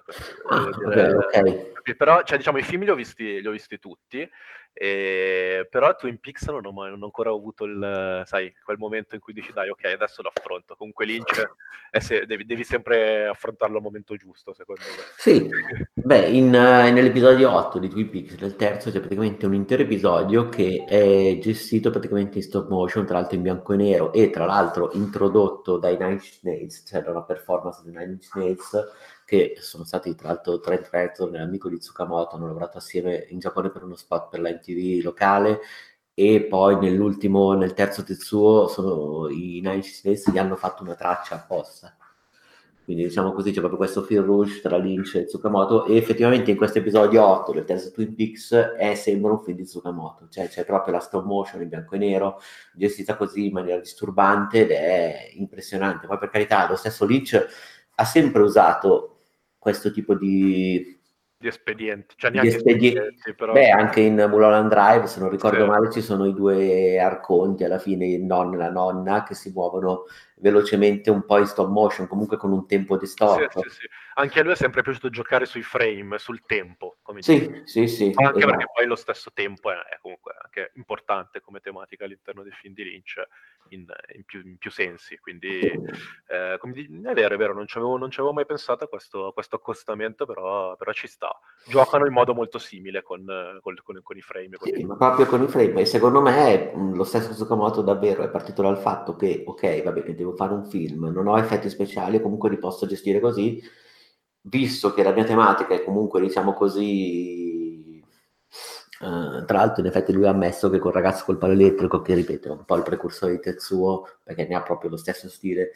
Ah, 0.49 0.63
okay, 0.63 1.13
okay. 1.13 1.95
Però, 1.95 2.23
cioè, 2.23 2.37
diciamo, 2.37 2.57
i 2.57 2.63
film 2.63 2.83
li 2.83 2.89
ho 2.89 2.95
visti, 2.95 3.41
li 3.41 3.47
ho 3.47 3.51
visti 3.51 3.77
tutti, 3.77 4.27
e, 4.73 5.67
però 5.69 5.95
Twin 5.95 6.19
Peaks 6.19 6.47
non 6.47 6.65
ho, 6.65 6.71
non 6.71 7.01
ho 7.01 7.05
ancora 7.05 7.29
avuto 7.29 7.65
il, 7.65 8.23
sai, 8.25 8.53
quel 8.63 8.77
momento 8.77 9.15
in 9.15 9.21
cui 9.21 9.33
dici 9.33 9.51
dai 9.51 9.69
ok 9.69 9.85
adesso 9.85 10.21
lo 10.21 10.31
affronto. 10.33 10.75
Comunque 10.75 11.05
Lynch 11.05 11.51
se, 11.99 12.25
devi, 12.25 12.45
devi, 12.45 12.63
sempre 12.63 13.27
affrontarlo 13.27 13.77
al 13.77 13.83
momento 13.83 14.15
giusto 14.15 14.53
secondo 14.53 14.81
me. 14.81 15.03
Sì, 15.17 15.49
beh 15.93 16.29
in, 16.29 16.47
uh, 16.47 16.91
nell'episodio 16.91 17.51
8 17.51 17.79
di 17.79 17.89
Twin 17.89 18.09
Peaks, 18.09 18.39
nel 18.39 18.55
terzo 18.55 18.91
c'è 18.91 18.99
praticamente 18.99 19.45
un 19.45 19.53
intero 19.53 19.83
episodio 19.83 20.47
che 20.47 20.85
è 20.87 21.37
gestito 21.39 21.89
praticamente 21.89 22.37
in 22.37 22.43
stop 22.43 22.69
motion, 22.69 23.05
tra 23.05 23.19
l'altro 23.19 23.35
in 23.35 23.43
bianco 23.43 23.73
e 23.73 23.77
nero 23.77 24.13
e 24.13 24.29
tra 24.29 24.45
l'altro 24.45 24.91
introdotto 24.93 25.77
dai 25.77 25.97
Nine 25.97 26.13
Inch 26.13 26.39
Nails, 26.43 26.85
cioè 26.87 27.01
da 27.01 27.11
una 27.11 27.23
performance 27.23 27.81
di 27.83 27.89
Nine 27.89 28.11
Inch 28.13 28.29
Nails 28.35 28.89
che 29.31 29.55
sono 29.61 29.85
stati 29.85 30.13
tra 30.13 30.27
l'altro 30.27 30.59
Trent 30.59 30.89
Reznor 30.91 31.33
e 31.33 31.37
l'amico 31.37 31.69
di 31.69 31.77
Tsukamoto, 31.77 32.35
hanno 32.35 32.47
lavorato 32.47 32.79
assieme 32.79 33.27
in 33.29 33.39
Giappone 33.39 33.69
per 33.69 33.83
uno 33.83 33.95
spot 33.95 34.27
per 34.27 34.41
la 34.41 34.49
MTV 34.49 35.01
locale 35.01 35.61
e 36.13 36.43
poi 36.43 36.77
nell'ultimo, 36.77 37.53
nel 37.53 37.73
terzo 37.73 38.03
Tetsuo, 38.03 38.67
sono, 38.67 39.29
i 39.29 39.61
Nine 39.63 39.75
Inch 39.75 40.29
gli 40.29 40.37
hanno 40.37 40.57
fatto 40.57 40.83
una 40.83 40.95
traccia 40.95 41.35
apposta. 41.35 41.95
Quindi 42.83 43.03
diciamo 43.03 43.31
così 43.31 43.51
c'è 43.51 43.59
proprio 43.59 43.77
questo 43.77 44.01
fil 44.01 44.19
rouge 44.19 44.59
tra 44.59 44.75
Lynch 44.75 45.15
e 45.15 45.23
Tsukamoto 45.23 45.85
e 45.85 45.95
effettivamente 45.95 46.51
in 46.51 46.57
questo 46.57 46.79
episodio 46.79 47.25
8 47.25 47.53
del 47.53 47.63
terzo 47.63 47.91
Twin 47.91 48.13
Peaks 48.13 48.51
è, 48.53 48.95
sembra 48.95 49.31
un 49.31 49.39
film 49.39 49.55
di 49.55 49.63
Tsukamoto, 49.63 50.27
cioè 50.29 50.49
c'è 50.49 50.65
proprio 50.65 50.95
la 50.95 50.99
stop 50.99 51.23
motion 51.23 51.61
in 51.61 51.69
bianco 51.69 51.95
e 51.95 51.99
nero 51.99 52.41
gestita 52.73 53.15
così 53.15 53.45
in 53.45 53.53
maniera 53.53 53.79
disturbante 53.79 54.63
ed 54.63 54.71
è 54.71 55.29
impressionante. 55.35 56.05
Poi 56.05 56.17
per 56.17 56.29
carità 56.29 56.67
lo 56.67 56.75
stesso 56.75 57.05
Lynch 57.05 57.47
ha 57.95 58.05
sempre 58.05 58.41
usato 58.41 59.10
questo 59.61 59.91
tipo 59.91 60.15
di, 60.15 60.99
di 61.37 61.47
espedienti, 61.47 62.15
cioè 62.17 62.31
di 62.31 62.39
espedienti 62.47 63.35
però... 63.35 63.53
Beh, 63.53 63.69
anche 63.69 63.99
in 64.01 64.15
Mulholland 64.15 64.71
Drive, 64.71 65.05
se 65.05 65.19
non 65.19 65.29
ricordo 65.29 65.61
sì. 65.61 65.69
male, 65.69 65.91
ci 65.91 66.01
sono 66.01 66.25
i 66.25 66.33
due 66.33 66.99
arconti 66.99 67.63
alla 67.63 67.77
fine, 67.77 68.07
il 68.07 68.23
nonno 68.23 68.55
e 68.55 68.57
la 68.57 68.71
nonna, 68.71 69.21
che 69.21 69.35
si 69.35 69.51
muovono 69.53 70.05
velocemente 70.41 71.09
un 71.09 71.23
po' 71.23 71.37
in 71.37 71.45
stop 71.45 71.69
motion, 71.69 72.07
comunque 72.07 72.35
con 72.35 72.51
un 72.51 72.67
tempo 72.67 72.97
distorto. 72.97 73.61
Sì, 73.61 73.69
sì, 73.69 73.75
sì. 73.81 73.87
Anche 74.15 74.39
a 74.39 74.43
lui 74.43 74.51
è 74.53 74.55
sempre 74.55 74.81
piaciuto 74.81 75.09
giocare 75.09 75.45
sui 75.45 75.61
frame, 75.61 76.17
sul 76.17 76.41
tempo. 76.45 76.97
Come 77.01 77.21
sì, 77.21 77.39
dire. 77.39 77.61
sì, 77.65 77.87
sì. 77.87 78.11
Anche 78.15 78.39
esatto. 78.39 78.45
perché 78.47 78.65
poi 78.73 78.85
lo 78.85 78.95
stesso 78.95 79.31
tempo 79.33 79.71
è, 79.71 79.75
è, 79.75 79.99
comunque 80.01 80.33
anche 80.41 80.71
importante 80.75 81.39
come 81.39 81.59
tematica 81.59 82.05
all'interno 82.05 82.43
dei 82.43 82.51
film 82.51 82.73
di 82.73 82.83
Lynch 82.83 83.21
in, 83.69 83.85
in, 84.15 84.23
più, 84.25 84.41
in 84.43 84.57
più, 84.57 84.71
sensi. 84.71 85.17
Quindi 85.19 85.59
eh, 85.59 86.59
di, 86.63 87.01
è 87.03 87.13
vero, 87.13 87.35
è 87.35 87.37
vero, 87.37 87.53
non 87.53 87.67
ci 87.67 87.77
avevo, 87.77 88.33
mai 88.33 88.45
pensato 88.45 88.83
a 88.83 88.87
questo, 88.87 89.27
a 89.27 89.33
questo 89.33 89.57
accostamento, 89.57 90.25
però, 90.25 90.75
però, 90.75 90.91
ci 90.91 91.07
sta. 91.07 91.39
Giocano 91.65 92.05
in 92.05 92.13
modo 92.13 92.33
molto 92.33 92.57
simile 92.57 93.03
con, 93.03 93.23
con, 93.61 93.75
con, 93.83 93.99
con 94.03 94.17
i 94.17 94.21
frame. 94.21 94.57
Sì, 94.59 94.81
i... 94.81 94.83
ma 94.83 94.97
proprio 94.97 95.25
con 95.25 95.43
i 95.43 95.47
frame. 95.47 95.81
E 95.81 95.85
secondo 95.85 96.21
me 96.21 96.71
lo 96.93 97.03
stesso 97.03 97.31
Tsukamoto 97.31 97.81
davvero 97.81 98.23
è 98.23 98.29
partito 98.29 98.61
dal 98.61 98.77
fatto 98.77 99.15
che, 99.15 99.43
ok, 99.45 99.83
va 99.83 99.91
bene, 99.91 100.15
devo 100.31 100.35
fare 100.35 100.53
un 100.53 100.65
film, 100.65 101.11
non 101.13 101.27
ho 101.27 101.37
effetti 101.37 101.69
speciali, 101.69 102.21
comunque 102.21 102.49
li 102.49 102.57
posso 102.57 102.85
gestire 102.87 103.19
così, 103.19 103.61
visto 104.41 104.93
che 104.93 105.03
la 105.03 105.11
mia 105.13 105.23
tematica 105.23 105.73
è 105.73 105.83
comunque, 105.83 106.21
diciamo 106.21 106.53
così, 106.53 107.41
Uh, 109.01 109.43
tra 109.45 109.57
l'altro, 109.57 109.81
in 109.81 109.87
effetti, 109.87 110.13
lui 110.13 110.27
ha 110.27 110.29
ammesso 110.29 110.69
che 110.69 110.77
col 110.77 110.91
ragazzo 110.91 111.23
col 111.25 111.39
palo 111.39 111.53
elettrico, 111.53 112.01
che 112.01 112.13
ripeto, 112.13 112.49
è 112.49 112.51
un 112.51 112.65
po' 112.65 112.75
il 112.75 112.83
precursore 112.83 113.31
di 113.31 113.39
Tetsuo, 113.39 114.07
perché 114.23 114.45
ne 114.47 114.53
ha 114.53 114.61
proprio 114.61 114.91
lo 114.91 114.97
stesso 114.97 115.27
stile, 115.27 115.71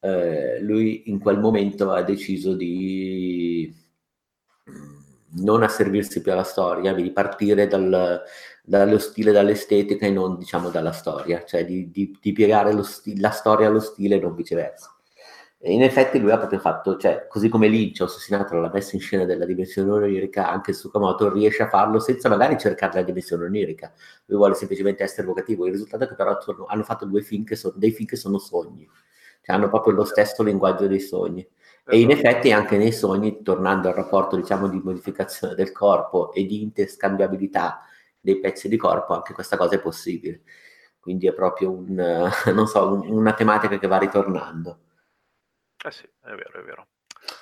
uh, 0.00 0.62
lui 0.62 1.10
in 1.10 1.18
quel 1.18 1.38
momento 1.38 1.90
ha 1.90 2.02
deciso 2.02 2.54
di 2.54 3.70
mm, 4.70 5.42
non 5.42 5.62
asservirsi 5.62 6.22
più 6.22 6.32
alla 6.32 6.42
storia, 6.42 6.94
di 6.94 7.10
partire 7.10 7.66
dal, 7.66 8.22
dallo 8.64 8.98
stile, 8.98 9.32
dall'estetica 9.32 10.06
e 10.06 10.10
non 10.10 10.38
diciamo 10.38 10.70
dalla 10.70 10.92
storia, 10.92 11.44
cioè 11.44 11.64
di, 11.64 11.90
di, 11.90 12.16
di 12.20 12.32
piegare 12.32 12.80
sti- 12.82 13.18
la 13.18 13.30
storia 13.30 13.68
allo 13.68 13.80
stile 13.80 14.16
e 14.16 14.20
non 14.20 14.34
viceversa. 14.34 14.94
E 15.62 15.74
in 15.74 15.82
effetti 15.82 16.18
lui 16.18 16.30
ha 16.30 16.38
proprio 16.38 16.58
fatto, 16.58 16.96
cioè, 16.96 17.26
così 17.28 17.50
come 17.50 17.68
Lynch 17.68 18.00
assassinato 18.00 18.54
la 18.54 18.70
messa 18.72 18.96
in 18.96 19.02
scena 19.02 19.26
della 19.26 19.44
dimensione 19.44 19.90
onirica, 19.90 20.48
anche 20.48 20.72
Tsukamoto 20.72 21.30
riesce 21.30 21.62
a 21.62 21.68
farlo 21.68 21.98
senza 21.98 22.30
magari 22.30 22.56
cercare 22.56 22.94
la 22.94 23.02
dimensione 23.02 23.44
onirica. 23.44 23.92
Lui 24.24 24.38
vuole 24.38 24.54
semplicemente 24.54 25.02
essere 25.02 25.24
evocativo. 25.24 25.66
Il 25.66 25.72
risultato 25.72 26.04
è 26.04 26.08
che 26.08 26.14
però 26.14 26.38
hanno 26.66 26.82
fatto 26.82 27.04
due 27.04 27.20
film 27.20 27.44
che 27.44 27.56
sono, 27.56 27.74
dei 27.76 27.90
film 27.90 28.08
che 28.08 28.16
sono 28.16 28.38
sogni, 28.38 28.88
cioè 29.42 29.54
hanno 29.54 29.68
proprio 29.68 29.92
lo 29.92 30.04
stesso 30.04 30.42
linguaggio 30.42 30.86
dei 30.86 31.00
sogni. 31.00 31.46
E 31.86 32.00
in 32.00 32.10
effetti 32.10 32.52
anche 32.52 32.78
nei 32.78 32.92
sogni, 32.92 33.42
tornando 33.42 33.88
al 33.88 33.94
rapporto 33.94 34.36
diciamo 34.36 34.66
di 34.66 34.80
modificazione 34.82 35.54
del 35.54 35.72
corpo 35.72 36.32
e 36.32 36.46
di 36.46 36.62
interscambiabilità 36.62 37.82
dei 38.20 38.38
pezzi 38.40 38.68
di 38.68 38.76
corpo, 38.76 39.14
anche 39.14 39.32
questa 39.32 39.56
cosa 39.56 39.76
è 39.76 39.80
possibile. 39.80 40.42
Quindi 41.00 41.26
è 41.26 41.32
proprio 41.32 41.70
un, 41.72 42.30
so, 42.66 42.92
un, 42.92 43.08
una 43.10 43.32
tematica 43.34 43.78
che 43.78 43.86
va 43.86 43.98
ritornando. 43.98 44.80
Eh 45.82 45.90
sì, 45.90 46.04
è 46.04 46.34
vero, 46.34 46.60
è 46.60 46.62
vero. 46.62 46.88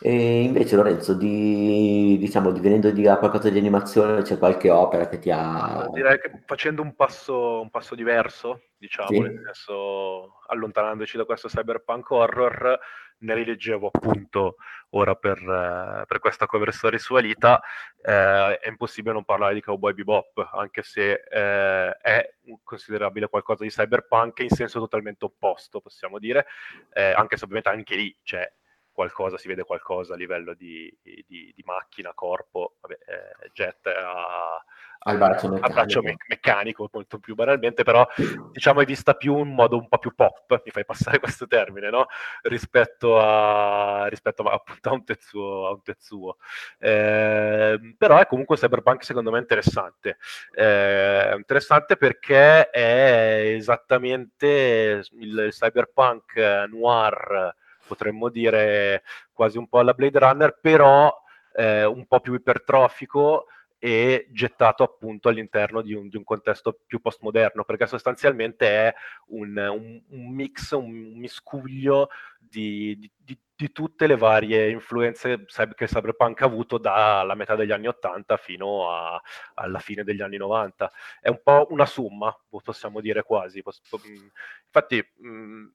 E 0.00 0.42
invece 0.42 0.76
Lorenzo, 0.76 1.14
di, 1.14 2.16
diciamo, 2.18 2.52
divenendo 2.52 2.90
di 2.90 3.02
qualcosa 3.02 3.50
di 3.50 3.58
animazione, 3.58 4.22
c'è 4.22 4.38
qualche 4.38 4.70
opera 4.70 5.08
che 5.08 5.18
ti 5.18 5.30
ha... 5.30 5.88
Direi 5.92 6.18
che 6.20 6.42
facendo 6.46 6.82
un 6.82 6.94
passo, 6.94 7.60
un 7.60 7.70
passo 7.70 7.94
diverso, 7.94 8.62
diciamo, 8.76 9.08
sì. 9.08 9.20
nel 9.20 9.40
senso 9.44 10.40
allontanandoci 10.46 11.16
da 11.16 11.24
questo 11.24 11.48
cyberpunk 11.48 12.10
horror, 12.10 12.78
ne 13.20 13.34
rileggevo 13.34 13.90
appunto 13.92 14.56
ora 14.90 15.14
per, 15.14 15.38
eh, 15.38 16.04
per 16.06 16.18
questa 16.18 16.46
cover 16.46 16.72
story 16.72 16.98
su 16.98 17.14
Alita, 17.14 17.60
eh, 18.00 18.58
è 18.58 18.68
impossibile 18.68 19.14
non 19.14 19.24
parlare 19.24 19.54
di 19.54 19.60
Cowboy 19.60 19.92
Bebop, 19.92 20.50
anche 20.52 20.82
se 20.82 21.22
eh, 21.28 21.96
è 22.00 22.34
considerabile 22.62 23.28
qualcosa 23.28 23.64
di 23.64 23.70
cyberpunk 23.70 24.38
in 24.40 24.50
senso 24.50 24.78
totalmente 24.78 25.24
opposto, 25.24 25.80
possiamo 25.80 26.18
dire, 26.18 26.46
eh, 26.92 27.12
anche 27.12 27.36
se 27.36 27.44
ovviamente 27.44 27.70
anche 27.70 27.96
lì 27.96 28.16
c'è 28.22 28.50
qualcosa, 28.98 29.38
si 29.38 29.46
vede 29.46 29.62
qualcosa 29.62 30.14
a 30.14 30.16
livello 30.16 30.54
di, 30.54 30.92
di, 31.00 31.24
di 31.28 31.62
macchina, 31.64 32.10
corpo, 32.14 32.78
vabbè, 32.80 32.98
eh, 33.06 33.50
jet 33.52 33.86
a, 33.86 34.60
al 35.00 35.18
braccio 35.18 35.48
meccanico. 35.48 35.72
braccio 35.72 36.02
me- 36.02 36.16
meccanico, 36.26 36.88
molto 36.92 37.20
più 37.20 37.36
banalmente, 37.36 37.84
però 37.84 38.04
diciamo 38.50 38.80
è 38.80 38.84
vista 38.84 39.14
più 39.14 39.38
in 39.38 39.54
modo 39.54 39.76
un 39.76 39.86
po' 39.86 39.98
più 39.98 40.12
pop, 40.16 40.62
mi 40.64 40.72
fai 40.72 40.84
passare 40.84 41.20
questo 41.20 41.46
termine, 41.46 41.90
no? 41.90 42.06
rispetto, 42.42 43.20
a, 43.20 44.08
rispetto 44.08 44.42
a, 44.42 44.54
appunto 44.54 44.88
a 44.88 44.92
un 44.94 45.04
Tetsuo. 45.04 45.66
A 45.68 45.70
un 45.70 45.82
tetsuo. 45.82 46.36
Eh, 46.78 47.94
però 47.96 48.18
è 48.18 48.26
comunque 48.26 48.56
Cyberpunk 48.56 49.04
secondo 49.04 49.30
me 49.30 49.38
interessante, 49.38 50.18
eh, 50.54 51.34
interessante 51.36 51.96
perché 51.96 52.68
è 52.70 53.52
esattamente 53.54 55.04
il 55.12 55.48
Cyberpunk 55.52 56.66
noir, 56.68 57.54
potremmo 57.88 58.28
dire 58.28 59.02
quasi 59.32 59.58
un 59.58 59.68
po' 59.68 59.78
alla 59.78 59.94
Blade 59.94 60.18
Runner, 60.18 60.58
però 60.60 61.12
eh, 61.54 61.84
un 61.84 62.06
po' 62.06 62.20
più 62.20 62.34
ipertrofico, 62.34 63.46
e 63.80 64.26
gettato 64.32 64.82
appunto 64.82 65.28
all'interno 65.28 65.82
di 65.82 65.94
un, 65.94 66.08
di 66.08 66.16
un, 66.16 66.24
contesto 66.24 66.80
più 66.86 67.00
postmoderno, 67.00 67.64
perché 67.64 67.86
sostanzialmente 67.86 68.66
è 68.68 68.94
un, 69.28 69.56
un, 69.56 70.02
un 70.08 70.34
mix, 70.34 70.72
un 70.72 71.16
miscuglio 71.16 72.08
di, 72.38 72.98
di, 73.16 73.38
di, 73.54 73.72
tutte 73.72 74.08
le 74.08 74.16
varie 74.16 74.70
influenze 74.70 75.44
che 75.76 75.86
Cyberpunk 75.86 76.42
ha 76.42 76.46
avuto 76.46 76.78
dalla 76.78 77.34
metà 77.34 77.54
degli 77.54 77.70
anni 77.70 77.86
80 77.86 78.36
fino 78.36 78.90
a, 78.90 79.20
alla 79.54 79.78
fine 79.78 80.02
degli 80.02 80.22
anni 80.22 80.38
90. 80.38 80.90
È 81.20 81.28
un 81.28 81.40
po' 81.42 81.68
una 81.70 81.86
somma, 81.86 82.36
possiamo 82.48 83.00
dire 83.00 83.22
quasi. 83.22 83.62
Infatti, 83.62 85.08
mh, 85.18 85.66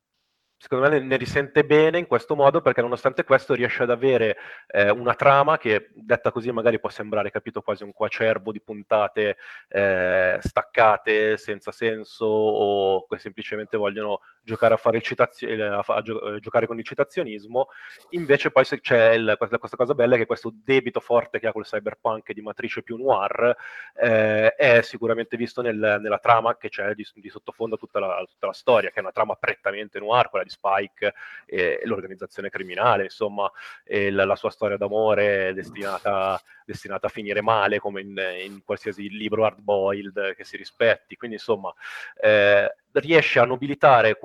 secondo 0.63 0.87
me 0.87 0.97
ne, 0.97 1.17
risente 1.17 1.65
bene 1.65 1.97
in 1.97 2.07
questo 2.07 2.37
modo 2.37 2.61
perché 2.61 2.81
nonostante 2.81 3.25
questo 3.25 3.53
riesce 3.53 3.83
ad 3.83 3.89
avere 3.89 4.37
eh, 4.67 4.89
una 4.89 5.13
trama 5.13 5.57
che 5.57 5.89
detta 5.93 6.31
così 6.31 6.53
magari 6.53 6.79
può 6.79 6.87
sembrare 6.87 7.31
capito 7.31 7.61
quasi 7.61 7.83
un 7.83 7.91
quacerbo 7.91 8.49
di 8.53 8.61
puntate 8.61 9.35
eh, 9.67 10.37
staccate 10.39 11.35
senza 11.35 11.73
senso 11.73 12.23
o 12.23 13.05
che 13.07 13.17
semplicemente 13.17 13.75
vogliono 13.75 14.21
giocare 14.43 14.73
a 14.73 14.77
fare 14.77 15.01
citazio- 15.01 15.49
a, 15.49 15.83
a, 15.85 16.01
gio- 16.01 16.19
a, 16.19 16.39
giocare 16.39 16.67
con 16.67 16.77
il 16.77 16.85
citazionismo 16.85 17.67
invece 18.09 18.51
poi 18.51 18.65
c'è 18.65 19.11
il, 19.13 19.35
questa, 19.37 19.57
cosa 19.57 19.93
bella 19.93 20.17
che 20.17 20.25
questo 20.25 20.53
debito 20.53 20.99
forte 20.99 21.39
che 21.39 21.47
ha 21.47 21.51
col 21.51 21.65
cyberpunk 21.65 22.31
di 22.33 22.41
matrice 22.41 22.83
più 22.83 22.97
noir 22.97 23.55
eh, 23.95 24.53
è 24.55 24.81
sicuramente 24.81 25.37
visto 25.37 25.61
nel, 25.61 25.99
nella 26.01 26.19
trama 26.19 26.57
che 26.57 26.69
c'è 26.69 26.93
di, 26.93 27.05
di 27.15 27.29
sottofondo 27.29 27.77
tutta 27.77 27.99
la, 27.99 28.23
tutta 28.29 28.47
la 28.47 28.53
storia 28.53 28.89
che 28.89 28.97
è 28.97 29.01
una 29.01 29.11
trama 29.11 29.35
prettamente 29.35 29.99
noir 29.99 30.29
quella 30.29 30.45
di 30.45 30.51
Spike 30.51 31.13
e, 31.45 31.81
l'organizzazione 31.83 32.49
criminale, 32.49 33.03
insomma, 33.03 33.51
la, 33.85 34.25
la, 34.25 34.35
sua 34.35 34.49
storia 34.49 34.77
d'amore 34.77 35.53
destinata, 35.53 36.41
destinata, 36.65 37.07
a 37.07 37.09
finire 37.09 37.41
male, 37.41 37.79
come 37.79 38.01
in, 38.01 38.21
in 38.43 38.63
qualsiasi 38.63 39.09
libro 39.09 39.45
hard-boiled 39.45 40.35
che 40.35 40.43
si 40.43 40.57
rispetti. 40.57 41.15
Quindi, 41.15 41.37
insomma, 41.37 41.73
eh, 42.21 42.73
riesce 42.93 43.39
a 43.39 43.45
nobilitare 43.45 44.17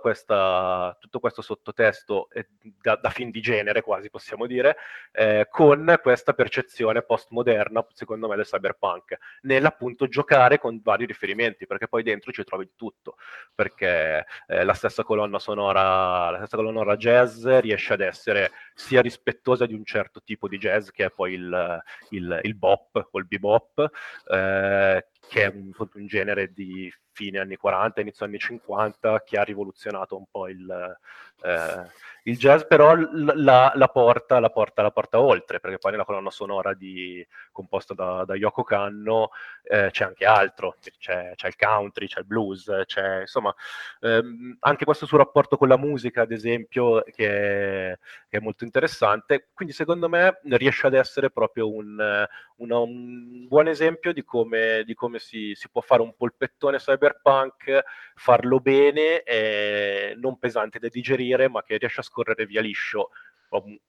questa, 0.00 0.96
tutto 1.00 1.18
questo 1.20 1.42
sottotesto 1.42 2.28
eh, 2.30 2.48
da, 2.80 2.96
da, 2.96 3.10
film 3.10 3.30
di 3.30 3.40
genere, 3.40 3.82
quasi 3.82 4.10
possiamo 4.10 4.46
dire, 4.46 4.76
eh, 5.12 5.48
con 5.50 5.98
questa 6.00 6.32
percezione 6.32 7.02
postmoderna, 7.02 7.84
secondo 7.92 8.28
me, 8.28 8.36
del 8.36 8.44
cyberpunk, 8.44 9.16
nell'appunto 9.42 10.06
giocare 10.06 10.58
con 10.58 10.80
vari 10.82 11.06
riferimenti, 11.06 11.66
perché 11.66 11.88
poi 11.88 12.02
dentro 12.02 12.32
ci 12.32 12.44
trovi 12.44 12.66
di 12.66 12.72
tutto, 12.76 13.16
perché 13.54 14.26
eh, 14.46 14.64
la 14.64 14.74
stessa 14.74 15.02
colonna 15.02 15.38
sonora, 15.38 16.30
la 16.30 16.36
stessa 16.38 16.56
colonna 16.56 16.96
jazz 16.96 17.46
riesce 17.46 17.92
ad 17.92 18.00
essere 18.00 18.50
sia 18.74 19.00
rispettosa 19.00 19.66
di 19.66 19.74
un 19.74 19.84
certo 19.84 20.22
tipo 20.22 20.48
di 20.48 20.58
jazz, 20.58 20.88
che 20.90 21.06
è 21.06 21.10
poi 21.10 21.34
il, 21.34 21.82
il, 22.10 22.40
il 22.42 22.54
bop 22.54 23.08
o 23.10 23.18
il 23.18 23.26
bebop, 23.26 23.90
eh, 24.30 25.06
che 25.28 25.42
è 25.42 25.46
un, 25.46 25.70
un, 25.76 26.06
genere 26.06 26.52
di 26.52 26.92
fine 27.14 27.38
anni 27.38 27.56
40, 27.56 28.00
inizio 28.00 28.26
anni 28.26 28.38
50, 28.38 29.22
che 29.22 29.38
ha 29.38 29.42
rivoluzionato 29.42 30.16
un 30.16 30.24
po' 30.30 30.48
il, 30.48 30.98
eh, 31.42 31.90
il 32.26 32.38
jazz, 32.38 32.62
però 32.62 32.94
la, 32.94 33.72
la, 33.74 33.88
porta, 33.88 34.38
la, 34.40 34.50
porta, 34.50 34.82
la, 34.82 34.90
porta, 34.90 35.20
oltre, 35.20 35.60
perché 35.60 35.78
poi 35.78 35.92
nella 35.92 36.04
colonna 36.04 36.30
sonora 36.30 36.72
di, 36.72 37.26
composta 37.52 37.92
da, 37.92 38.24
da 38.24 38.34
Yoko 38.34 38.62
Kanno 38.62 39.30
eh, 39.62 39.88
c'è 39.90 40.04
anche 40.04 40.24
altro, 40.24 40.76
c'è, 40.98 41.32
c'è, 41.34 41.46
il 41.46 41.56
country, 41.56 42.06
c'è 42.06 42.20
il 42.20 42.26
blues, 42.26 42.70
c'è 42.86 43.20
insomma 43.20 43.54
ehm, 44.00 44.56
anche 44.60 44.84
questo 44.84 45.06
suo 45.06 45.18
rapporto 45.18 45.56
con 45.56 45.68
la 45.68 45.76
musica, 45.76 46.22
ad 46.22 46.32
esempio, 46.32 47.02
che 47.02 47.92
è, 47.92 47.98
che 48.28 48.38
è, 48.38 48.40
molto 48.40 48.64
interessante. 48.64 49.48
Quindi 49.52 49.74
secondo 49.74 50.08
me 50.08 50.40
riesce 50.44 50.86
ad 50.86 50.94
essere 50.94 51.30
proprio 51.30 51.70
un, 51.70 52.26
una, 52.56 52.78
un 52.78 53.46
buon 53.46 53.68
esempio 53.68 54.12
di 54.12 54.24
come, 54.24 54.82
di 54.84 54.94
come 54.94 55.18
si, 55.18 55.52
si, 55.54 55.68
può 55.68 55.80
fare 55.80 56.02
un 56.02 56.14
polpettone 56.16 56.78
cyberpunk, 56.78 57.82
farlo 58.14 58.60
bene, 58.60 59.22
eh, 59.22 60.14
non 60.16 60.38
pesante 60.38 60.78
da 60.78 60.88
digerire, 60.88 61.48
ma 61.48 61.62
che 61.62 61.76
riesce 61.76 62.00
a 62.00 62.04
scorrere 62.14 62.46
via 62.46 62.60
liscio, 62.60 63.10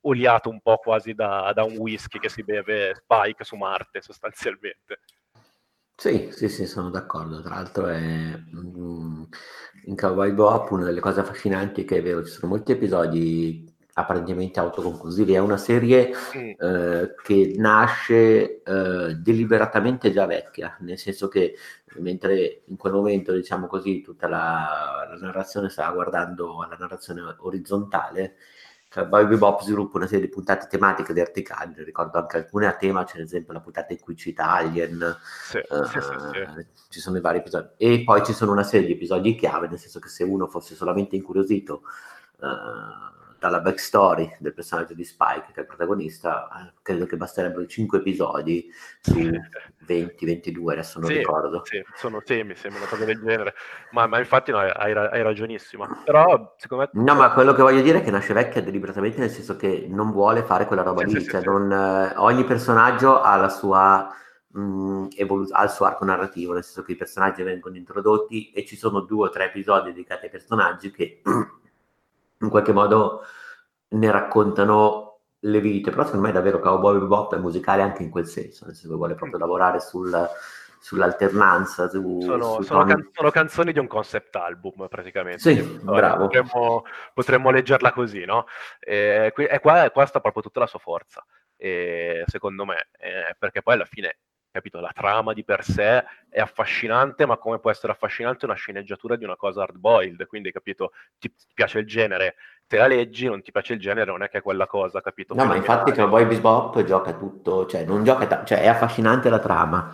oliato 0.02 0.50
un 0.50 0.62
po' 0.62 0.78
quasi 0.78 1.14
da, 1.14 1.52
da 1.54 1.64
un 1.64 1.78
whisky 1.78 2.20
che 2.20 2.30
si 2.30 2.44
beve 2.44 2.96
Spike 2.96 3.44
su 3.44 3.56
Marte 3.56 4.02
sostanzialmente. 4.02 5.02
Sì, 5.96 6.30
sì, 6.32 6.50
sì, 6.50 6.66
sono 6.66 6.90
d'accordo. 6.90 7.42
Tra 7.42 7.56
l'altro 7.56 7.88
è 7.88 8.00
mm, 8.00 9.24
in 9.86 9.96
Cowboy 9.96 10.32
Bop 10.34 10.72
una 10.72 10.84
delle 10.84 11.00
cose 11.00 11.22
affascinanti 11.22 11.84
è 11.84 11.86
che 11.86 11.98
è 11.98 12.02
vero, 12.02 12.24
ci 12.26 12.32
sono 12.32 12.52
molti 12.52 12.74
episodi 12.74 13.75
apparentemente 13.98 14.60
autoconclusivi. 14.60 15.34
È 15.34 15.40
una 15.40 15.58
serie 15.58 16.12
mm. 16.38 16.50
eh, 16.58 17.16
che 17.22 17.54
nasce 17.58 18.62
eh, 18.62 19.16
deliberatamente 19.16 20.12
già 20.12 20.26
vecchia, 20.26 20.76
nel 20.80 20.98
senso 20.98 21.28
che 21.28 21.56
mentre 21.98 22.64
in 22.66 22.76
quel 22.76 22.94
momento, 22.94 23.34
diciamo 23.34 23.68
così, 23.68 24.02
tutta 24.02 24.28
la, 24.28 25.08
la 25.10 25.18
narrazione 25.18 25.70
stava 25.70 25.94
guardando 25.94 26.62
alla 26.62 26.76
narrazione 26.78 27.22
orizzontale, 27.40 28.36
Cowboy 28.90 29.28
Bebop 29.28 29.62
sviluppa 29.62 29.98
una 29.98 30.08
serie 30.08 30.26
di 30.26 30.32
puntate 30.32 30.68
tematiche 30.70 31.12
verticali, 31.12 31.74
ricordo 31.84 32.18
anche 32.18 32.38
alcune 32.38 32.68
a 32.68 32.76
tema, 32.76 33.04
c'è 33.04 33.18
ad 33.18 33.24
esempio 33.24 33.52
la 33.52 33.60
puntata 33.60 33.92
in 33.92 34.00
cui 34.00 34.16
cita 34.16 34.50
Alien, 34.52 35.18
sì, 35.44 35.58
uh, 35.58 35.84
sì, 35.84 36.00
sì, 36.00 36.66
ci 36.90 37.00
sono 37.02 37.18
i 37.18 37.22
vari 37.22 37.40
episodi, 37.40 37.68
e 37.76 38.04
poi 38.06 38.24
ci 38.24 38.32
sono 38.32 38.54
una 38.54 38.64
serie 38.64 38.88
di 38.88 38.94
episodi 38.94 39.36
chiave, 39.36 39.68
nel 39.68 39.80
senso 39.80 40.00
che 40.00 40.08
se 40.08 40.24
uno 40.24 40.48
fosse 40.48 40.76
solamente 40.76 41.18
incuriosito 41.18 41.82
uh, 42.40 43.25
dalla 43.40 43.60
backstory 43.60 44.38
del 44.40 44.54
personaggio 44.54 44.94
di 44.94 45.04
Spike, 45.04 45.48
che 45.48 45.56
è 45.56 45.60
il 45.62 45.66
protagonista, 45.66 46.48
eh, 46.48 46.74
credo 46.82 47.06
che 47.06 47.18
basterebbero 47.18 47.66
5 47.66 48.00
episodi 48.00 48.70
su 49.02 49.14
20-22, 49.86 50.72
adesso 50.72 51.00
non 51.00 51.10
sì, 51.10 51.18
ricordo. 51.18 51.62
Sì, 51.64 51.84
sono 51.96 52.22
temi, 52.22 52.56
sembra 52.56 52.82
una 52.82 52.90
cosa 52.90 53.06
del 53.06 53.20
genere, 53.20 53.54
ma, 53.92 54.08
ma 54.08 54.20
infatti 54.20 54.52
no, 54.52 54.60
hai, 54.60 54.94
hai, 54.94 55.22
ragionissima. 55.22 56.02
Però, 56.04 56.56
secondo 56.58 56.90
me... 56.92 57.04
No, 57.04 57.16
ma 57.16 57.32
quello 57.32 57.54
che 57.54 57.62
voglio 57.62 57.82
dire 57.82 58.00
è 58.00 58.04
che 58.04 58.12
nasce 58.12 58.34
vecchia 58.34 58.62
deliberatamente 58.62 59.20
nel 59.20 59.30
senso 59.30 59.56
che 59.56 59.86
non 59.90 60.12
vuole 60.12 60.44
fare 60.44 60.66
quella 60.66 60.84
roba 60.84 61.02
sì, 61.08 61.14
lì, 61.14 61.22
sì, 61.22 61.30
cioè 61.30 61.44
non, 61.44 61.72
eh, 61.72 62.14
ogni 62.18 62.44
personaggio 62.44 63.22
ha 63.22 63.36
la 63.36 63.50
sua... 63.50 64.16
Mh, 64.48 65.08
evolu- 65.18 65.50
ha 65.52 65.64
il 65.66 65.70
suo 65.70 65.86
arco 65.86 66.06
narrativo, 66.06 66.54
nel 66.54 66.64
senso 66.64 66.84
che 66.84 66.94
i 66.94 66.96
personaggi 66.96 67.44
vengono 67.44 67.76
introdotti 67.76 68.52
e 68.52 68.66
ci 68.66 68.78
sono 68.78 69.02
due 69.02 69.28
o 69.28 69.30
tre 69.30 69.48
episodi 69.48 69.92
dedicati 69.92 70.26
ai 70.26 70.32
personaggi 70.32 70.92
che 70.92 71.22
in 72.40 72.50
qualche 72.50 72.74
modo 72.74 73.24
ne 73.90 74.12
raccontano 74.12 75.20
le 75.40 75.60
vite, 75.60 75.92
però 75.92 76.04
secondo 76.04 76.26
me 76.26 76.34
davvero 76.34 76.60
Cowboy 76.60 77.00
Bebop 77.00 77.36
è 77.36 77.40
musicale 77.40 77.82
anche 77.82 78.04
in 78.04 78.10
quel 78.10 78.26
senso, 78.26 78.66
nel 78.66 78.74
senso 78.74 78.90
che 78.90 78.96
vuole 78.96 79.16
proprio 79.16 79.38
lavorare 79.38 79.80
sul, 79.80 80.28
sull'alternanza. 80.80 81.88
Su, 81.88 82.20
sono, 82.22 82.62
sono, 82.62 82.84
can- 82.84 83.10
sono, 83.12 83.30
canzoni 83.30 83.72
di 83.72 83.80
un 83.80 83.88
concept 83.88 84.36
album 84.36 84.88
praticamente. 84.88 85.40
Sì, 85.40 85.62
bravo. 85.62 86.28
Potremmo, 86.28 86.84
potremmo, 87.14 87.52
leggerla 87.52 87.92
così, 87.92 88.26
no? 88.26 88.46
E, 88.80 89.32
e 89.36 89.60
qua, 89.60 89.90
qua 89.92 90.06
sta 90.06 90.20
proprio 90.20 90.42
tutta 90.42 90.60
la 90.60 90.68
sua 90.68 90.80
forza, 90.80 91.24
e, 91.56 92.24
secondo 92.26 92.66
me, 92.66 92.88
eh, 92.98 93.36
perché 93.38 93.62
poi 93.62 93.76
alla 93.76 93.86
fine 93.86 94.18
capito? 94.56 94.80
La 94.80 94.92
trama 94.94 95.34
di 95.34 95.44
per 95.44 95.66
sé 95.66 96.04
è 96.30 96.40
affascinante, 96.40 97.26
ma 97.26 97.36
come 97.36 97.60
può 97.60 97.70
essere 97.70 97.92
affascinante 97.92 98.46
una 98.46 98.54
sceneggiatura 98.54 99.18
di 99.18 99.26
una 99.26 99.36
cosa 99.36 99.64
hard 99.64 99.76
boiled? 99.76 100.26
Quindi, 100.28 100.52
capito? 100.52 100.92
Ti, 101.20 101.30
piace 101.54 101.80
il 101.80 101.86
genere, 101.86 102.36
te 102.66 102.78
la 102.78 102.88
leggi, 102.88 103.28
non 103.28 103.42
ti 103.42 103.52
piace 103.52 103.74
il 103.74 103.80
genere, 103.80 104.10
non 104.10 104.24
è 104.24 104.30
che 104.30 104.38
è 104.38 104.42
quella 104.42 104.66
cosa, 104.66 105.02
capito? 105.02 105.34
No, 105.36 105.44
ma 105.44 105.56
infatti 105.56 105.92
Cowboy 105.92 106.26
Bebop 106.26 106.82
gioca 106.84 107.14
tutto, 107.14 107.66
cioè 107.66 107.84
non 107.84 108.06
gioca, 108.06 108.28
ta- 108.28 108.46
cioè 108.46 108.62
è 108.62 108.68
affascinante 108.68 109.30
la 109.30 109.40
trama, 109.40 109.94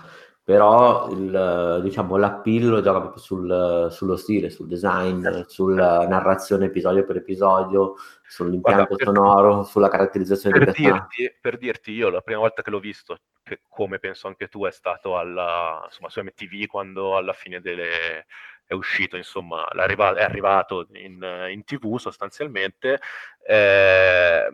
però 0.52 1.10
il, 1.12 1.80
diciamo, 1.82 2.18
l'appillo 2.18 2.82
gioca 2.82 3.00
proprio 3.00 3.22
sul, 3.22 3.88
sullo 3.90 4.18
stile, 4.18 4.50
sul 4.50 4.68
design, 4.68 5.26
eh. 5.26 5.46
sulla 5.48 6.06
narrazione 6.06 6.66
episodio 6.66 7.06
per 7.06 7.16
episodio, 7.16 7.96
sull'impianto 8.28 8.96
Guarda, 8.96 9.06
sonoro, 9.06 9.56
per, 9.60 9.66
sulla 9.68 9.88
caratterizzazione 9.88 10.58
per 10.58 10.74
dei 10.74 10.84
dirti, 10.84 11.34
Per 11.40 11.58
dirti, 11.58 11.94
io 11.94 12.10
la 12.10 12.20
prima 12.20 12.42
volta 12.42 12.62
che 12.64 12.70
l'ho 12.70 12.80
visto, 12.80 13.20
che 13.42 13.62
come 13.70 14.00
penso 14.00 14.28
anche 14.28 14.50
tu, 14.50 14.66
è 14.66 14.72
stato 14.72 15.18
alla, 15.18 15.84
insomma, 15.86 16.10
su 16.10 16.20
MTV 16.20 16.66
quando 16.66 17.16
alla 17.16 17.34
fine 17.34 17.62
delle 17.62 18.26
è 18.66 18.74
uscito, 18.74 19.16
insomma, 19.16 19.66
è 19.70 20.22
arrivato 20.22 20.88
in, 20.96 21.26
in 21.50 21.64
tv 21.64 21.98
sostanzialmente. 21.98 23.00
Eh, 23.48 24.48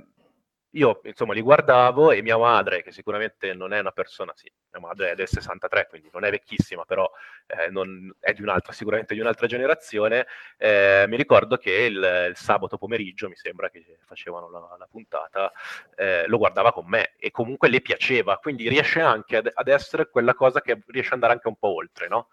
io 0.78 1.02
insomma 1.04 1.34
li 1.34 1.42
guardavo 1.42 2.12
e 2.12 2.22
mia 2.22 2.38
madre, 2.38 2.84
che 2.84 2.92
sicuramente 2.92 3.54
non 3.54 3.74
è 3.74 3.80
una 3.80 3.92
persona, 3.92 4.32
sì, 4.36 4.50
mia 4.72 4.80
madre 4.80 5.12
è 5.12 5.16
del 5.16 5.28
63, 5.28 5.88
quindi 5.90 6.10
non 6.14 6.24
è 6.24 6.30
vecchissima, 6.30 6.86
però 6.86 7.10
eh, 7.48 7.70
non, 7.70 8.16
è 8.20 8.32
di 8.34 8.42
un'altra, 8.44 8.72
sicuramente 8.72 9.16
di 9.16 9.20
un'altra 9.20 9.48
generazione, 9.48 10.28
eh, 10.58 11.06
mi 11.08 11.18
ricordo 11.18 11.58
che 11.58 11.72
il, 11.72 12.28
il, 12.30 12.36
sabato 12.36 12.78
pomeriggio, 12.78 13.28
mi 13.28 13.36
sembra 13.36 13.70
che 13.70 13.98
facevano 14.06 14.50
la, 14.50 14.76
la 14.78 14.88
puntata, 14.90 15.52
eh, 15.96 16.26
lo 16.28 16.38
guardava 16.38 16.72
con 16.72 16.86
me 16.88 17.14
e 17.18 17.32
comunque 17.32 17.70
le 17.70 17.82
piaceva, 17.82 18.38
quindi 18.38 18.70
riesce 18.70 19.02
anche 19.02 19.38
ad, 19.38 19.52
ad, 19.52 19.68
essere 19.68 20.10
quella 20.10 20.36
cosa 20.36 20.62
che 20.62 20.84
riesce 20.88 21.10
ad 21.10 21.16
andare 21.16 21.34
anche 21.34 21.48
un 21.48 21.58
po' 21.58 21.74
oltre, 21.74 22.08
no? 22.08 22.28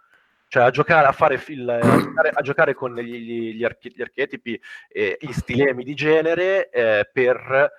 Cioè 0.46 0.62
a 0.62 0.70
giocare, 0.70 1.06
a 1.06 1.12
fare 1.12 1.42
il, 1.48 1.68
a 1.68 1.80
giocare, 1.80 2.30
a 2.32 2.42
giocare 2.42 2.74
con 2.74 2.94
gli, 2.94 3.54
gli, 3.54 3.64
archi, 3.64 3.92
gli 3.92 4.02
archetipi, 4.02 4.60
e 4.88 5.16
gli 5.18 5.32
stilemi 5.32 5.82
di 5.82 5.94
genere 5.94 6.68
eh, 6.70 7.08
per 7.12 7.72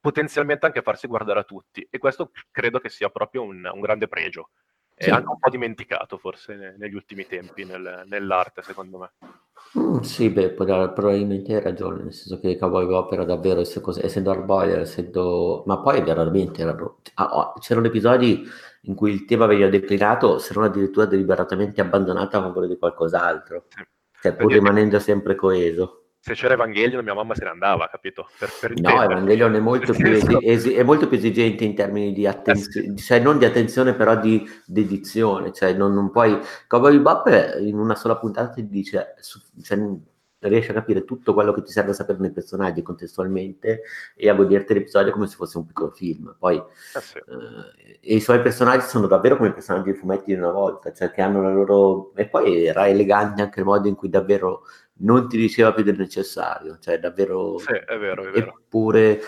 potenzialmente 0.00 0.66
anche 0.66 0.82
farsi 0.82 1.06
guardare 1.06 1.40
a 1.40 1.44
tutti 1.44 1.86
e 1.90 1.98
questo 1.98 2.30
credo 2.50 2.78
che 2.78 2.88
sia 2.88 3.08
proprio 3.08 3.42
un, 3.42 3.68
un 3.72 3.80
grande 3.80 4.08
pregio. 4.08 4.50
È 4.98 5.04
sì. 5.04 5.10
anche 5.10 5.28
un 5.28 5.38
po' 5.38 5.48
dimenticato 5.48 6.18
forse 6.18 6.74
negli 6.76 6.94
ultimi 6.94 7.24
tempi 7.24 7.64
nel, 7.64 8.02
nell'arte, 8.06 8.62
secondo 8.62 8.98
me. 8.98 9.12
Mm, 9.78 10.00
sì, 10.00 10.28
beh, 10.28 10.50
probabilmente 10.50 11.54
hai 11.54 11.62
ragione, 11.62 12.02
nel 12.02 12.12
senso 12.12 12.40
che 12.40 12.58
Cowboy 12.58 12.84
Bebop 12.84 13.12
era 13.12 13.24
davvero, 13.24 13.60
essendo 13.60 14.30
hardboiled, 14.32 14.80
essendo... 14.80 15.62
ma 15.66 15.78
poi 15.78 16.02
veramente 16.02 16.62
erano... 16.62 16.98
Ah, 17.14 17.36
oh, 17.36 17.52
c'erano 17.60 17.86
episodi 17.86 18.44
in 18.82 18.96
cui 18.96 19.12
il 19.12 19.24
tema 19.24 19.46
veniva 19.46 19.68
declinato, 19.68 20.38
se 20.38 20.52
non 20.54 20.64
addirittura 20.64 21.06
deliberatamente 21.06 21.80
abbandonato 21.80 22.36
a 22.36 22.42
favore 22.42 22.66
di 22.66 22.76
qualcos'altro, 22.76 23.66
sì. 23.68 23.86
cioè 24.20 24.34
pur 24.34 24.50
rimanendo 24.50 24.98
sempre 24.98 25.36
coeso 25.36 26.07
se 26.28 26.34
c'era 26.34 26.54
Evangelion 26.54 27.02
mia 27.02 27.14
mamma 27.14 27.34
se 27.34 27.44
ne 27.44 27.50
andava, 27.50 27.88
capito? 27.88 28.28
Per, 28.38 28.50
per 28.60 28.78
no, 28.80 29.02
Evangelion 29.02 29.54
è 29.54 29.60
molto, 29.60 29.92
più 29.92 30.12
esi- 30.42 30.74
è 30.74 30.82
molto, 30.82 31.08
più 31.08 31.16
esigente 31.16 31.64
in 31.64 31.74
termini 31.74 32.12
di 32.12 32.26
attenzione, 32.26 32.86
eh 32.88 32.98
sì. 32.98 33.04
cioè 33.04 33.20
non 33.20 33.38
di 33.38 33.44
attenzione 33.44 33.94
però 33.94 34.16
di 34.16 34.46
dedizione, 34.66 35.52
cioè 35.52 35.72
non, 35.72 35.94
non 35.94 36.10
puoi... 36.10 36.38
Cowboy 36.66 36.96
Bebop 36.96 37.56
in 37.60 37.78
una 37.78 37.94
sola 37.94 38.16
puntata 38.16 38.52
ti 38.52 38.68
dice, 38.68 39.14
cioè, 39.62 39.78
riesci 40.40 40.70
a 40.70 40.74
capire 40.74 41.04
tutto 41.04 41.34
quello 41.34 41.52
che 41.52 41.62
ti 41.62 41.72
serve 41.72 41.92
sapere 41.92 42.18
nei 42.20 42.30
personaggi 42.30 42.82
contestualmente 42.82 43.82
e 44.14 44.28
a 44.28 44.34
goderti 44.34 44.74
l'episodio 44.74 45.12
come 45.12 45.26
se 45.26 45.36
fosse 45.36 45.58
un 45.58 45.66
piccolo 45.66 45.90
film. 45.90 46.36
Poi 46.38 46.56
eh 46.56 47.00
sì. 47.00 47.18
eh, 47.18 48.14
i 48.14 48.20
suoi 48.20 48.40
personaggi 48.40 48.86
sono 48.86 49.06
davvero 49.06 49.36
come 49.36 49.48
i 49.48 49.52
personaggi 49.52 49.92
di 49.92 49.98
fumetti 49.98 50.26
di 50.26 50.38
una 50.38 50.52
volta, 50.52 50.92
cioè 50.92 51.10
che 51.10 51.22
hanno 51.22 51.42
la 51.42 51.50
loro... 51.50 52.12
E 52.14 52.28
poi 52.28 52.66
era 52.66 52.86
elegante 52.86 53.42
anche 53.42 53.60
il 53.60 53.66
modo 53.66 53.88
in 53.88 53.94
cui 53.94 54.08
davvero 54.08 54.62
non 55.00 55.28
ti 55.28 55.36
diceva 55.36 55.72
più 55.72 55.84
del 55.84 55.98
necessario, 55.98 56.78
cioè 56.80 56.98
davvero... 56.98 57.58
Sì, 57.58 57.72
è 57.72 57.98
vero, 57.98 58.24
è 58.24 58.30
vero. 58.30 58.58
Eppure 58.60 59.20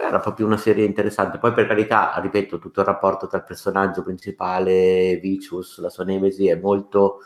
era 0.00 0.20
proprio 0.20 0.46
una 0.46 0.56
serie 0.56 0.84
interessante. 0.84 1.38
Poi 1.38 1.52
per 1.52 1.66
carità, 1.66 2.12
ripeto, 2.20 2.58
tutto 2.58 2.80
il 2.80 2.86
rapporto 2.86 3.26
tra 3.26 3.38
il 3.38 3.44
personaggio 3.44 4.02
principale, 4.02 5.18
Vicious, 5.20 5.80
la 5.80 5.90
sua 5.90 6.04
Nemesi, 6.04 6.46
è 6.48 6.54
molto 6.54 7.20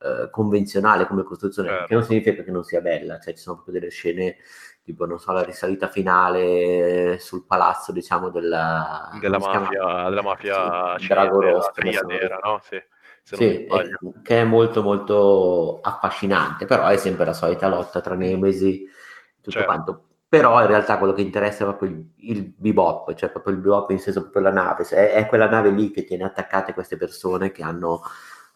eh, 0.00 0.28
convenzionale 0.30 1.06
come 1.06 1.22
costruzione, 1.22 1.68
certo. 1.68 1.86
che 1.86 1.94
non 1.94 2.02
significa 2.04 2.42
che 2.42 2.50
non 2.50 2.64
sia 2.64 2.80
bella, 2.80 3.18
cioè 3.18 3.34
ci 3.34 3.40
sono 3.40 3.56
proprio 3.56 3.78
delle 3.78 3.90
scene 3.90 4.36
tipo, 4.82 5.04
non 5.04 5.18
so, 5.18 5.32
la 5.32 5.42
risalita 5.42 5.88
finale 5.88 7.18
sul 7.18 7.44
palazzo, 7.44 7.90
diciamo, 7.90 8.28
della, 8.30 9.10
della, 9.20 9.38
mafia, 9.38 10.08
della 10.08 10.22
mafia 10.22 10.96
sì, 10.96 11.08
Drago 11.08 11.40
Rosso, 11.40 11.72
nera, 12.06 12.38
no? 12.40 12.60
Sì. 12.62 12.80
Sì, 13.22 13.64
è, 13.64 13.88
che 14.22 14.42
è 14.42 14.44
molto 14.44 14.84
molto 14.84 15.80
affascinante, 15.82 16.64
però 16.64 16.86
è 16.86 16.96
sempre 16.96 17.24
la 17.24 17.32
solita 17.32 17.66
lotta 17.66 18.00
tra 18.00 18.14
Nemesi, 18.14 18.86
tutto 19.34 19.50
certo. 19.50 19.66
quanto. 19.66 20.04
Però 20.28 20.60
in 20.60 20.68
realtà 20.68 20.98
quello 20.98 21.12
che 21.12 21.22
interessa 21.22 21.64
è 21.64 21.66
proprio 21.66 21.90
il, 21.90 22.08
il 22.18 22.54
bebop, 22.56 23.12
cioè 23.14 23.30
proprio 23.30 23.54
il 23.54 23.60
bebop 23.60 23.90
in 23.90 23.98
senso 23.98 24.20
proprio 24.20 24.42
la 24.42 24.52
nave, 24.52 24.84
è, 24.84 25.14
è 25.14 25.26
quella 25.26 25.48
nave 25.48 25.70
lì 25.70 25.90
che 25.90 26.04
tiene 26.04 26.22
attaccate 26.22 26.72
queste 26.72 26.96
persone 26.96 27.50
che 27.50 27.64
hanno 27.64 28.02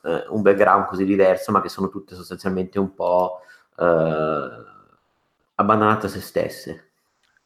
eh, 0.03 0.25
un 0.29 0.43
background 0.43 0.87
così 0.87 1.05
diverso, 1.05 1.53
ma 1.53 1.61
che 1.61 1.69
sono 1.69 1.89
tutte 1.89 2.15
sostanzialmente 2.15 2.79
un 2.79 2.95
po' 2.95 3.41
eh, 3.79 4.49
abbandonate 5.55 6.07
a 6.07 6.09
se 6.09 6.21
stesse. 6.21 6.91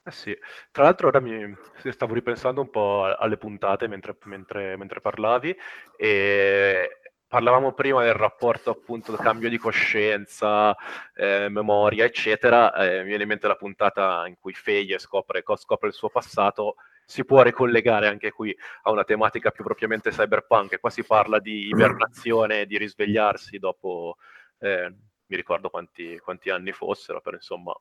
Eh 0.07 0.11
sì, 0.11 0.39
tra 0.71 0.83
l'altro 0.83 1.09
ora 1.09 1.19
mi 1.19 1.57
stavo 1.91 2.13
ripensando 2.13 2.61
un 2.61 2.69
po' 2.69 3.05
alle 3.05 3.39
puntate 3.39 3.89
mentre, 3.89 4.15
mentre, 4.25 4.77
mentre 4.77 5.01
parlavi 5.01 5.57
e 5.97 6.99
parlavamo 7.27 7.73
prima 7.73 8.05
del 8.05 8.13
rapporto 8.13 8.71
appunto 8.71 9.13
del 9.13 9.21
cambio 9.21 9.49
di 9.49 9.57
coscienza, 9.57 10.77
eh, 11.15 11.49
memoria, 11.49 12.05
eccetera. 12.05 12.75
Eh, 12.75 12.99
mi 12.99 13.09
viene 13.09 13.23
in 13.23 13.29
mente 13.31 13.49
la 13.49 13.57
puntata 13.57 14.27
in 14.27 14.37
cui 14.39 14.53
Feie 14.53 14.99
scopre, 14.99 15.43
scopre 15.57 15.89
il 15.89 15.95
suo 15.95 16.11
passato 16.11 16.77
si 17.07 17.25
può 17.25 17.43
ricollegare 17.43 18.09
anche 18.09 18.31
qui 18.31 18.55
a 18.83 18.91
una 18.91 19.05
tematica 19.05 19.51
più 19.51 19.65
propriamente 19.65 20.11
cyberpunk. 20.11 20.79
Qua 20.81 20.91
si 20.91 21.05
parla 21.05 21.39
di 21.39 21.69
ibernazione, 21.69 22.67
di 22.67 22.79
risvegliarsi 22.79 23.59
dopo, 23.59 24.17
eh, 24.59 24.95
mi 25.27 25.37
ricordo 25.37 25.71
quanti, 25.71 26.19
quanti, 26.19 26.51
anni 26.51 26.73
fossero, 26.73 27.21
però 27.21 27.37
insomma, 27.37 27.73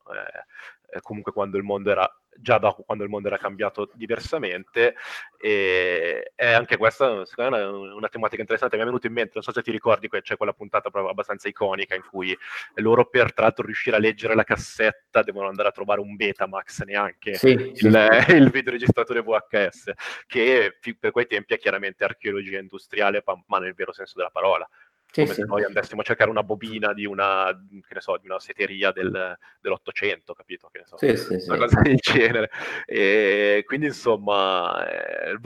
eh, 0.92 1.02
comunque 1.02 1.32
quando 1.32 1.58
il 1.58 1.64
mondo 1.64 1.92
era 1.92 2.10
già 2.36 2.58
da 2.58 2.72
quando 2.72 3.04
il 3.04 3.10
mondo 3.10 3.28
era 3.28 3.38
cambiato 3.38 3.90
diversamente 3.94 4.96
e, 5.38 6.32
anche 6.36 6.78
questa 6.78 7.26
secondo 7.26 7.52
me 7.52 7.62
è 7.62 7.68
una, 7.68 7.94
una, 7.96 8.10
tematica 8.10 8.42
interessante 8.42 8.76
mi 8.76 8.84
è 8.84 8.86
venuto 8.86 9.08
in 9.08 9.14
mente, 9.14 9.32
non 9.36 9.44
so 9.44 9.52
se 9.52 9.62
ti 9.62 9.72
ricordi 9.72 10.10
c'è 10.10 10.38
quella 10.38 10.54
puntata 10.54 10.90
proprio 10.90 11.12
abbastanza 11.12 11.48
iconica 11.48 11.96
in 11.96 12.04
cui 12.10 12.36
loro 12.76 13.06
per 13.06 13.34
tra 13.34 13.44
l'altro 13.44 13.66
riuscire 13.66 13.96
a 13.96 14.00
leggere 14.00 14.36
la 14.36 14.44
cassetta 14.44 15.22
devono 15.22 15.48
andare 15.48 15.70
a 15.70 15.72
trovare 15.72 16.00
un 16.00 16.16
Betamax 16.16 16.84
neanche 16.84 17.36
sì, 17.36 17.50
il, 17.50 17.76
sì. 17.76 17.88
il 18.36 18.50
videoregistratore 18.50 19.22
VHS 19.22 19.92
che 20.26 20.78
per 21.00 21.12
quei 21.12 21.28
tempi 21.28 21.54
è 21.54 21.58
chiaramente 21.58 22.04
archeologia 22.04 22.60
industriale 22.60 23.24
ma 23.48 23.60
nel 23.60 23.74
vero 23.74 23.92
senso 23.92 24.14
della 24.16 24.32
parola 24.32 24.68
sì, 25.14 25.22
come 25.22 25.34
sì. 25.34 25.42
se 25.42 25.46
noi 25.46 25.64
andassimo 25.64 26.02
a 26.02 26.04
cercare 26.04 26.32
una 26.32 26.42
bobina 26.42 26.92
di 26.92 27.06
una, 27.06 27.56
che 27.88 27.94
ne 27.94 28.02
so, 28.02 28.18
di 28.18 28.28
una 28.28 28.40
setteria 28.40 28.92
del, 28.92 29.38
dell'Ottocento, 29.62 30.34
capito? 30.34 30.70
Che 30.72 30.80
ne 30.80 30.86
so, 30.88 30.98
sì, 30.98 31.16
sì, 31.16 31.50
una 31.50 31.58
cosa 31.58 31.82
del 31.82 31.98
genere. 31.98 32.50
E 32.88 33.64
quindi, 33.68 33.86
insomma, 33.86 34.88
eh, 34.88 35.38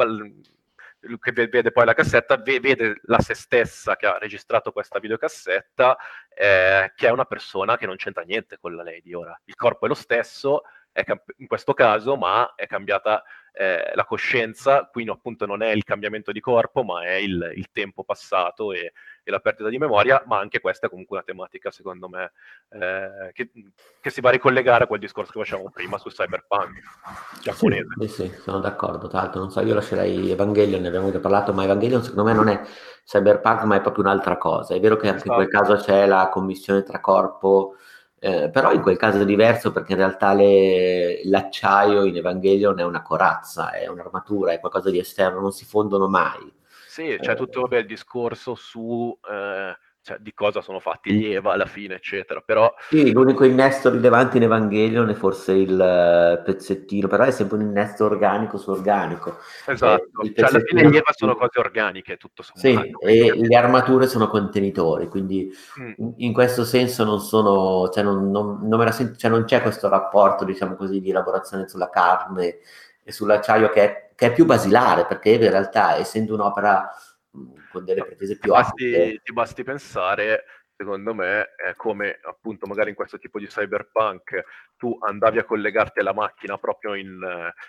che 1.19 1.31
vede 1.31 1.71
poi 1.71 1.85
la 1.85 1.93
cassetta, 1.93 2.37
vede 2.37 3.01
la 3.03 3.19
se 3.19 3.33
stessa 3.33 3.97
che 3.97 4.05
ha 4.05 4.17
registrato 4.17 4.71
questa 4.71 4.99
videocassetta, 4.99 5.97
eh, 6.33 6.93
che 6.95 7.07
è 7.07 7.11
una 7.11 7.25
persona 7.25 7.75
che 7.75 7.85
non 7.85 7.97
c'entra 7.97 8.23
niente 8.23 8.57
con 8.59 8.73
la 8.73 8.83
lady 8.83 9.13
ora. 9.13 9.37
Il 9.45 9.55
corpo 9.55 9.83
è 9.85 9.89
lo 9.89 9.95
stesso, 9.95 10.63
è 10.93 11.03
camp- 11.03 11.33
in 11.37 11.47
questo 11.47 11.73
caso, 11.73 12.15
ma 12.15 12.53
è 12.55 12.67
cambiata 12.67 13.21
eh, 13.57 13.91
la 13.95 14.05
coscienza, 14.05 14.87
qui 14.91 15.07
appunto 15.09 15.47
non 15.47 15.63
è 15.63 15.71
il 15.71 15.83
cambiamento 15.83 16.31
di 16.31 16.39
corpo, 16.39 16.83
ma 16.83 17.03
è 17.03 17.13
il, 17.13 17.53
il 17.55 17.69
tempo 17.71 18.03
passato 18.03 18.71
e, 18.71 18.93
e, 19.23 19.31
la 19.31 19.39
perdita 19.39 19.69
di 19.69 19.79
memoria, 19.79 20.21
ma 20.27 20.37
anche 20.37 20.59
questa 20.59 20.85
è 20.85 20.89
comunque 20.89 21.17
una 21.17 21.25
tematica, 21.25 21.71
secondo 21.71 22.07
me, 22.07 22.33
eh, 22.69 23.31
che, 23.33 23.49
che, 23.99 24.09
si 24.11 24.21
va 24.21 24.29
a 24.29 24.33
ricollegare 24.33 24.83
a 24.83 24.87
quel 24.87 24.99
discorso 24.99 25.31
che 25.31 25.39
facevamo 25.39 25.71
prima 25.71 25.97
su 25.97 26.09
cyberpunk 26.09 26.81
giapponese. 27.41 27.87
Sì, 27.99 28.07
sì, 28.07 28.29
sì, 28.29 28.41
sono 28.41 28.59
d'accordo, 28.59 29.07
tra 29.07 29.21
l'altro 29.21 29.39
non 29.39 29.49
so, 29.49 29.61
io 29.61 29.73
lascerei 29.73 30.29
Evangelion, 30.29 30.81
ne 30.81 30.89
abbiamo 30.89 31.11
già 31.11 31.19
parlato, 31.19 31.51
ma 31.51 31.63
Evangelion 31.63 32.03
secondo 32.03 32.29
me 32.29 32.35
non 32.35 32.49
è 32.49 32.61
cyberpunk, 33.05 33.63
ma 33.63 33.75
è 33.77 33.81
proprio 33.81 34.03
un'altra 34.03 34.37
cosa. 34.37 34.75
È 34.75 34.79
vero 34.79 34.97
che 34.97 35.07
anche 35.07 35.23
esatto. 35.23 35.41
in 35.41 35.47
quel 35.47 35.61
esatto. 35.61 35.73
caso 35.73 35.83
c'è 35.83 36.05
la 36.05 36.29
commissione 36.31 36.83
tra 36.83 36.99
corpo 36.99 37.77
eh, 38.19 38.49
però 38.49 38.71
in 38.71 38.81
quel 38.81 38.97
caso 38.97 39.21
è 39.21 39.25
diverso 39.25 39.71
perché 39.71 39.91
in 39.91 39.99
realtà 39.99 40.33
le, 40.33 41.21
l'acciaio 41.25 42.03
in 42.03 42.17
Evangelion 42.17 42.79
è 42.79 42.83
una 42.83 43.01
corazza, 43.01 43.71
è 43.71 43.87
un'armatura, 43.87 44.53
è 44.53 44.59
qualcosa 44.59 44.89
di 44.89 44.99
esterno, 44.99 45.39
non 45.39 45.51
si 45.51 45.65
fondono 45.65 46.07
mai. 46.07 46.51
Sì, 46.87 47.15
c'è 47.19 47.31
eh, 47.31 47.35
tutto 47.35 47.61
vabbè, 47.61 47.77
il 47.77 47.85
discorso 47.85 48.55
su 48.55 49.15
eh, 49.29 49.77
cioè, 50.07 50.19
di 50.21 50.33
cosa 50.33 50.61
sono 50.61 50.79
fatti 50.79 51.11
gli 51.11 51.25
Eva 51.25 51.51
alla 51.51 51.65
fine, 51.65 51.95
eccetera. 51.95 52.39
Però... 52.39 52.73
Sì, 52.87 53.11
l'unico 53.11 53.43
innesto 53.43 53.89
rilevante 53.89 54.37
in 54.37 54.43
Evangelion 54.43 55.09
è 55.09 55.13
forse 55.13 55.51
il 55.51 55.73
uh, 55.73 56.41
pezzettino, 56.45 57.09
però 57.09 57.25
è 57.25 57.31
sempre 57.31 57.57
un 57.57 57.63
innesto 57.63 58.05
organico 58.05 58.57
su 58.57 58.71
organico. 58.71 59.37
Esatto, 59.65 60.21
eh, 60.23 60.33
cioè 60.33 60.47
alla 60.47 60.61
fine 60.61 60.89
gli 60.89 60.95
Eva 60.95 61.11
sono 61.13 61.35
cose 61.35 61.59
organiche, 61.59 62.15
tutto 62.15 62.41
sommato. 62.41 62.87
Sì, 63.01 63.05
e 63.05 63.33
le 63.35 63.55
armature 63.57 64.07
sono 64.07 64.29
contenitori, 64.29 65.09
quindi 65.09 65.53
mm. 65.81 66.11
in 66.19 66.31
questo 66.31 66.63
senso 66.63 67.03
non 67.03 67.19
sono, 67.19 67.89
cioè 67.89 68.01
non, 68.01 68.31
non, 68.31 68.59
non, 68.61 68.91
sento, 68.93 69.17
cioè 69.17 69.29
non 69.29 69.43
c'è 69.43 69.61
questo 69.61 69.89
rapporto, 69.89 70.45
diciamo 70.45 70.75
così, 70.75 71.01
di 71.01 71.09
elaborazione 71.09 71.67
sulla 71.67 71.89
carne 71.89 72.59
e 73.03 73.11
sull'acciaio 73.11 73.69
che 73.71 73.83
è, 73.83 74.09
che 74.15 74.27
è 74.27 74.31
più 74.31 74.45
basilare, 74.45 75.05
perché 75.05 75.31
in 75.31 75.49
realtà, 75.49 75.97
essendo 75.97 76.33
un'opera 76.33 76.89
con 77.77 77.85
delle 77.85 78.05
pretese 78.05 78.37
più 78.37 78.53
alte. 78.53 79.21
Ti 79.23 79.33
basti 79.33 79.63
pensare, 79.63 80.43
secondo 80.77 81.15
me, 81.15 81.55
è 81.55 81.73
come 81.75 82.19
appunto 82.21 82.67
magari 82.67 82.89
in 82.89 82.95
questo 82.95 83.17
tipo 83.17 83.39
di 83.39 83.47
cyberpunk 83.47 84.43
tu 84.77 84.95
andavi 85.01 85.39
a 85.39 85.43
collegarti 85.43 85.99
alla 85.99 86.13
macchina 86.13 86.57
proprio 86.59 86.93
in, 86.93 87.19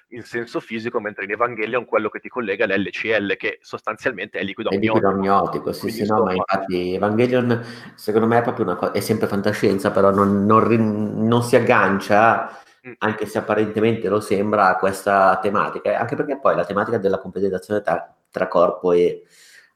in 0.09 0.23
senso 0.23 0.61
fisico, 0.61 1.01
mentre 1.01 1.25
in 1.25 1.31
Evangelion 1.31 1.87
quello 1.87 2.11
che 2.11 2.21
ti 2.21 2.29
collega 2.29 2.67
è 2.67 2.77
l'LCL, 2.77 3.37
che 3.37 3.59
sostanzialmente 3.63 4.39
è 4.39 4.43
liquido 4.43 4.69
amniotico. 4.69 4.93
È 4.93 5.01
liquido 5.01 5.15
amniotico, 5.15 5.73
sì, 5.73 5.91
sì, 5.91 6.07
no, 6.07 6.23
ma 6.23 6.35
infatti 6.35 6.95
Evangelion 6.95 7.65
secondo 7.95 8.27
me 8.27 8.39
è 8.39 8.43
proprio 8.43 8.67
una 8.67 8.77
cosa, 8.77 8.93
è 8.93 9.01
sempre 9.01 9.27
fantascienza, 9.27 9.91
però 9.91 10.11
non, 10.11 10.45
non, 10.45 11.27
non 11.27 11.43
si 11.43 11.57
aggancia 11.57 12.61
mm. 12.87 12.93
anche 12.99 13.25
se 13.25 13.39
apparentemente 13.39 14.09
lo 14.11 14.21
sembra, 14.21 14.77
questa 14.77 15.39
tematica, 15.41 15.99
anche 15.99 16.15
perché 16.15 16.39
poi 16.39 16.55
la 16.55 16.67
tematica 16.67 16.99
della 16.99 17.19
compenetrazione 17.19 17.81
tra, 17.81 18.15
tra 18.31 18.49
corpo 18.49 18.93
e, 18.93 19.25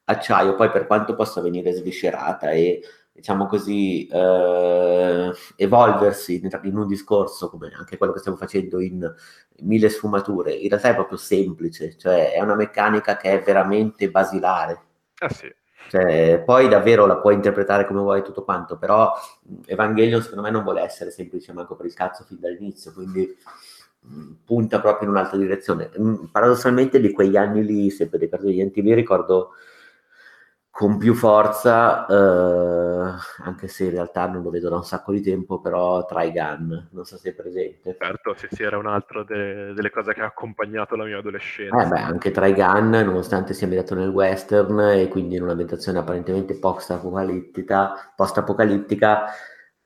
acciaio, 0.05 0.55
poi 0.55 0.69
per 0.69 0.87
quanto 0.87 1.15
possa 1.15 1.41
venire 1.41 1.71
sviscerata 1.71 2.51
e 2.51 2.81
diciamo 3.11 3.45
così 3.45 4.07
eh, 4.07 5.31
evolversi 5.55 6.41
in 6.63 6.77
un 6.77 6.87
discorso 6.87 7.49
come 7.49 7.71
anche 7.77 7.97
quello 7.97 8.11
che 8.11 8.19
stiamo 8.19 8.37
facendo 8.37 8.79
in 8.79 9.13
mille 9.59 9.89
sfumature, 9.89 10.53
in 10.53 10.69
realtà 10.69 10.89
è 10.89 10.95
proprio 10.95 11.17
semplice, 11.17 11.95
cioè 11.97 12.33
è 12.33 12.41
una 12.41 12.55
meccanica 12.55 13.17
che 13.17 13.31
è 13.31 13.43
veramente 13.43 14.09
basilare. 14.09 14.81
Ah 15.19 15.29
sì. 15.29 15.53
Cioè, 15.89 16.41
poi 16.43 16.67
davvero 16.69 17.05
la 17.05 17.17
puoi 17.17 17.35
interpretare 17.35 17.85
come 17.85 17.99
vuoi 17.99 18.23
tutto 18.23 18.43
quanto, 18.43 18.77
però 18.77 19.13
Evangelion 19.65 20.21
secondo 20.21 20.41
me 20.41 20.49
non 20.49 20.63
vuole 20.63 20.81
essere 20.81 21.11
semplice 21.11 21.53
manco 21.53 21.75
per 21.75 21.85
il 21.85 21.93
cazzo 21.93 22.23
fin 22.23 22.39
dall'inizio, 22.39 22.93
quindi 22.93 23.37
punta 24.43 24.81
proprio 24.81 25.07
in 25.07 25.13
un'altra 25.13 25.37
direzione. 25.37 25.91
Paradossalmente 26.31 26.99
di 26.99 27.11
quegli 27.11 27.37
anni 27.37 27.63
lì, 27.63 27.89
sempre 27.91 28.17
dei 28.17 28.27
periodi 28.27 28.55
di 28.55 28.63
NTV, 28.65 28.93
ricordo 28.93 29.51
con 30.75 30.97
più 30.97 31.13
forza, 31.13 32.07
eh, 32.07 33.43
anche 33.43 33.67
se 33.67 33.83
in 33.83 33.91
realtà 33.91 34.25
non 34.25 34.41
lo 34.41 34.49
vedo 34.49 34.69
da 34.69 34.77
un 34.77 34.83
sacco 34.83 35.11
di 35.11 35.21
tempo, 35.21 35.61
però 35.61 36.03
Trigun, 36.03 36.89
non 36.93 37.05
so 37.05 37.15
se 37.15 37.29
è 37.29 37.33
presente. 37.35 37.95
Certo, 37.95 38.33
sì, 38.33 38.47
sì, 38.49 38.63
era 38.63 38.79
un 38.79 38.87
altro 38.87 39.23
de- 39.23 39.73
delle 39.73 39.91
cose 39.91 40.15
che 40.15 40.21
ha 40.21 40.25
accompagnato 40.25 40.95
la 40.95 41.03
mia 41.05 41.19
adolescenza. 41.19 41.79
Eh 41.79 41.87
beh, 41.87 41.99
anche 41.99 42.31
Trigun, 42.31 42.89
nonostante 42.89 43.53
sia 43.53 43.67
ambientato 43.67 43.93
nel 43.93 44.09
western 44.09 44.79
e 44.79 45.07
quindi 45.09 45.35
in 45.35 45.43
un'ambientazione 45.43 45.99
apparentemente 45.99 46.55
post-apocalittica, 46.55 48.11
post-apocalittica 48.15 49.25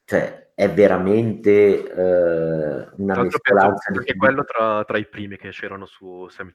cioè 0.06 0.47
è 0.58 0.72
veramente 0.72 1.52
eh, 1.88 2.90
una 2.98 3.22
mescolanza 3.22 3.92
di... 3.92 4.16
quello 4.16 4.44
tra, 4.44 4.84
tra, 4.86 4.98
i 4.98 5.06
primi 5.06 5.38
che 5.38 5.50
c'erano 5.50 5.86
su 5.86 6.28
Sam 6.30 6.52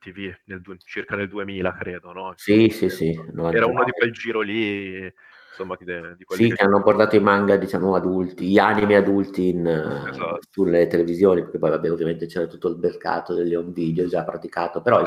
nel, 0.47 0.61
circa 0.85 1.15
nel 1.15 1.29
2000 1.29 1.73
credo 1.75 2.11
no? 2.13 2.33
sì 2.35 2.69
sì 2.71 2.89
sì 2.89 3.17
era 3.53 3.67
uno 3.67 3.85
di 3.85 3.93
quel 3.93 4.11
giro 4.11 4.41
lì 4.41 5.09
insomma, 5.51 5.77
di, 5.79 5.85
di 6.17 6.25
sì, 6.27 6.49
che, 6.49 6.55
che 6.57 6.65
hanno 6.65 6.83
portato 6.83 7.15
i 7.15 7.21
manga, 7.21 7.57
diciamo, 7.57 7.95
adulti, 7.95 8.49
gli 8.49 8.59
anime 8.59 8.97
adulti 8.97 9.51
in, 9.51 9.67
esatto. 9.67 10.39
sulle 10.51 10.87
televisioni, 10.87 11.43
perché 11.43 11.59
poi 11.59 11.71
vabbè, 11.71 11.93
ovviamente 11.93 12.27
c'era 12.27 12.47
tutto 12.47 12.69
il 12.69 12.79
mercato 12.79 13.35
degli 13.35 13.55
home 13.55 13.71
video 13.71 14.07
già 14.07 14.25
praticato, 14.25 14.81
però 14.81 15.03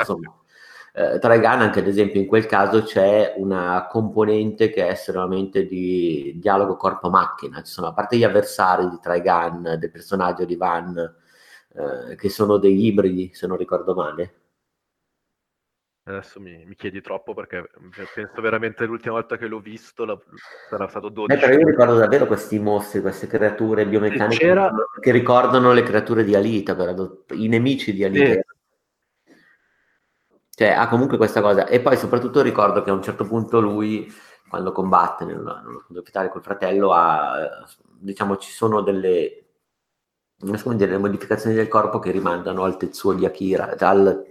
eh, 0.95 1.03
insomma... 1.03 1.13
Eh, 1.13 1.19
Trigun 1.19 1.61
anche 1.61 1.79
ad 1.79 1.87
esempio 1.87 2.21
in 2.21 2.27
quel 2.27 2.45
caso 2.45 2.83
c'è 2.83 3.33
una 3.37 3.87
componente 3.89 4.69
che 4.69 4.87
è 4.87 4.91
estremamente 4.91 5.65
di 5.65 6.33
dialogo 6.37 6.77
corpo-macchina, 6.77 7.61
ci 7.61 7.71
sono 7.71 7.87
a 7.87 7.93
parte 7.93 8.17
gli 8.17 8.23
avversari 8.23 8.89
di 8.89 8.99
Trigun, 9.01 9.75
del 9.77 9.91
personaggio 9.91 10.45
di 10.45 10.55
Van, 10.55 10.97
eh, 10.97 12.15
che 12.15 12.29
sono 12.29 12.57
degli 12.57 12.85
ibridi 12.85 13.31
se 13.33 13.47
non 13.47 13.57
ricordo 13.57 13.93
male, 13.93 14.33
Adesso 16.07 16.39
mi, 16.39 16.63
mi, 16.67 16.75
chiedi 16.75 17.01
troppo 17.01 17.33
perché 17.33 17.67
penso 18.13 18.39
veramente 18.39 18.85
l'ultima 18.85 19.15
volta 19.15 19.37
che 19.37 19.47
l'ho 19.47 19.59
visto 19.59 20.05
la, 20.05 20.15
sarà 20.69 20.87
stato 20.87 21.09
12 21.09 21.35
eh, 21.35 21.41
però 21.41 21.57
io 21.57 21.65
ricordo 21.65 21.97
davvero 21.97 22.27
questi 22.27 22.59
mostri, 22.59 23.01
queste 23.01 23.25
creature 23.25 23.87
biomeccaniche 23.87 24.55
che 25.01 25.11
ricordano 25.11 25.73
le 25.73 25.81
creature 25.81 26.23
di 26.23 26.35
Alita, 26.35 26.75
però, 26.75 26.93
i 27.31 27.47
nemici 27.47 27.91
di 27.91 28.03
Alita. 28.03 28.33
Sì. 28.33 28.54
Cioè, 30.55 30.69
ha 30.69 30.87
comunque 30.87 31.17
questa 31.17 31.41
cosa. 31.41 31.67
E 31.67 31.81
poi 31.81 31.97
soprattutto 31.97 32.41
ricordo 32.41 32.81
che 32.81 32.89
a 32.89 32.93
un 32.93 33.03
certo 33.03 33.25
punto 33.25 33.59
lui, 33.59 34.11
quando 34.47 34.71
combatte 34.71 35.25
nello, 35.25 35.83
col 36.31 36.41
fratello, 36.41 36.93
ha, 36.93 37.65
diciamo, 37.99 38.37
ci 38.37 38.51
sono 38.51 38.81
delle, 38.81 39.47
delle 40.37 40.97
modificazioni 40.97 41.55
del 41.55 41.67
corpo 41.67 41.99
che 41.99 42.11
rimandano 42.11 42.63
al 42.63 42.77
Tetsuo 42.77 43.13
di 43.13 43.25
Akira, 43.25 43.75
al 43.77 44.25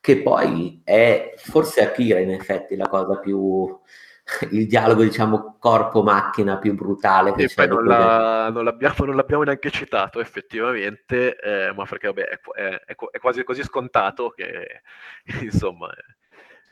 che 0.00 0.22
poi 0.22 0.80
è 0.84 1.34
forse 1.36 1.82
Akira 1.82 2.18
in 2.18 2.30
effetti 2.30 2.76
la 2.76 2.88
cosa 2.88 3.18
più 3.18 3.78
il 4.50 4.66
dialogo 4.66 5.02
diciamo 5.02 5.56
corpo-macchina 5.58 6.58
più 6.58 6.74
brutale 6.74 7.32
che 7.32 7.44
e 7.44 7.50
poi 7.54 7.68
non, 7.68 7.84
la, 7.84 8.50
non, 8.50 8.64
l'abbiamo, 8.64 9.04
non, 9.06 9.16
l'abbiamo, 9.16 9.42
neanche 9.42 9.70
citato 9.70 10.20
effettivamente 10.20 11.36
eh, 11.36 11.72
ma 11.72 11.84
perché 11.84 12.08
vabbè, 12.08 12.22
è, 12.22 12.38
è, 12.84 12.96
è, 13.12 13.18
quasi 13.18 13.42
così 13.44 13.62
scontato 13.62 14.30
che 14.30 14.82
insomma 15.42 15.88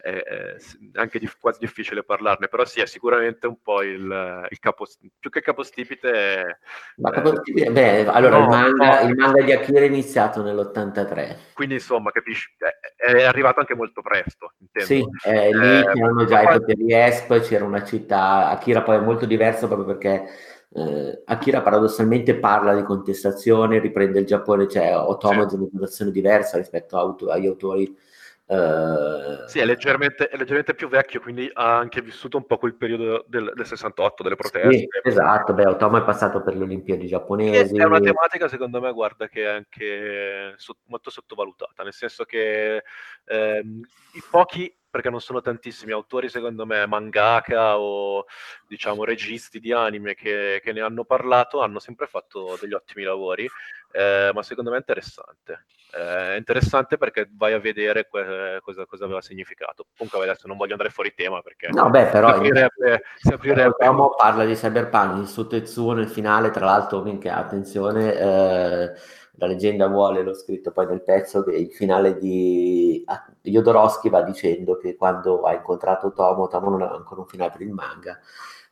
è, 0.06 0.22
è 0.22 0.56
anche 0.94 1.18
di, 1.18 1.28
quasi 1.40 1.58
difficile 1.60 2.04
parlarne, 2.04 2.46
però 2.46 2.64
sì, 2.64 2.80
è 2.80 2.86
sicuramente 2.86 3.46
un 3.46 3.56
po' 3.60 3.82
il, 3.82 4.46
il 4.48 4.58
capo, 4.60 4.86
più 5.18 5.30
che 5.30 5.40
capostipite. 5.40 6.60
Ma 6.96 7.10
capostipite, 7.10 7.70
beh, 7.70 8.06
allora 8.06 8.38
no, 8.38 8.44
il, 8.44 8.48
manga, 8.48 9.02
no. 9.02 9.08
il, 9.08 9.16
manga, 9.16 9.42
di 9.42 9.52
Akira 9.52 9.80
è 9.80 9.84
iniziato 9.84 10.42
nell'83. 10.42 11.36
Quindi 11.54 11.74
insomma, 11.74 12.12
capisci, 12.12 12.48
è, 12.96 13.24
arrivato 13.24 13.60
anche 13.60 13.74
molto 13.74 14.00
presto. 14.00 14.52
Intendo. 14.58 14.86
Sì, 14.86 15.28
eh, 15.28 15.56
lì 15.56 15.78
eh, 15.78 15.90
c'erano 15.92 16.24
già 16.24 16.42
i 16.42 16.58
poteri 16.58 16.92
ESP, 16.92 17.40
c'era 17.40 17.64
una 17.64 17.84
città, 17.84 18.48
Akira 18.50 18.82
poi 18.82 18.96
è 18.96 19.00
molto 19.00 19.26
diverso 19.26 19.66
proprio 19.66 19.86
perché 19.86 20.28
eh, 20.70 21.22
Akira 21.24 21.62
paradossalmente 21.62 22.36
parla 22.36 22.76
di 22.76 22.84
contestazione, 22.84 23.80
riprende 23.80 24.20
il 24.20 24.26
Giappone, 24.26 24.68
cioè 24.68 24.96
Otomo 24.96 25.48
sì. 25.48 25.54
è 25.54 25.58
una 25.58 25.68
situazione 25.72 26.10
diversa 26.12 26.58
rispetto 26.58 26.96
a, 26.96 27.32
agli 27.32 27.46
autori 27.46 28.04
Uh, 28.46 29.44
sì, 29.48 29.58
è 29.58 29.64
leggermente, 29.64 30.28
è 30.28 30.36
leggermente, 30.36 30.74
più 30.74 30.88
vecchio, 30.88 31.20
quindi 31.20 31.50
ha 31.52 31.76
anche 31.76 32.00
vissuto 32.00 32.36
un 32.36 32.46
po' 32.46 32.58
quel 32.58 32.76
periodo 32.76 33.24
del, 33.26 33.50
del 33.54 33.66
68, 33.66 34.22
delle 34.22 34.36
proteste. 34.36 34.76
Sì, 34.76 34.88
esatto, 35.02 35.52
beh, 35.52 35.66
Otomo 35.66 35.98
è 35.98 36.04
passato 36.04 36.42
per 36.42 36.54
le 36.54 36.62
Olimpiadi 36.62 37.08
giapponesi. 37.08 37.74
È 37.76 37.82
una 37.82 37.98
tematica, 37.98 38.46
secondo 38.46 38.80
me, 38.80 38.92
guarda, 38.92 39.26
che 39.26 39.42
è 39.42 39.46
anche 39.46 40.54
so- 40.58 40.76
molto 40.84 41.10
sottovalutata, 41.10 41.82
nel 41.82 41.92
senso 41.92 42.24
che 42.24 42.84
ehm, 43.24 43.80
i 44.12 44.22
pochi 44.30 44.72
perché 44.88 45.10
non 45.10 45.20
sono 45.20 45.42
tantissimi 45.42 45.92
autori, 45.92 46.28
secondo 46.28 46.64
me, 46.64 46.86
mangaka 46.86 47.78
o 47.78 48.24
diciamo 48.66 49.04
registi 49.04 49.60
di 49.60 49.70
anime 49.70 50.14
che, 50.14 50.60
che 50.62 50.72
ne 50.72 50.80
hanno 50.80 51.04
parlato, 51.04 51.60
hanno 51.60 51.80
sempre 51.80 52.06
fatto 52.06 52.56
degli 52.58 52.72
ottimi 52.72 53.04
lavori, 53.04 53.46
eh, 53.92 54.30
ma 54.32 54.42
secondo 54.42 54.70
me 54.70 54.76
è 54.76 54.78
interessante. 54.80 55.66
Eh, 55.94 56.34
è 56.34 56.36
interessante 56.36 56.96
perché 56.96 57.28
vai 57.32 57.52
a 57.52 57.58
vedere 57.58 58.06
que- 58.08 58.58
cosa, 58.62 58.86
cosa, 58.86 59.04
aveva 59.04 59.20
significato. 59.20 59.86
Comunque 59.96 60.22
adesso 60.22 60.46
non 60.48 60.56
voglio 60.56 60.72
andare 60.72 60.90
fuori 60.90 61.12
tema 61.14 61.40
perché... 61.42 61.68
No, 61.68 61.88
beh, 61.90 62.06
però... 62.06 62.28
Si 62.28 62.34
aprirebbe... 62.34 63.02
Si 63.16 63.28
aprirebbe... 63.32 63.74
parla 64.16 64.44
di 64.44 64.54
Cyberpunk, 64.54 65.20
il 65.20 65.28
suo 65.28 65.46
Tetsuo 65.46 65.92
nel 65.92 66.08
finale, 66.08 66.50
tra 66.50 66.64
l'altro, 66.64 67.02
minchia, 67.02 67.36
attenzione... 67.36 68.14
Eh 68.14 69.24
la 69.38 69.46
leggenda 69.46 69.86
vuole, 69.86 70.22
l'ho 70.22 70.34
scritto 70.34 70.72
poi 70.72 70.86
nel 70.86 71.02
pezzo, 71.02 71.42
che 71.42 71.54
il 71.54 71.70
finale 71.72 72.18
di 72.18 73.04
Jodorowsky 73.42 74.08
va 74.08 74.22
dicendo 74.22 74.76
che 74.76 74.96
quando 74.96 75.42
ha 75.42 75.52
incontrato 75.54 76.12
Tomo, 76.12 76.48
Tomo 76.48 76.70
non 76.70 76.82
aveva 76.82 76.96
ancora 76.96 77.20
un 77.20 77.26
finale 77.26 77.50
per 77.50 77.60
il 77.62 77.72
manga, 77.72 78.18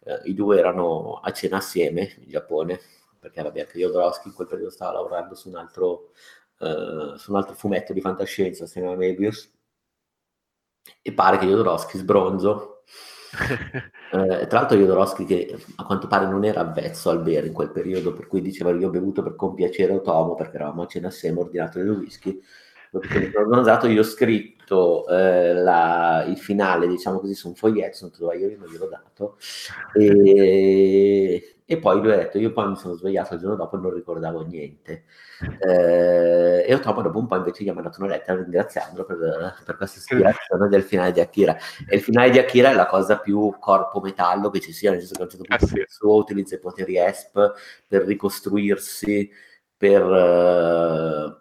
eh, 0.05 0.21
i 0.25 0.35
due 0.35 0.59
erano 0.59 1.21
a 1.23 1.31
cena 1.33 1.59
assieme 1.59 2.15
in 2.19 2.29
Giappone, 2.29 2.81
perché 3.19 3.43
vabbè, 3.43 3.61
anche 3.61 3.79
Jodorowsky 3.79 4.29
in 4.29 4.35
quel 4.35 4.49
periodo 4.49 4.71
stava 4.71 4.93
lavorando 4.93 5.35
su 5.35 5.49
un 5.49 5.57
altro, 5.57 6.11
eh, 6.59 7.15
su 7.17 7.31
un 7.31 7.37
altro 7.37 7.55
fumetto 7.55 7.93
di 7.93 8.01
fantascienza, 8.01 8.67
si 8.67 8.81
chiama 8.81 8.97
Mebius, 8.97 9.53
e 11.03 11.13
pare 11.13 11.39
che 11.39 11.47
Jodorowsky 11.47 11.99
sbronzo. 11.99 12.71
Eh, 14.15 14.47
tra 14.47 14.61
l'altro 14.61 14.79
Jodorowsky 14.79 15.25
che 15.25 15.59
a 15.75 15.85
quanto 15.85 16.07
pare 16.07 16.29
non 16.29 16.45
era 16.45 16.61
avvezzo 16.61 17.11
al 17.11 17.21
bere 17.21 17.49
in 17.49 17.53
quel 17.53 17.73
periodo, 17.73 18.13
per 18.13 18.29
cui 18.29 18.41
diceva 18.41 18.71
io 18.71 18.87
ho 18.87 18.91
bevuto 18.91 19.25
per 19.25 19.35
compiacere 19.35 19.93
Otomo 19.93 20.37
perché 20.37 20.55
eravamo 20.55 20.83
a 20.83 20.87
cena 20.87 21.09
assieme, 21.09 21.41
ho 21.41 21.43
ordinato 21.43 21.79
del 21.79 21.91
whisky, 21.91 22.41
dopo 22.91 23.87
io 23.89 24.01
ho 24.01 24.05
scritto 24.05 25.09
eh, 25.09 25.55
la, 25.55 26.25
il 26.29 26.39
finale, 26.39 26.87
diciamo 26.87 27.19
così, 27.19 27.35
su 27.35 27.49
un 27.49 27.55
foglietto, 27.57 27.97
sono 27.97 28.13
andato 28.15 28.39
io 28.39 28.57
non 28.57 28.69
gliel'ho 28.69 28.89
dato, 28.89 29.37
e, 29.95 31.54
e 31.67 31.79
poi 31.79 31.99
lui 31.99 32.13
ha 32.13 32.17
detto, 32.17 32.37
io 32.37 32.53
poi 32.53 32.69
mi 32.69 32.77
sono 32.77 32.93
svegliato 32.95 33.35
il 33.35 33.41
giorno 33.41 33.57
dopo 33.57 33.77
e 33.77 33.81
non 33.81 33.95
ricordavo 33.95 34.43
niente. 34.43 35.05
Eh, 35.61 36.65
e 36.67 36.75
Otomo 36.75 37.01
dopo 37.01 37.19
un 37.19 37.27
po' 37.27 37.37
invece 37.37 37.65
gli 37.65 37.71
ha 37.71 37.73
mandato 37.73 38.03
una 38.03 38.13
lettera 38.13 38.43
ringraziandolo 38.43 39.07
per, 39.07 39.55
per 39.65 39.77
questa 39.77 39.99
ispirazione 39.99 40.69
del 40.69 40.83
finale 40.83 41.13
di 41.13 41.21
Akira. 41.21 41.57
E 41.89 41.97
il 41.97 42.03
finale 42.03 42.29
di 42.29 42.39
Akira 42.39 42.71
è 42.71 42.75
la 42.75 42.85
cosa 42.85 43.19
più 43.19 43.55
corpo 43.59 44.01
metallo 44.01 44.51
che 44.51 44.61
ci 44.61 44.73
sia, 44.73 44.91
nel 44.91 45.01
senso 45.01 45.15
che 45.15 45.23
a 45.23 45.25
un 45.25 45.31
certo 45.31 45.47
punto 45.47 45.65
eh 45.65 45.87
sì. 45.87 45.95
suo 45.95 46.17
utilizza 46.17 46.55
i 46.55 46.61
poteri 46.61 46.99
ESP 46.99 47.53
per 47.89 48.03
ricostruirsi, 48.05 49.31
per, 49.75 50.05
uh, 50.05 51.35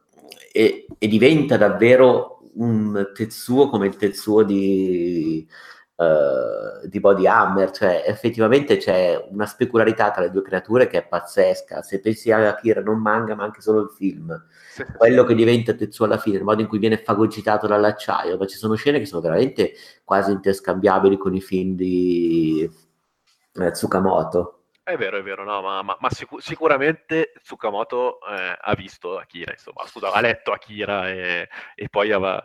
e, 0.53 0.85
e 0.97 1.07
diventa 1.09 1.57
davvero 1.57 2.49
un 2.55 3.11
Tetsuo 3.13 3.67
come 3.67 3.87
il 3.87 3.97
Tetsuo 3.97 4.43
di 4.43 5.45
uh, 5.95 6.87
di 6.87 6.99
Body 6.99 7.27
Hammer, 7.27 7.71
cioè 7.71 8.03
effettivamente 8.05 8.77
c'è 8.77 9.27
una 9.29 9.45
specularità 9.45 10.11
tra 10.11 10.21
le 10.21 10.31
due 10.31 10.41
creature 10.41 10.87
che 10.87 10.99
è 10.99 11.07
pazzesca. 11.07 11.81
Se 11.81 11.99
pensi 11.99 12.31
a 12.31 12.49
Akira 12.49 12.81
non 12.81 12.99
manga, 12.99 13.35
ma 13.35 13.43
anche 13.43 13.61
solo 13.61 13.81
il 13.81 13.89
film, 13.89 14.45
quello 14.97 15.23
che 15.23 15.35
diventa 15.35 15.73
Tetsuo 15.73 16.05
alla 16.05 16.17
fine, 16.17 16.37
il 16.37 16.43
modo 16.43 16.61
in 16.61 16.67
cui 16.67 16.79
viene 16.79 16.97
fagocitato 16.97 17.67
dall'acciaio, 17.67 18.37
ma 18.37 18.45
ci 18.45 18.57
sono 18.57 18.75
scene 18.75 18.99
che 18.99 19.05
sono 19.05 19.21
veramente 19.21 19.73
quasi 20.03 20.31
interscambiabili 20.31 21.17
con 21.17 21.33
i 21.35 21.41
film 21.41 21.75
di 21.75 22.69
eh, 23.53 23.71
Tsukamoto. 23.71 24.59
È 24.83 24.97
vero, 24.97 25.17
è 25.17 25.23
vero, 25.23 25.45
no, 25.45 25.61
ma, 25.61 25.81
ma, 25.81 25.95
ma 25.97 26.09
sic- 26.09 26.41
sicuramente 26.41 27.31
Tsukamoto 27.41 28.19
eh, 28.19 28.57
ha 28.59 28.75
visto 28.75 29.17
Akira, 29.17 29.53
insomma, 29.53 29.85
scusa, 29.85 30.11
ha 30.11 30.19
letto 30.19 30.51
Akira 30.51 31.09
e, 31.09 31.47
e 31.73 31.87
poi 31.87 32.11
aveva, 32.11 32.41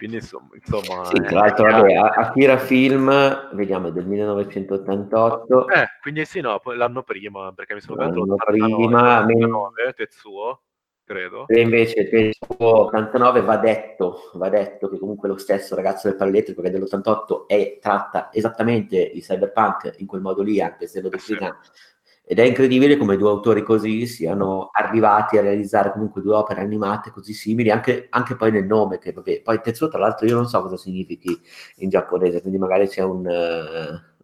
quindi 0.00 0.16
insomma, 0.16 0.48
insomma 0.54 1.04
sì, 1.04 1.20
tra 1.20 1.40
l'altro 1.40 1.66
è, 1.66 1.72
vabbè, 1.72 1.92
Akira 1.92 2.56
Film, 2.56 3.50
vediamo, 3.52 3.90
del 3.90 4.06
1988. 4.06 5.68
Eh, 5.68 5.88
quindi 6.00 6.24
sì, 6.24 6.40
no, 6.40 6.58
l'anno 6.74 7.02
prima, 7.02 7.52
perché 7.52 7.74
mi 7.74 7.82
sono 7.82 8.00
l'anno 8.00 8.34
prima, 8.36 9.18
89, 9.18 9.92
Tetsuo, 9.94 10.62
credo. 11.04 11.46
E 11.48 11.60
invece 11.60 12.08
Tetsuo 12.08 12.86
89 12.86 13.42
va 13.42 13.58
detto, 13.58 14.30
va 14.32 14.48
detto 14.48 14.88
che 14.88 14.98
comunque 14.98 15.28
lo 15.28 15.36
stesso 15.36 15.74
ragazzo 15.74 16.08
del 16.08 16.16
paralletrico 16.16 16.62
che 16.62 16.70
dell'88 16.70 17.46
è, 17.46 17.76
tratta 17.78 18.30
esattamente 18.32 18.96
il 18.96 19.20
cyberpunk 19.20 19.96
in 19.98 20.06
quel 20.06 20.22
modo 20.22 20.40
lì, 20.40 20.62
anche 20.62 20.86
se 20.86 21.02
lo 21.02 21.10
declina 21.10 21.54
sì 21.62 21.98
ed 22.30 22.38
è 22.38 22.44
incredibile 22.44 22.96
come 22.96 23.16
due 23.16 23.28
autori 23.28 23.64
così 23.64 24.06
siano 24.06 24.70
arrivati 24.72 25.36
a 25.36 25.40
realizzare 25.40 25.90
comunque 25.90 26.22
due 26.22 26.36
opere 26.36 26.60
animate 26.60 27.10
così 27.10 27.32
simili, 27.32 27.72
anche, 27.72 28.06
anche 28.08 28.36
poi 28.36 28.52
nel 28.52 28.66
nome, 28.66 28.98
che 28.98 29.12
vabbè, 29.12 29.42
poi 29.42 29.60
Tetsuo 29.60 29.88
tra 29.88 29.98
l'altro 29.98 30.28
io 30.28 30.36
non 30.36 30.46
so 30.46 30.62
cosa 30.62 30.76
significhi 30.76 31.36
in 31.78 31.88
giapponese, 31.88 32.40
quindi 32.40 32.58
magari 32.58 32.86
c'è 32.86 33.02
un... 33.02 33.26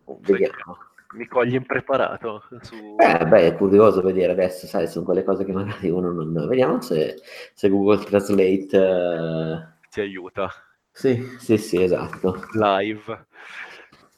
Uh, 0.05 0.21
vediamo. 0.21 0.79
Mi 1.15 1.27
cogli 1.27 1.55
impreparato. 1.55 2.45
Su... 2.61 2.77
Eh, 2.97 3.27
beh, 3.27 3.47
è 3.49 3.57
curioso 3.57 4.03
vedere 4.03 4.31
adesso, 4.31 4.69
sai, 4.69 4.87
sono 4.87 5.05
quelle 5.05 5.25
cose 5.25 5.45
che 5.45 5.53
magari 5.53 5.91
uno 5.91 6.13
non... 6.13 6.47
Vediamo 6.47 6.81
se, 6.81 7.17
se 7.55 7.69
Google 7.69 8.05
Translate... 8.05 8.79
Uh... 8.79 9.89
Ti 9.91 10.01
aiuta. 10.01 10.49
Sì, 10.93 11.27
sì, 11.39 11.59
sì, 11.59 11.83
esatto. 11.83 12.41
Live. 12.53 13.27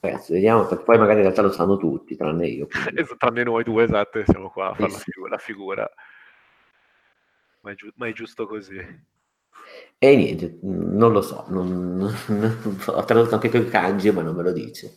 Ragazzi, 0.01 0.32
vediamo, 0.32 0.64
perché 0.66 0.84
poi 0.84 0.99
magari 0.99 1.16
in 1.16 1.22
realtà 1.22 1.42
lo 1.42 1.51
sanno 1.51 1.76
tutti, 1.76 2.16
tranne 2.16 2.46
io. 2.46 2.68
tranne 3.18 3.42
noi 3.42 3.64
due, 3.64 3.84
esatto, 3.84 4.22
siamo 4.24 4.51
qua 4.51 4.70
a 4.70 4.74
fare 4.74 4.90
sì. 4.90 5.11
la, 5.28 5.38
figura. 5.38 5.90
Ma 7.61 7.72
è, 7.72 7.74
giu- 7.74 7.92
ma 7.96 8.07
è, 8.07 8.12
giusto 8.12 8.46
così. 8.46 8.78
E 9.99 10.16
niente, 10.16 10.59
non 10.62 11.12
lo 11.12 11.20
so, 11.20 11.46
non, 11.49 11.96
non, 11.96 12.80
ho 12.86 13.05
tradotto 13.05 13.34
anche 13.34 13.51
quel 13.51 13.68
kanji, 13.68 14.12
ma 14.12 14.22
non 14.22 14.36
me 14.36 14.44
lo 14.44 14.53
dice. 14.53 14.96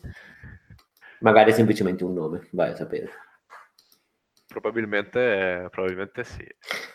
Magari 1.20 1.52
semplicemente 1.52 2.04
un 2.04 2.14
nome, 2.14 2.48
vai 2.52 2.70
a 2.70 2.76
sapere. 2.76 3.10
Probabilmente, 4.52 5.68
probabilmente 5.70 6.24
sì. 6.24 6.46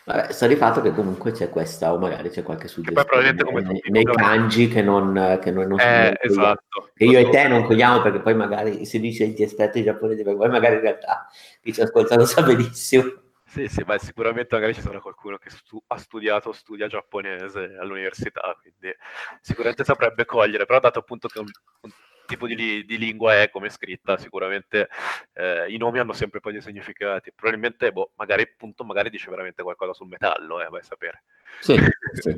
Vabbè, 0.04 0.30
sta 0.30 0.46
di 0.46 0.54
fatto 0.54 0.80
che 0.80 0.92
comunque 0.92 1.32
c'è 1.32 1.50
questa, 1.50 1.92
o 1.92 1.98
magari 1.98 2.30
c'è 2.30 2.44
qualche 2.44 2.68
suggestione 2.68 3.32
nei, 3.32 3.82
nei 3.86 4.04
kanji 4.04 4.68
che 4.68 4.80
non, 4.80 5.38
che 5.42 5.50
noi 5.50 5.66
non 5.66 5.80
eh, 5.80 6.16
esatto. 6.20 6.90
Che 6.94 7.04
io 7.04 7.18
e 7.18 7.28
te 7.30 7.48
non 7.48 7.64
cogliamo 7.64 8.00
perché 8.00 8.20
poi 8.20 8.34
magari 8.36 8.86
si 8.86 9.00
dice 9.00 9.34
ti 9.34 9.42
esperti 9.42 9.82
giapponesi, 9.82 10.22
perché 10.22 10.38
poi 10.38 10.48
magari 10.48 10.76
in 10.76 10.82
realtà 10.82 11.26
chi 11.60 11.72
ci 11.72 11.80
ascolta 11.80 12.14
lo 12.14 12.26
sa 12.26 12.42
benissimo. 12.42 13.26
Sì, 13.44 13.66
sì, 13.66 13.82
ma 13.84 13.98
sicuramente 13.98 14.54
magari 14.54 14.74
ci 14.74 14.80
sarà 14.82 15.00
qualcuno 15.00 15.36
che 15.38 15.50
stu- 15.50 15.82
ha 15.88 15.96
studiato 15.96 16.50
o 16.50 16.52
studia 16.52 16.86
giapponese 16.86 17.76
all'università, 17.80 18.56
quindi 18.60 18.94
sicuramente 19.40 19.82
saprebbe 19.82 20.24
cogliere, 20.26 20.64
però 20.64 20.78
dato 20.78 21.00
appunto 21.00 21.26
che 21.26 21.40
un, 21.40 21.48
un 21.80 21.90
tipo 22.28 22.46
di, 22.46 22.84
di, 22.84 22.98
lingua 22.98 23.40
è 23.40 23.50
come 23.50 23.70
scritta, 23.70 24.18
sicuramente 24.18 24.88
eh, 25.32 25.66
i 25.72 25.78
nomi 25.78 25.98
hanno 25.98 26.12
sempre 26.12 26.40
poi 26.40 26.52
dei 26.52 26.60
significati. 26.60 27.32
Probabilmente, 27.34 27.90
boh, 27.90 28.12
magari 28.16 28.42
appunto, 28.42 28.84
magari 28.84 29.08
dice 29.08 29.30
veramente 29.30 29.62
qualcosa 29.62 29.94
sul 29.94 30.08
metallo, 30.08 30.60
eh, 30.60 30.68
vai 30.68 30.80
a 30.80 30.84
sapere. 30.84 31.22
Sì, 31.60 31.76
sì. 32.12 32.36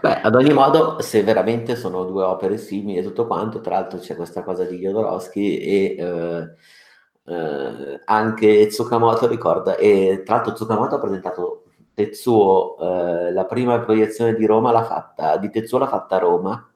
Beh, 0.00 0.20
ad 0.20 0.34
ogni 0.34 0.52
modo, 0.52 1.00
se 1.00 1.22
veramente 1.22 1.74
sono 1.74 2.04
due 2.04 2.22
opere 2.22 2.58
simili 2.58 2.98
e 2.98 3.02
tutto 3.02 3.26
quanto, 3.26 3.60
tra 3.60 3.76
l'altro 3.76 3.98
c'è 3.98 4.14
questa 4.14 4.42
cosa 4.42 4.64
di 4.64 4.78
Jodorowsky 4.78 5.56
e... 5.56 5.96
Eh, 5.98 6.54
eh, 7.24 8.00
anche 8.06 8.66
Tsukamoto 8.66 9.28
ricorda, 9.28 9.76
e 9.76 10.22
tra 10.24 10.36
l'altro 10.36 10.54
Tsukamoto 10.54 10.96
ha 10.96 10.98
presentato 11.00 11.64
Tetsuo, 11.94 12.76
eh, 12.78 13.32
la 13.32 13.44
prima 13.44 13.78
proiezione 13.80 14.34
di 14.34 14.46
Roma 14.46 14.72
l'ha 14.72 14.84
fatta, 14.84 15.36
di 15.36 15.50
Tetsuo 15.50 15.78
l'ha 15.78 15.86
fatta 15.86 16.16
a 16.16 16.18
Roma, 16.18 16.69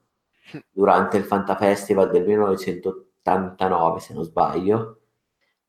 durante 0.71 1.17
il 1.17 1.25
Fanta 1.25 1.57
Festival 1.57 2.11
del 2.11 2.25
1989, 2.25 4.01
se 4.01 4.15
non 4.15 4.25
sbaglio, 4.25 5.01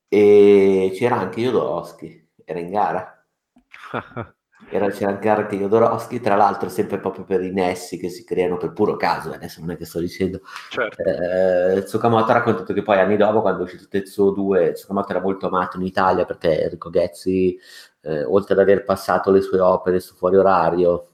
e 0.07 0.91
c'era 0.93 1.17
anche 1.17 1.41
Jodorowsky, 1.41 2.29
era 2.43 2.59
in 2.59 2.69
gara. 2.69 3.25
Era, 4.69 4.89
c'era 4.89 5.11
anche, 5.11 5.29
anche 5.29 5.57
Jodorowsky, 5.57 6.19
tra 6.19 6.35
l'altro 6.35 6.69
sempre 6.69 6.97
proprio 6.97 7.23
per 7.23 7.43
i 7.43 7.51
nessi 7.51 7.99
che 7.99 8.09
si 8.09 8.23
creano 8.23 8.57
per 8.57 8.73
puro 8.73 8.95
caso, 8.95 9.31
adesso 9.31 9.59
non 9.59 9.71
è 9.71 9.77
che 9.77 9.85
sto 9.85 9.99
dicendo. 9.99 10.41
Certo. 10.69 11.03
Eh, 11.03 11.83
Tsukamoto 11.83 12.31
ha 12.31 12.33
raccontato 12.33 12.73
che 12.73 12.81
poi 12.81 12.97
anni 12.97 13.15
dopo, 13.17 13.41
quando 13.41 13.59
è 13.59 13.63
uscito 13.63 13.87
Tetsuo 13.87 14.31
2, 14.31 14.71
Tsukamoto 14.71 15.11
era 15.11 15.21
molto 15.21 15.47
amato 15.47 15.77
in 15.77 15.83
Italia 15.83 16.25
perché 16.25 16.63
Enrico 16.63 16.89
Ghezzi, 16.89 17.59
eh, 18.01 18.23
oltre 18.23 18.53
ad 18.53 18.59
aver 18.59 18.83
passato 18.85 19.29
le 19.29 19.41
sue 19.41 19.59
opere 19.59 19.99
su 19.99 20.15
fuori 20.15 20.37
orario, 20.37 21.09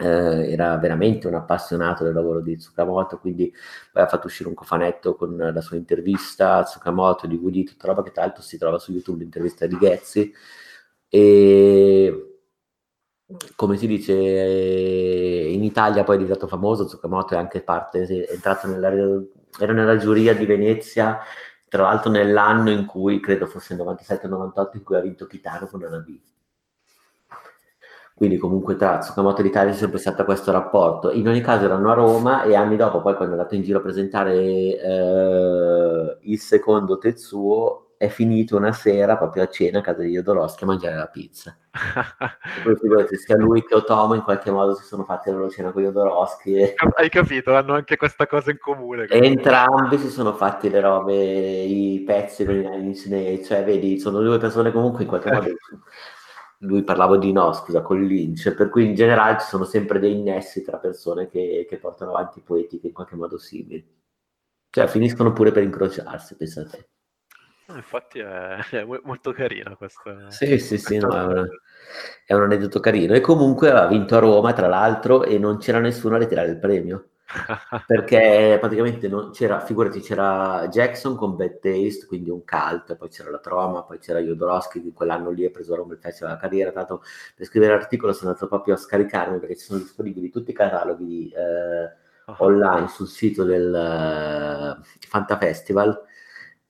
eh, 0.00 0.52
era 0.52 0.76
veramente 0.78 1.26
un 1.26 1.34
appassionato 1.34 2.04
del 2.04 2.14
lavoro 2.14 2.40
di 2.40 2.56
Tsukamoto, 2.56 3.18
quindi 3.18 3.52
poi 3.92 4.02
ha 4.02 4.06
fatto 4.06 4.28
uscire 4.28 4.48
un 4.48 4.54
cofanetto 4.54 5.16
con 5.16 5.36
la 5.36 5.60
sua 5.60 5.76
intervista 5.76 6.56
a 6.56 6.62
Tsukamoto, 6.62 7.26
DVD, 7.26 7.64
tutta 7.64 7.88
roba 7.88 8.02
che 8.02 8.12
tra 8.12 8.22
l'altro 8.22 8.42
si 8.42 8.58
trova 8.58 8.78
su 8.78 8.92
YouTube, 8.92 9.18
l'intervista 9.18 9.66
di 9.66 9.76
Ghezzi, 9.76 10.32
e 11.08 12.22
come 13.56 13.76
si 13.76 13.86
dice 13.86 14.14
in 14.14 15.62
Italia 15.62 16.02
poi 16.04 16.16
è 16.16 16.18
diventato 16.18 16.46
famoso, 16.46 16.86
Tsukamoto 16.86 17.34
è 17.34 17.36
anche 17.38 17.60
parte, 17.62 18.04
è 18.04 18.32
entrato 18.32 18.68
nella, 18.68 18.90
era 19.58 19.72
nella 19.72 19.96
giuria 19.96 20.34
di 20.34 20.46
Venezia, 20.46 21.18
tra 21.68 21.82
l'altro 21.82 22.10
nell'anno 22.10 22.70
in 22.70 22.86
cui, 22.86 23.20
credo 23.20 23.46
fosse 23.46 23.74
il 23.74 23.80
97-98, 23.80 24.68
in 24.74 24.82
cui 24.84 24.96
ha 24.96 25.00
vinto 25.00 25.26
Kitano 25.26 25.66
con 25.66 25.84
Anabi 25.84 26.22
quindi 28.18 28.36
comunque 28.36 28.74
tra 28.74 28.98
Tsukamoto 28.98 29.40
e 29.40 29.44
l'Italia 29.44 29.70
c'è 29.70 29.78
sempre 29.78 30.00
stato 30.00 30.24
questo 30.24 30.50
rapporto. 30.50 31.12
In 31.12 31.28
ogni 31.28 31.40
caso 31.40 31.66
erano 31.66 31.88
a 31.92 31.94
Roma 31.94 32.42
e 32.42 32.56
anni 32.56 32.74
dopo, 32.74 33.00
poi 33.00 33.14
quando 33.14 33.36
è 33.36 33.38
andato 33.38 33.54
in 33.54 33.62
giro 33.62 33.78
a 33.78 33.80
presentare 33.80 34.34
eh, 34.34 36.18
il 36.22 36.38
secondo 36.40 36.98
Tetsuo, 36.98 37.92
è 37.96 38.08
finito 38.08 38.56
una 38.56 38.72
sera 38.72 39.16
proprio 39.16 39.44
a 39.44 39.48
cena 39.48 39.78
a 39.78 39.82
casa 39.82 40.02
di 40.02 40.10
Jodorowsky 40.10 40.64
a 40.64 40.66
mangiare 40.66 40.96
la 40.96 41.06
pizza. 41.06 41.56
poi 42.64 42.76
figurati, 42.76 43.16
sia 43.16 43.36
lui 43.36 43.64
che 43.64 43.76
Otomo 43.76 44.14
in 44.14 44.22
qualche 44.22 44.50
modo 44.50 44.74
si 44.74 44.82
sono 44.82 45.04
fatti 45.04 45.30
la 45.30 45.36
loro 45.36 45.48
cena 45.48 45.70
con 45.70 45.84
Jodorowsky. 45.84 46.54
E... 46.56 46.74
Hai 46.96 47.10
capito? 47.10 47.54
Hanno 47.54 47.74
anche 47.74 47.96
questa 47.96 48.26
cosa 48.26 48.50
in 48.50 48.58
comune. 48.58 49.06
Entrambi 49.08 49.96
si 49.96 50.10
sono 50.10 50.32
fatti 50.32 50.68
le 50.70 50.80
robe, 50.80 51.14
i 51.14 52.02
pezzi 52.04 52.44
con 52.44 52.56
i 52.56 53.44
cioè 53.44 53.62
vedi, 53.62 54.00
sono 54.00 54.20
due 54.22 54.38
persone 54.38 54.72
comunque 54.72 55.04
in 55.04 55.08
qualche 55.08 55.30
modo 55.30 55.46
lui 56.58 56.82
parlava 56.82 57.16
di 57.16 57.32
no, 57.32 57.52
scusa, 57.52 57.82
con 57.82 58.02
Lynch, 58.02 58.52
per 58.54 58.68
cui 58.68 58.86
in 58.86 58.94
generale 58.94 59.38
ci 59.38 59.46
sono 59.46 59.64
sempre 59.64 59.98
dei 59.98 60.20
nessi 60.20 60.62
tra 60.62 60.78
persone 60.78 61.28
che, 61.28 61.66
che 61.68 61.76
portano 61.78 62.10
avanti 62.10 62.40
poetiche 62.40 62.88
in 62.88 62.92
qualche 62.92 63.16
modo 63.16 63.38
simili. 63.38 63.96
Cioè 64.70 64.86
finiscono 64.86 65.32
pure 65.32 65.52
per 65.52 65.62
incrociarsi, 65.62 66.36
pensate. 66.36 66.88
Infatti 67.68 68.18
è, 68.18 68.56
è 68.70 68.84
molto 69.02 69.32
carina 69.32 69.76
questa. 69.76 70.30
Sì, 70.30 70.58
sì, 70.58 70.78
sì, 70.78 70.98
no, 70.98 71.10
è, 71.14 71.22
una, 71.22 71.46
è, 72.24 72.34
un 72.34 72.42
aneddoto 72.42 72.80
carino. 72.80 73.14
E 73.14 73.20
comunque 73.20 73.70
ha 73.70 73.86
vinto 73.86 74.16
a 74.16 74.20
Roma, 74.20 74.52
tra 74.52 74.68
l'altro, 74.68 75.24
e 75.24 75.38
non 75.38 75.58
c'era 75.58 75.78
nessuno 75.78 76.16
a 76.16 76.18
ritirare 76.18 76.48
il 76.48 76.58
premio 76.58 77.10
perché 77.86 78.56
praticamente 78.58 79.06
non 79.06 79.30
c'era, 79.32 79.60
figurati, 79.60 80.00
c'era 80.00 80.66
Jackson 80.68 81.14
con 81.14 81.36
Bad 81.36 81.58
Taste, 81.60 82.06
quindi 82.06 82.30
un 82.30 82.42
cult, 82.44 82.96
poi 82.96 83.08
c'era 83.08 83.30
la 83.30 83.38
Troma, 83.38 83.82
poi 83.82 83.98
c'era 83.98 84.20
Jodorowsky 84.20 84.82
che 84.82 84.92
quell'anno 84.92 85.30
lì 85.30 85.44
ha 85.44 85.50
preso 85.50 85.74
a 85.74 85.82
bel 85.84 85.98
Festival 85.98 86.30
della 86.30 86.40
carriera, 86.40 86.72
tanto 86.72 87.02
per 87.34 87.46
scrivere 87.46 87.74
l'articolo 87.74 88.12
sono 88.12 88.30
andato 88.30 88.48
proprio 88.48 88.74
a 88.74 88.78
scaricarmi 88.78 89.38
perché 89.38 89.56
ci 89.56 89.66
sono 89.66 89.78
disponibili 89.78 90.30
tutti 90.30 90.50
i 90.50 90.54
cataloghi 90.54 91.30
eh, 91.30 92.32
online 92.38 92.88
sul 92.88 93.08
sito 93.08 93.44
del 93.44 94.78
uh, 94.78 94.82
Fanta 95.06 95.36
Festival. 95.36 96.04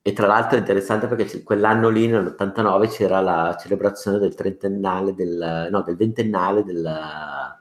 E 0.01 0.13
tra 0.13 0.27
l'altro 0.27 0.55
è 0.55 0.59
interessante 0.59 1.07
perché 1.07 1.43
quell'anno 1.43 1.89
lì 1.89 2.07
nell'89 2.07 2.89
c'era 2.89 3.19
la 3.21 3.55
celebrazione 3.59 4.17
del 4.17 4.33
trentennale 4.33 5.13
del, 5.13 5.67
no, 5.69 5.81
del 5.83 5.97
ventennale 5.97 6.63
della 6.63 7.58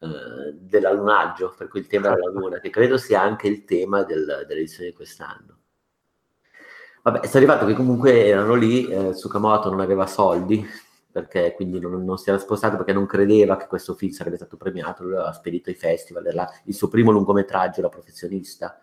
eh, 0.00 0.52
dell'allunaggio, 0.52 1.54
per 1.56 1.68
cui 1.68 1.80
il 1.80 1.86
tema 1.86 2.10
della 2.10 2.30
luna, 2.32 2.60
che 2.60 2.70
credo 2.70 2.96
sia 2.96 3.20
anche 3.20 3.48
il 3.48 3.64
tema 3.64 4.02
del, 4.02 4.44
dell'edizione 4.46 4.90
di 4.90 4.94
quest'anno. 4.94 5.56
Vabbè, 7.02 7.20
è 7.20 7.30
arrivato 7.36 7.64
che 7.66 7.74
comunque 7.74 8.26
erano 8.26 8.54
lì, 8.54 8.86
eh, 8.86 9.10
Tsukamoto 9.10 9.70
non 9.70 9.80
aveva 9.80 10.06
soldi, 10.06 10.66
perché 11.10 11.54
quindi 11.54 11.80
non, 11.80 12.04
non, 12.04 12.18
si 12.18 12.28
era 12.28 12.38
spostato 12.38 12.76
perché 12.76 12.92
non 12.92 13.06
credeva 13.06 13.56
che 13.56 13.66
questo 13.66 13.94
film 13.94 14.12
sarebbe 14.12 14.36
stato 14.36 14.56
premiato, 14.56 15.02
lui 15.02 15.14
aveva 15.14 15.32
spedito 15.32 15.70
ai 15.70 15.76
festival, 15.76 16.26
era 16.26 16.48
il 16.64 16.74
suo 16.74 16.88
primo 16.88 17.10
lungometraggio 17.10 17.80
da 17.80 17.88
professionista, 17.88 18.78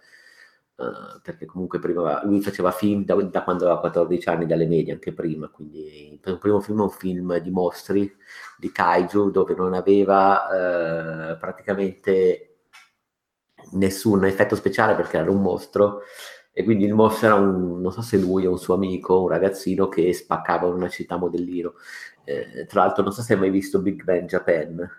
Uh, 0.76 1.22
perché 1.24 1.46
comunque 1.46 1.80
prima 1.80 2.22
lui 2.26 2.42
faceva 2.42 2.70
film 2.70 3.06
da, 3.06 3.16
da, 3.16 3.44
quando 3.44 3.64
aveva 3.64 3.80
14 3.80 4.28
anni, 4.28 4.46
dalle 4.46 4.68
medie, 4.68 4.92
anche 4.92 5.14
prima, 5.14 5.48
quindi 5.48 6.20
il 6.22 6.38
primo 6.38 6.60
film 6.60 6.80
è 6.80 6.84
un 6.84 6.90
film 6.90 7.38
di 7.38 7.50
mostri, 7.50 8.14
di 8.58 8.72
kaiju, 8.72 9.32
dove 9.32 9.56
non 9.56 9.74
aveva 9.74 11.32
uh, 11.32 11.38
praticamente 11.40 12.58
nessun 13.72 14.26
effetto 14.26 14.56
speciale 14.56 14.96
perché 14.96 15.18
era 15.18 15.32
un 15.32 15.42
mostro 15.42 16.02
e 16.58 16.64
quindi 16.64 16.86
il 16.86 16.94
mostro 16.94 17.28
era 17.28 17.36
un, 17.36 17.82
non 17.82 17.92
so 17.92 18.02
se 18.02 18.18
lui 18.18 18.46
o 18.46 18.52
un 18.52 18.58
suo 18.58 18.76
amico, 18.76 19.24
un 19.24 19.28
ragazzino 19.28 19.90
che 19.90 20.14
spaccava 20.14 20.68
in 20.68 20.74
una 20.76 20.88
città 20.88 21.18
modellino. 21.18 21.74
Eh, 22.24 22.66
tra 22.66 22.84
l'altro 22.86 23.04
non 23.04 23.12
so 23.12 23.22
se 23.22 23.34
hai 23.34 23.40
mai 23.40 23.50
visto 23.50 23.82
Big 23.82 24.04
Man 24.06 24.26
Japan. 24.26 24.90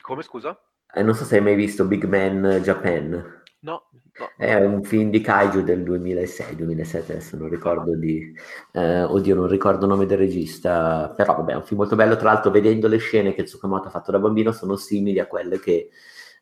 Come 0.00 0.22
scusa? 0.22 0.60
Eh, 0.92 1.02
non 1.04 1.14
so 1.14 1.24
se 1.24 1.36
hai 1.36 1.42
mai 1.42 1.54
visto 1.54 1.84
Big 1.84 2.04
Man 2.06 2.60
Japan. 2.62 3.42
No, 3.64 3.84
no. 4.18 4.30
È 4.36 4.54
un 4.56 4.82
film 4.84 5.08
di 5.08 5.22
Kaiju 5.22 5.62
del 5.62 5.82
2006-2007, 5.84 7.12
adesso 7.12 7.36
non 7.38 7.48
ricordo 7.48 7.96
di... 7.96 8.34
Eh, 8.72 9.04
oddio, 9.04 9.34
non 9.34 9.46
ricordo 9.48 9.86
il 9.86 9.90
nome 9.90 10.04
del 10.04 10.18
regista, 10.18 11.10
però 11.16 11.36
vabbè, 11.36 11.52
è 11.52 11.56
un 11.56 11.64
film 11.64 11.80
molto 11.80 11.96
bello, 11.96 12.14
tra 12.16 12.30
l'altro 12.30 12.50
vedendo 12.50 12.88
le 12.88 12.98
scene 12.98 13.32
che 13.32 13.44
Tsukamoto 13.44 13.88
ha 13.88 13.90
fatto 13.90 14.10
da 14.10 14.18
bambino 14.18 14.52
sono 14.52 14.76
simili 14.76 15.18
a 15.18 15.26
quelle 15.26 15.58
che 15.58 15.88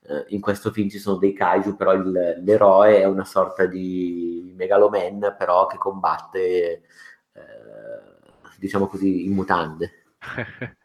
eh, 0.03 0.25
in 0.31 0.41
questo 0.41 0.73
film 0.73 0.89
ci 0.89 0.99
sono 0.99 1.16
dei 1.18 1.33
Kaiju, 1.33 1.77
però 1.77 1.93
il, 1.93 2.41
l'eroe 2.45 3.01
è 3.01 3.05
una 3.05 3.25
sorta 3.25 3.66
di 3.66 4.53
megaloman, 4.57 5.37
però 5.39 5.66
che 5.66 5.77
combatte, 5.77 6.83
eh, 7.35 7.41
diciamo 8.59 8.89
così, 8.89 9.27
in 9.27 9.33
mutande. 9.33 10.07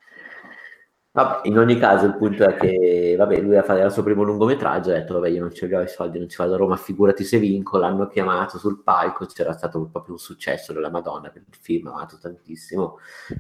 Vabbè, 1.18 1.48
in 1.48 1.58
ogni 1.58 1.80
caso 1.80 2.06
il 2.06 2.16
punto 2.16 2.44
è 2.48 2.54
che 2.54 3.16
vabbè, 3.18 3.42
lui 3.42 3.58
a 3.58 3.64
fare 3.64 3.84
il 3.84 3.92
suo 3.92 4.04
primo 4.04 4.22
lungometraggio 4.22 4.92
ha 4.92 4.94
detto 4.94 5.16
vabbè 5.16 5.30
io 5.30 5.40
non 5.42 5.52
ci 5.52 5.66
ho 5.66 5.82
i 5.82 5.88
soldi, 5.88 6.20
non 6.20 6.30
ci 6.30 6.38
vado 6.38 6.54
a 6.54 6.58
Roma, 6.58 6.76
figurati 6.78 7.24
se 7.24 7.40
vinco, 7.40 7.80
l'hanno 7.80 8.06
chiamato 8.06 8.60
sul 8.60 8.84
palco, 8.84 9.26
c'era 9.26 9.52
stato 9.54 9.84
proprio 9.92 10.14
un 10.14 10.20
successo 10.20 10.74
della 10.74 10.92
Madonna 10.92 11.30
per 11.32 11.42
il 11.48 11.56
film, 11.60 11.88
ha 11.88 11.94
amato 11.94 12.20
tantissimo 12.22 13.00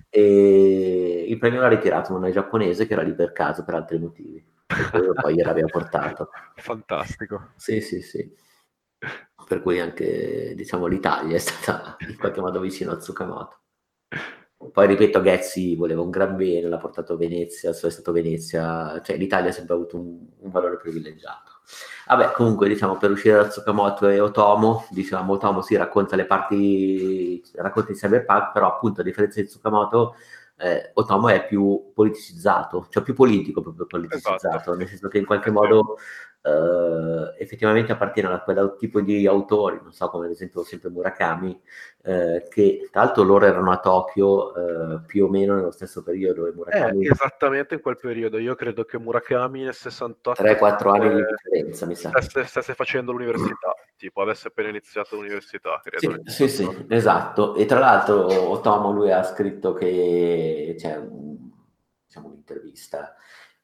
e 0.09 1.25
il 1.27 1.37
premio 1.37 1.61
l'ha 1.61 1.67
ritirato 1.67 2.15
una 2.15 2.31
giapponese 2.31 2.87
che 2.87 2.93
era 2.93 3.03
lì 3.03 3.13
per 3.13 3.31
caso 3.31 3.63
per 3.63 3.75
altri 3.75 3.99
motivi, 3.99 4.43
e 4.67 5.13
poi 5.13 5.35
gliel'aveva 5.35 5.67
portato. 5.67 6.29
Fantastico. 6.57 7.49
Sì, 7.57 7.79
sì, 7.81 8.01
sì. 8.01 8.27
Per 9.47 9.61
cui 9.61 9.79
anche 9.79 10.53
diciamo 10.55 10.87
l'Italia 10.87 11.35
è 11.35 11.39
stata 11.39 11.95
in 12.09 12.17
qualche 12.17 12.41
modo 12.41 12.59
vicino 12.59 12.91
a 12.91 12.97
Tsukamoto. 12.97 13.59
Poi 14.71 14.87
ripeto, 14.87 15.21
Ghezzi 15.21 15.75
voleva 15.75 16.01
un 16.01 16.09
gran 16.09 16.35
bene, 16.35 16.67
l'ha 16.67 16.77
portato 16.77 17.13
a 17.13 17.17
Venezia, 17.17 17.69
è 17.69 17.73
stato 17.73 18.11
Venezia, 18.11 18.99
cioè 19.03 19.15
l'Italia 19.15 19.49
ha 19.49 19.53
sempre 19.53 19.75
avuto 19.75 19.97
un, 19.97 20.17
un 20.39 20.51
valore 20.51 20.77
privilegiato. 20.77 21.51
Vabbè, 22.07 22.31
comunque, 22.31 22.67
diciamo, 22.67 22.97
per 22.97 23.11
uscire 23.11 23.35
da 23.35 23.47
Tsukamoto 23.47 24.07
e 24.07 24.19
Otomo, 24.19 24.87
diciamo, 24.89 25.33
Otomo 25.33 25.61
si 25.61 25.75
racconta 25.75 26.15
le 26.15 26.25
parti, 26.25 27.43
racconta 27.55 27.91
di 27.91 27.97
cyberpunk, 27.97 28.51
però 28.51 28.67
appunto 28.67 29.01
a 29.01 29.03
differenza 29.03 29.41
di 29.41 29.47
Tsukamoto, 29.47 30.15
eh, 30.57 30.91
Otomo 30.93 31.27
è 31.29 31.45
più 31.45 31.91
politicizzato, 31.93 32.87
cioè 32.89 33.03
più 33.03 33.13
politico 33.13 33.61
proprio 33.61 33.85
politicizzato, 33.85 34.47
esatto. 34.47 34.75
nel 34.75 34.87
senso 34.87 35.07
che 35.07 35.19
in 35.19 35.25
qualche 35.25 35.51
modo 35.51 35.97
eh, 36.47 37.35
effettivamente 37.43 37.91
appartiene 37.91 38.29
a 38.29 38.39
quel 38.39 38.75
tipo 38.77 39.01
di 39.01 39.27
autori, 39.27 39.79
non 39.81 39.91
so 39.91 40.09
come 40.09 40.25
ad 40.25 40.31
esempio 40.31 40.63
sempre 40.63 40.89
Murakami, 40.89 41.61
eh, 42.03 42.47
che 42.49 42.87
tra 42.89 43.03
l'altro 43.03 43.23
loro 43.23 43.45
erano 43.45 43.71
a 43.71 43.79
Tokyo 43.79 44.55
eh, 44.55 45.01
più 45.05 45.25
o 45.25 45.29
meno 45.29 45.55
nello 45.55 45.71
stesso 45.71 46.03
periodo. 46.03 46.49
Murakami, 46.53 47.05
eh, 47.05 47.11
esattamente 47.11 47.75
in 47.75 47.81
quel 47.81 47.97
periodo, 47.97 48.37
io 48.37 48.55
credo 48.55 48.85
che 48.85 48.97
Murakami 48.97 49.63
nel 49.63 49.73
68... 49.73 50.41
3-4 50.41 50.89
anni 50.89 51.15
di 51.15 51.25
differenza, 51.29 51.85
mi 51.85 51.95
sa. 51.95 52.09
Stesse, 52.21 52.45
stesse 52.45 52.73
facendo 52.73 53.11
l'università, 53.11 53.75
tipo 53.97 54.21
avesse 54.21 54.47
appena 54.47 54.69
iniziato 54.69 55.15
l'università, 55.15 55.81
credo. 55.83 56.21
Sì, 56.25 56.47
sì, 56.47 56.63
sì, 56.63 56.85
esatto. 56.87 57.55
E 57.55 57.65
tra 57.65 57.79
l'altro 57.79 58.25
Otomo 58.49 58.91
lui 58.91 59.11
ha 59.11 59.23
scritto 59.23 59.73
che 59.73 60.75
c'è 60.77 60.95
un, 60.95 61.49
diciamo, 62.05 62.27
un'intervista 62.27 63.15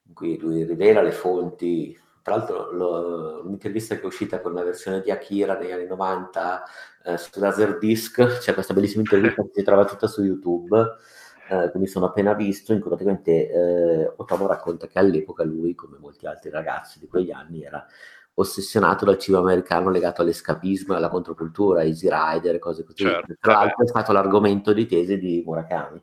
in 0.06 0.12
cui 0.12 0.38
lui 0.38 0.64
rivela 0.64 1.00
le 1.00 1.12
fonti 1.12 1.98
tra 2.24 2.36
l'altro 2.36 2.72
lo, 2.72 3.42
un'intervista 3.44 3.96
che 3.96 4.00
è 4.00 4.06
uscita 4.06 4.40
con 4.40 4.52
una 4.52 4.62
versione 4.62 5.02
di 5.02 5.10
Akira 5.10 5.58
negli 5.58 5.72
anni 5.72 5.86
90 5.86 6.64
eh, 7.04 7.18
su 7.18 7.38
Laserdisc, 7.38 8.38
c'è 8.38 8.54
questa 8.54 8.72
bellissima 8.72 9.02
intervista 9.02 9.42
che 9.42 9.50
si 9.52 9.62
trova 9.62 9.84
tutta 9.84 10.06
su 10.06 10.22
YouTube, 10.22 10.96
eh, 11.50 11.70
che 11.70 11.78
mi 11.78 11.86
sono 11.86 12.06
appena 12.06 12.32
visto, 12.32 12.72
in 12.72 12.80
cui 12.80 12.88
praticamente 12.88 13.50
eh, 13.50 14.12
Otomo 14.16 14.46
racconta 14.46 14.86
che 14.86 14.98
all'epoca 14.98 15.44
lui, 15.44 15.74
come 15.74 15.98
molti 15.98 16.26
altri 16.26 16.48
ragazzi 16.48 16.98
di 16.98 17.08
quegli 17.08 17.30
anni, 17.30 17.62
era 17.62 17.86
ossessionato 18.36 19.04
dal 19.04 19.18
cibo 19.18 19.36
americano 19.36 19.90
legato 19.90 20.22
all'escapismo 20.22 20.94
e 20.94 20.96
alla 20.96 21.10
controcultura, 21.10 21.84
Easy 21.84 22.08
Rider 22.10 22.54
e 22.54 22.58
cose 22.58 22.84
così. 22.84 23.04
Certo, 23.04 23.34
Tra 23.38 23.52
l'altro 23.52 23.84
è 23.84 23.86
stato 23.86 24.12
l'argomento 24.12 24.72
di 24.72 24.86
tesi 24.86 25.18
di 25.18 25.42
Murakami. 25.44 26.00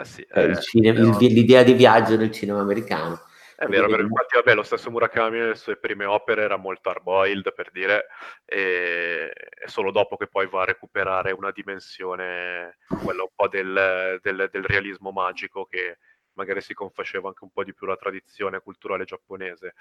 Eh 0.00 0.04
sì, 0.06 0.26
eh, 0.32 0.58
cinema, 0.62 0.98
il, 0.98 1.30
l'idea 1.30 1.62
di 1.62 1.74
viaggio 1.74 2.16
nel 2.16 2.30
cinema 2.30 2.60
americano. 2.60 3.20
È 3.62 3.66
vero, 3.68 3.86
vero, 3.86 4.02
infatti 4.02 4.34
vabbè, 4.34 4.54
lo 4.54 4.64
stesso 4.64 4.90
Murakami 4.90 5.38
nelle 5.38 5.54
sue 5.54 5.76
prime 5.76 6.04
opere 6.04 6.42
era 6.42 6.56
molto 6.56 6.88
hard-boiled, 6.88 7.54
per 7.54 7.70
dire, 7.70 8.08
e 8.44 9.30
è 9.30 9.68
solo 9.68 9.92
dopo 9.92 10.16
che 10.16 10.26
poi 10.26 10.48
va 10.48 10.62
a 10.62 10.64
recuperare 10.64 11.30
una 11.30 11.52
dimensione, 11.52 12.78
quella 13.04 13.22
un 13.22 13.28
po' 13.32 13.46
del, 13.46 14.18
del, 14.20 14.48
del 14.50 14.64
realismo 14.64 15.12
magico 15.12 15.64
che 15.66 15.98
magari 16.34 16.60
si 16.60 16.74
confaceva 16.74 17.28
anche 17.28 17.44
un 17.44 17.50
po' 17.50 17.62
di 17.62 17.72
più 17.72 17.86
la 17.86 17.94
tradizione 17.94 18.58
culturale 18.58 19.04
giapponese. 19.04 19.74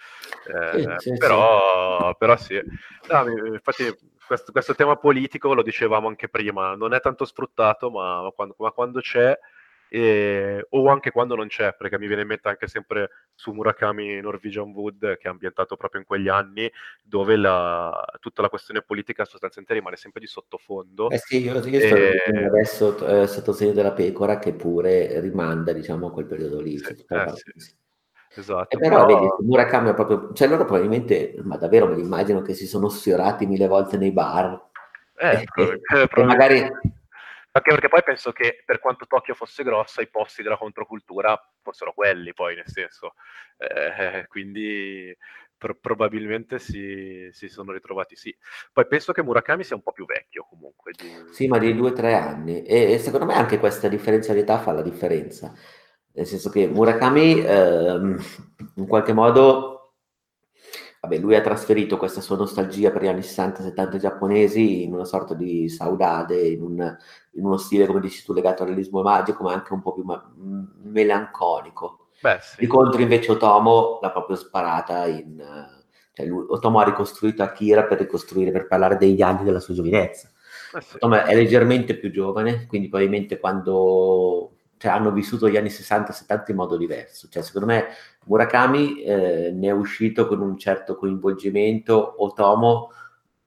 Eh, 0.46 0.80
sì, 0.80 1.10
sì, 1.10 1.18
però, 1.18 2.10
sì. 2.10 2.16
però 2.20 2.38
sì. 2.38 2.62
No, 3.10 3.48
infatti 3.48 3.98
questo, 4.28 4.52
questo, 4.52 4.76
tema 4.76 4.96
politico, 4.96 5.56
lo 5.56 5.64
dicevamo 5.64 6.08
anche 6.08 6.30
prima, 6.30 6.76
non 6.76 6.94
è 6.94 7.00
tanto 7.00 7.26
sfruttato, 7.26 7.90
ma, 7.90 8.32
quando, 8.36 8.54
ma 8.60 8.70
quando 8.70 9.00
c'è 9.00 9.36
e, 9.94 10.66
o 10.70 10.88
anche 10.88 11.12
quando 11.12 11.36
non 11.36 11.48
c'è, 11.48 11.76
perché 11.78 12.00
mi 12.00 12.08
viene 12.08 12.22
in 12.22 12.30
mente 12.30 12.48
anche 12.48 12.66
sempre 12.68 13.10
su 13.36 13.52
Murakami 13.52 14.22
Norwegian 14.22 14.72
Wood, 14.72 15.18
che 15.18 15.28
è 15.28 15.28
ambientato 15.28 15.76
proprio 15.76 16.00
in 16.00 16.08
quegli 16.08 16.30
anni, 16.30 16.72
dove 17.04 17.36
la, 17.36 18.02
tutta 18.22 18.42
la 18.42 18.48
questione 18.48 18.84
politica 18.84 19.26
sostanzialmente 19.26 19.74
rimane 19.74 19.98
sempre 19.98 20.22
di 20.22 20.28
sottofondo. 20.28 21.10
Eh 21.10 21.18
sì, 21.18 21.44
io, 21.44 21.56
io 21.56 21.80
sto 21.82 21.96
e... 21.98 22.46
adesso 22.46 23.06
eh, 23.06 23.28
sotto 23.28 23.52
segno 23.52 23.74
della 23.74 23.92
pecora, 23.92 24.40
che 24.40 24.54
pure 24.54 25.20
rimanda, 25.20 25.74
diciamo, 25.74 26.08
a 26.08 26.12
quel 26.14 26.26
periodo 26.26 26.62
lì. 26.62 26.78
Sì, 26.78 27.06
eh, 27.10 27.34
sì. 27.58 27.74
Esatto, 28.34 28.78
e 28.78 28.80
però, 28.80 29.06
però... 29.06 29.20
vedi, 29.20 29.46
Murakami 29.46 29.90
è 29.90 29.94
proprio, 29.94 30.32
cioè 30.32 30.48
loro 30.48 30.64
probabilmente, 30.64 31.36
ma 31.44 31.58
davvero 31.58 31.88
me 31.88 31.96
li 31.96 32.02
immagino 32.02 32.42
che 32.42 32.54
si 32.54 32.66
sono 32.66 32.88
sfiorati 32.88 33.46
mille 33.46 33.68
volte 33.68 33.98
nei 33.98 34.14
bar. 34.14 34.58
Eh, 35.18 35.44
e, 35.54 35.82
e, 35.96 36.10
e 36.16 36.24
magari 36.24 36.72
anche 37.54 37.70
perché 37.70 37.90
poi 37.90 38.04
penso 38.04 38.32
che 38.32 38.64
per 38.66 38.80
quanto 38.80 39.06
Tokyo 39.06 39.34
fosse 39.34 39.64
grossa, 39.64 40.02
i 40.02 40.10
posti 40.10 40.42
della 40.42 40.58
controcultura 40.58 41.38
fossero 41.62 41.94
quelli, 41.94 42.34
poi 42.34 42.56
nel 42.56 42.68
senso. 42.68 43.14
Eh, 43.58 44.26
quindi 44.28 45.16
pro- 45.58 45.78
probabilmente 45.80 46.60
si, 46.60 47.28
si, 47.32 47.50
sono 47.50 47.74
ritrovati 47.74 48.16
sì. 48.16 48.36
Poi 48.72 48.88
penso 48.88 49.12
che 49.12 49.22
Murakami 49.22 49.64
sia 49.64 49.76
un 49.76 49.84
po' 49.84 49.92
più 49.92 50.06
vecchio 50.06 50.48
comunque. 50.50 50.94
Di... 50.94 51.34
Sì, 51.34 51.48
ma 51.48 51.58
di 51.58 51.76
due 51.76 51.90
o 51.90 51.94
tre 51.94 52.16
anni. 52.16 52.64
E, 52.64 52.94
e, 52.94 52.98
secondo 53.00 53.26
me 53.26 53.34
anche 53.34 53.60
questa 53.60 53.90
differenzialità 53.90 54.58
fa 54.60 54.72
la 54.72 54.82
differenza. 54.82 55.54
Nel 56.14 56.26
senso 56.26 56.50
che 56.50 56.68
Murakami 56.68 57.46
ehm, 57.46 58.18
in 58.76 58.88
qualche 58.88 59.14
modo 59.14 59.81
vabbè, 61.02 61.18
lui 61.18 61.36
ha 61.36 61.42
trasferito 61.42 61.98
questa 61.98 62.22
sua 62.22 62.38
nostalgia 62.38 62.92
per 62.92 63.02
gli 63.02 63.08
anni 63.08 63.22
60-70 63.22 63.98
giapponesi 63.98 64.84
in 64.84 64.94
una 64.94 65.04
sorta 65.04 65.34
di 65.34 65.68
saudade, 65.68 66.40
in, 66.40 66.62
un, 66.62 66.98
in, 67.32 67.44
uno 67.44 67.58
stile, 67.58 67.88
come 67.88 68.00
dici 68.00 68.24
tu, 68.24 68.34
legato 68.34 68.62
al 68.62 68.70
realismo 68.70 69.02
magico, 69.02 69.44
ma 69.44 69.52
anche 69.52 69.74
un 69.74 69.82
po' 69.82 69.94
più 69.94 70.04
ma- 70.04 70.32
melanconico. 70.84 72.10
Beh, 72.22 72.38
sì. 72.40 72.58
Di 72.60 72.68
contro 72.68 73.02
invece 73.02 73.32
Otomo 73.32 73.98
l'ha 74.00 74.12
proprio 74.12 74.36
sparata 74.36 75.08
in... 75.08 75.44
Cioè 76.14 76.26
lui, 76.28 76.46
Otomo 76.48 76.80
ha 76.80 76.84
ricostruito 76.84 77.42
Akira 77.42 77.86
per 77.86 77.98
ricostruire, 77.98 78.52
per 78.52 78.68
parlare 78.68 78.98
degli 78.98 79.24
anni 79.24 79.44
della 79.44 79.60
sua 79.60 79.74
giovinezza. 79.74 80.30
Eh 80.78 80.82
sì. 80.82 80.98
Otomo 80.98 81.24
è 81.24 81.34
leggermente 81.34 81.98
più 81.98 82.12
giovane, 82.12 82.68
quindi 82.68 82.90
probabilmente 82.90 83.40
quando 83.40 84.58
cioè, 84.82 84.92
hanno 84.92 85.12
vissuto 85.12 85.48
gli 85.48 85.58
anni 85.58 85.70
60-70 85.70 86.46
in 86.48 86.56
modo 86.56 86.76
diverso. 86.76 87.28
Cioè, 87.30 87.44
secondo 87.44 87.68
me 87.68 87.90
Murakami 88.26 89.04
eh, 89.04 89.52
ne 89.54 89.68
è 89.68 89.72
uscito 89.72 90.26
con 90.26 90.42
un 90.42 90.58
certo 90.58 90.96
coinvolgimento, 90.96 92.16
Otomo 92.24 92.90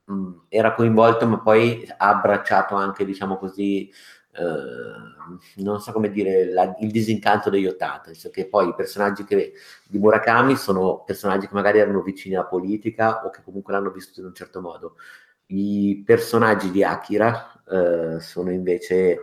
mh, 0.05 0.15
mm, 0.15 0.33
era 0.49 0.75
coinvolto 0.75 1.27
ma 1.27 1.41
poi 1.41 1.85
ha 1.97 2.09
abbracciato 2.11 2.77
anche, 2.77 3.05
diciamo 3.05 3.37
così, 3.37 3.91
eh, 4.31 5.63
non 5.63 5.81
so 5.81 5.91
come 5.91 6.13
dire, 6.13 6.53
la, 6.53 6.73
il 6.79 6.93
disincanto 6.93 7.51
degli 7.51 7.67
80, 7.67 8.11
nel 8.11 8.31
che 8.31 8.47
poi 8.47 8.69
i 8.69 8.75
personaggi 8.77 9.25
che, 9.25 9.55
di 9.89 9.99
Murakami 9.99 10.55
sono 10.55 11.03
personaggi 11.05 11.49
che 11.49 11.55
magari 11.55 11.81
erano 11.81 12.01
vicini 12.03 12.37
alla 12.37 12.47
politica 12.47 13.25
o 13.25 13.31
che 13.31 13.43
comunque 13.43 13.73
l'hanno 13.73 13.91
vissuto 13.91 14.21
in 14.21 14.27
un 14.27 14.35
certo 14.35 14.61
modo. 14.61 14.99
I 15.47 16.01
personaggi 16.07 16.71
di 16.71 16.85
Akira 16.85 17.61
eh, 17.69 18.21
sono 18.21 18.53
invece 18.53 19.19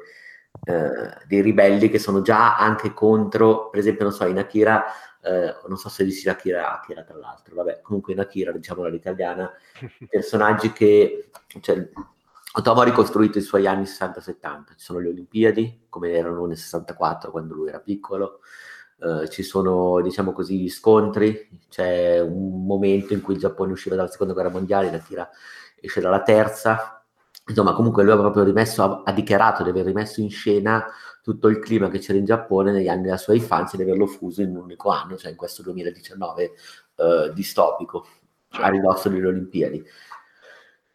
eh, 0.64 1.26
dei 1.28 1.42
ribelli 1.42 1.90
che 1.90 2.00
sono 2.00 2.22
già 2.22 2.58
anche 2.58 2.94
contro, 2.94 3.70
per 3.70 3.80
esempio, 3.80 4.04
non 4.04 4.14
so, 4.14 4.26
in 4.26 4.38
Akira, 4.38 4.84
eh, 5.22 5.56
non 5.68 5.78
so 5.78 5.90
se 5.90 6.04
dici 6.04 6.28
Akira 6.30 6.80
Akira 6.80 7.04
tra 7.04 7.18
l'altro, 7.18 7.56
vabbè, 7.56 7.82
comunque 7.82 8.14
in 8.14 8.20
Akira, 8.20 8.52
diciamo 8.52 8.84
all'italiana, 8.84 9.52
personaggi 10.10 10.72
che, 10.72 11.30
cioè, 11.62 11.90
Otomo 12.54 12.82
ha 12.82 12.84
ricostruito 12.84 13.38
i 13.38 13.42
suoi 13.42 13.66
anni 13.66 13.84
60-70, 13.84 14.74
ci 14.76 14.86
sono 14.86 15.00
le 15.00 15.10
Olimpiadi, 15.10 15.86
come 15.90 16.12
erano 16.12 16.46
nel 16.46 16.58
64 16.58 17.32
quando 17.32 17.54
lui 17.54 17.70
era 17.70 17.80
piccolo, 17.80 18.40
Uh, 19.02 19.26
ci 19.26 19.42
sono, 19.42 20.00
diciamo 20.00 20.32
così, 20.32 20.60
gli 20.60 20.70
scontri, 20.70 21.50
c'è 21.70 22.20
un 22.20 22.68
momento 22.68 23.14
in 23.14 23.22
cui 23.24 23.34
il 23.34 23.40
Giappone 23.40 23.72
usciva 23.72 23.96
dalla 23.96 24.08
seconda 24.08 24.34
guerra 24.34 24.52
mondiale, 24.52 24.92
la 24.92 25.00
tira 25.00 25.28
esce 25.82 26.00
dalla 26.02 26.22
terza, 26.22 27.01
insomma 27.52 27.74
comunque 27.74 28.04
lui 28.04 28.12
ha 28.12 28.18
proprio 28.18 28.44
rimesso, 28.44 29.04
ha 29.04 29.12
dichiarato 29.12 29.64
di 29.64 29.70
aver 29.70 29.86
rimesso 29.86 30.22
in 30.22 30.30
scena 30.30 30.86
tutto 31.22 31.48
il 31.48 31.60
clima 31.60 31.90
che 31.90 32.00
c'era 32.00 32.18
in 32.18 32.26
Giappone 32.26 32.72
negli 32.72 32.88
anni 32.88 33.04
della 33.04 33.18
sua 33.18 33.36
infanzia 33.36 33.78
e 33.78 33.84
di 33.84 33.90
averlo 33.90 34.08
fuso 34.08 34.42
in 34.42 34.50
un 34.50 34.64
unico 34.64 34.90
anno, 34.90 35.18
cioè 35.18 35.32
in 35.32 35.38
questo 35.38 35.62
2019 35.62 36.44
eh, 36.96 37.32
distopico, 37.34 38.06
a 38.50 38.70
ridosso 38.70 39.10
delle 39.10 39.28
Olimpiadi. 39.28 39.84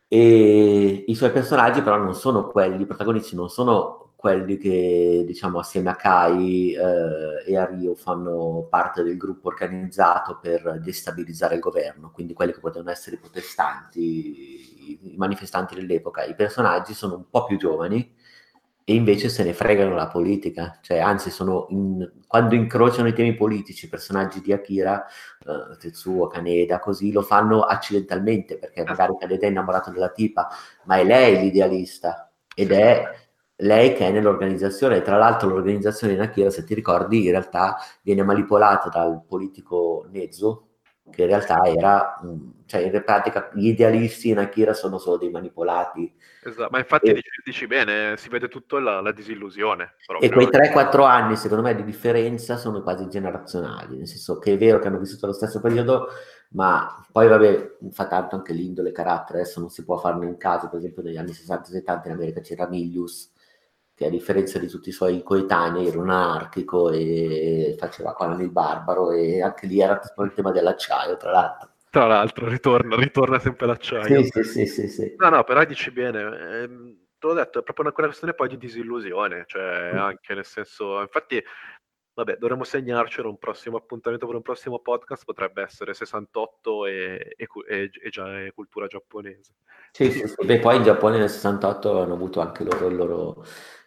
E 0.09 1.05
i 1.07 1.15
suoi 1.15 1.31
personaggi 1.31 1.83
però 1.83 1.97
non 1.97 2.15
sono 2.15 2.49
quelli, 2.49 2.83
i 2.83 2.87
protagonisti 2.87 3.35
non 3.35 3.49
sono 3.49 4.13
quelli 4.17 4.57
che 4.57 5.25
diciamo 5.27 5.59
assieme 5.59 5.91
a 5.91 5.95
Kai 5.97 6.73
eh, 6.73 7.45
e 7.47 7.57
a 7.57 7.67
Rio 7.67 7.95
fanno 7.95 8.67
parte 8.69 9.03
del 9.03 9.17
gruppo 9.17 9.49
organizzato 9.49 10.39
per 10.41 10.81
destabilizzare 10.83 11.55
il 11.55 11.61
governo, 11.61 12.11
quindi 12.11 12.35
quelli 12.35 12.53
che 12.53 12.61
potevano 12.61 12.91
essere 12.91 13.17
i 13.17 13.19
protestanti, 13.21 14.66
i, 14.93 15.17
manifestanti 15.17 15.75
dell'epoca, 15.75 16.25
i 16.25 16.35
personaggi 16.35 16.95
sono 16.95 17.17
un 17.17 17.29
po' 17.29 17.45
più 17.45 17.57
giovani 17.57 18.15
e 18.89 18.95
invece 18.95 19.29
se 19.29 19.43
ne 19.43 19.53
fregano 19.53 19.97
la 19.97 20.07
politica, 20.07 20.79
cioè 20.81 20.99
anzi 20.99 21.31
sono 21.31 21.67
in, 21.71 22.09
quando 22.27 22.55
incrociano 22.55 23.09
i 23.09 23.15
temi 23.15 23.35
politici, 23.35 23.87
i 23.87 23.89
personaggi 23.89 24.41
di 24.41 24.53
Akira, 24.53 25.05
uh, 25.45 25.77
Tetsuo, 25.77 26.29
Kaneda, 26.29 26.79
così 26.79 27.11
lo 27.11 27.23
fanno 27.23 27.63
accidentalmente 27.63 28.59
perché 28.59 28.85
magari 28.85 29.17
Kaneda 29.19 29.47
è 29.47 29.51
innamorato 29.51 29.91
della 29.91 30.11
tipa, 30.11 30.49
ma 30.85 30.99
è 30.99 31.05
lei 31.05 31.41
l'idealista 31.41 32.31
ed 32.55 32.71
è 32.71 33.03
lei 33.57 33.95
che 33.95 34.07
è 34.07 34.11
nell'organizzazione, 34.13 35.03
tra 35.03 35.17
l'altro 35.17 35.49
l'organizzazione 35.49 36.13
in 36.13 36.21
Akira, 36.21 36.51
se 36.51 36.63
ti 36.65 36.75
ricordi, 36.75 37.25
in 37.25 37.31
realtà 37.31 37.77
viene 38.03 38.23
manipolata 38.23 38.89
dal 38.89 39.23
politico 39.27 40.07
Nezu, 40.11 40.66
che 41.11 41.23
in 41.23 41.29
realtà 41.29 41.63
era, 41.65 42.21
cioè 42.67 42.81
in 42.81 43.03
pratica 43.05 43.51
gli 43.55 43.69
idealisti 43.69 44.31
in 44.31 44.39
Akira 44.39 44.75
sono 44.75 44.99
solo 44.99 45.19
dei 45.19 45.31
manipolati. 45.31 46.13
Esatto, 46.43 46.69
ma 46.71 46.79
infatti 46.79 47.11
e, 47.11 47.15
dici, 47.15 47.29
dici, 47.45 47.67
bene, 47.67 48.17
si 48.17 48.29
vede 48.29 48.49
tutto 48.49 48.79
la, 48.79 49.01
la 49.01 49.13
disillusione. 49.13 49.95
Proprio. 50.05 50.29
E 50.29 50.33
quei 50.33 50.47
3-4 50.47 51.05
anni, 51.05 51.37
secondo 51.37 51.63
me, 51.63 51.75
di 51.75 51.85
differenza 51.85 52.57
sono 52.57 52.83
quasi 52.83 53.09
generazionali, 53.09 53.97
nel 53.97 54.07
senso 54.07 54.39
che 54.39 54.53
è 54.53 54.59
vero 54.59 54.79
che 54.79 54.89
hanno 54.89 54.99
vissuto 54.99 55.27
lo 55.27 55.33
stesso 55.33 55.61
periodo, 55.61 56.09
ma 56.51 57.05
poi 57.11 57.29
vabbè, 57.29 57.77
fa 57.91 58.07
tanto 58.07 58.37
anche 58.37 58.53
l'indole 58.53 58.93
carattere, 58.93 59.41
adesso 59.41 59.61
non 59.61 59.71
si 59.71 59.85
può 59.85 59.97
farne 59.97 60.27
un 60.27 60.37
caso, 60.37 60.69
per 60.69 60.79
esempio 60.79 61.03
negli 61.03 61.17
anni 61.17 61.33
60-70 61.33 62.07
in 62.07 62.13
America 62.13 62.41
c'era 62.41 62.69
Milius, 62.69 63.33
che 63.97 64.05
a 64.05 64.11
differenza 64.11 64.59
di 64.59 64.69
tutti 64.69 64.91
i 64.91 64.93
suoi 64.93 65.23
coetanei 65.23 65.87
era 65.87 65.99
un 65.99 66.11
anarchico 66.11 66.91
e 66.91 67.75
faceva 67.79 68.13
Conan 68.13 68.43
il 68.43 68.51
barbaro 68.51 69.11
e 69.11 69.41
anche 69.41 69.67
lì 69.67 69.81
era 69.81 69.99
il 70.19 70.33
tema 70.35 70.51
dell'acciaio, 70.53 71.17
tra 71.17 71.31
l'altro. 71.31 71.71
Tra 71.89 72.07
l'altro, 72.07 72.47
ritorna, 72.47 72.95
ritorna 72.97 73.39
sempre 73.39 73.67
l'acciaio. 73.67 74.23
Sì, 74.23 74.29
sì, 74.31 74.45
sì, 74.45 74.67
sì, 74.67 74.89
sì. 74.89 75.15
No, 75.17 75.31
no, 75.31 75.45
però 75.45 75.65
dici 75.65 75.91
bene, 75.91 76.21
ehm, 76.21 76.97
te 77.19 77.27
l'ho 77.27 77.33
detto, 77.33 77.61
è 77.61 77.63
proprio 77.63 77.87
una, 77.87 77.95
questione 77.95 78.35
poi 78.35 78.49
di 78.49 78.59
disillusione, 78.59 79.45
cioè 79.47 79.93
mm. 79.95 79.97
anche 79.97 80.35
nel 80.35 80.45
senso, 80.45 81.01
infatti 81.01 81.43
Vabbè, 82.17 82.39
dovremmo 82.39 82.65
segnarcelo 82.65 83.29
un 83.29 83.37
prossimo 83.37 83.77
appuntamento 83.77 84.25
per 84.25 84.37
un 84.37 84.41
prossimo 84.41 84.79
podcast, 84.79 85.27
potrebbe 85.27 85.61
essere 85.61 85.93
68 85.93 86.87
e, 86.87 87.35
e, 87.37 87.47
e, 87.69 87.91
e 87.93 88.09
già, 88.09 88.25
cultura 88.55 88.87
giapponese. 88.87 89.53
Sì, 89.91 90.11
sì, 90.11 90.27
sì. 90.27 90.47
Beh, 90.47 90.61
poi 90.61 90.77
in 90.77 90.83
Giappone 90.83 91.19
nel 91.19 91.29
68 91.29 92.01
hanno 92.01 92.15
avuto 92.15 92.41
anche 92.41 92.65
loro 92.65 92.87
il 92.87 92.97
loro 92.97 93.45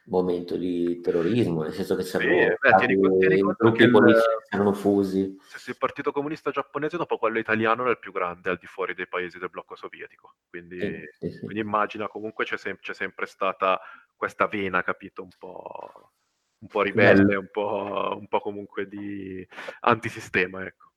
momento 0.09 0.57
di 0.57 0.99
terrorismo, 1.01 1.63
nel 1.63 1.73
senso 1.73 1.95
che 1.95 2.03
c'erano 2.03 2.31
sì, 2.31 2.55
beh, 2.59 2.75
tieni, 2.77 3.17
tieni 3.17 3.41
gruppi 3.41 3.89
politici 3.89 4.21
che 4.21 4.55
erano 4.55 4.73
fusi. 4.73 5.37
Se 5.41 5.71
il 5.71 5.77
partito 5.77 6.11
comunista 6.11 6.51
giapponese 6.51 6.97
dopo 6.97 7.17
quello 7.17 7.39
italiano 7.39 7.83
era 7.83 7.91
il 7.91 7.99
più 7.99 8.11
grande 8.11 8.49
al 8.49 8.57
di 8.57 8.67
fuori 8.67 8.93
dei 8.93 9.07
paesi 9.07 9.37
del 9.37 9.49
blocco 9.49 9.75
sovietico, 9.75 10.35
quindi, 10.49 11.01
sì, 11.19 11.31
sì, 11.31 11.39
quindi 11.39 11.59
immagina 11.59 12.07
comunque 12.07 12.45
c'è, 12.45 12.57
sem- 12.57 12.79
c'è 12.79 12.93
sempre 12.93 13.25
stata 13.25 13.79
questa 14.15 14.47
vena, 14.47 14.83
capito, 14.83 15.23
un 15.23 15.29
po' 15.37 16.11
un 16.59 16.67
po' 16.67 16.81
ribelle, 16.81 17.35
un 17.35 17.49
po', 17.51 18.17
un 18.19 18.27
po' 18.27 18.41
comunque 18.41 18.87
di 18.87 19.47
antisistema, 19.81 20.65
ecco. 20.65 20.87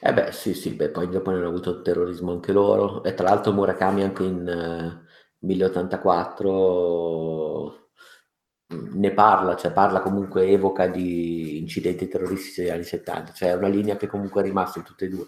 Eh 0.00 0.12
beh, 0.12 0.32
sì, 0.32 0.54
sì, 0.54 0.74
beh, 0.74 0.90
poi 0.90 1.04
in 1.04 1.12
Giappone 1.12 1.36
hanno 1.36 1.48
avuto 1.48 1.82
terrorismo 1.82 2.32
anche 2.32 2.52
loro, 2.52 3.04
e 3.04 3.14
tra 3.14 3.28
l'altro 3.28 3.52
Murakami 3.52 4.02
anche 4.02 4.24
in 4.24 4.48
uh, 4.48 4.98
1084 5.46 7.89
ne 8.70 9.12
parla, 9.12 9.56
cioè 9.56 9.72
parla 9.72 10.00
comunque, 10.00 10.46
evoca 10.48 10.86
di 10.86 11.58
incidenti 11.58 12.08
terroristici 12.08 12.62
degli 12.62 12.70
anni 12.70 12.84
70, 12.84 13.32
cioè 13.32 13.50
è 13.50 13.56
una 13.56 13.68
linea 13.68 13.96
che 13.96 14.06
comunque 14.06 14.42
è 14.42 14.44
rimasta 14.44 14.78
in 14.78 14.84
tutte 14.84 15.06
e 15.06 15.08
due. 15.08 15.26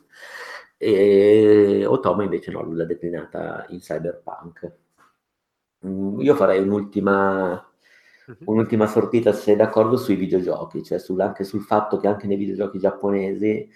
E 0.77 1.85
Otoma 1.87 2.25
invece 2.25 2.51
no, 2.51 2.63
lui 2.63 2.77
l'ha 2.77 2.85
declinata 2.85 3.67
in 3.71 3.79
cyberpunk. 3.81 4.73
Mm, 5.87 6.21
io 6.21 6.35
farei 6.35 6.61
un'ultima 6.61 7.67
un'ultima 8.45 8.87
sortita, 8.87 9.33
se 9.33 9.41
sei 9.43 9.57
d'accordo, 9.57 9.97
sui 9.97 10.15
videogiochi, 10.15 10.83
cioè 10.85 10.99
sul, 10.99 11.21
anche 11.21 11.45
sul 11.45 11.63
fatto 11.63 11.99
che 11.99 12.07
anche 12.07 12.27
nei 12.27 12.37
videogiochi 12.37 12.79
giapponesi 12.79 13.69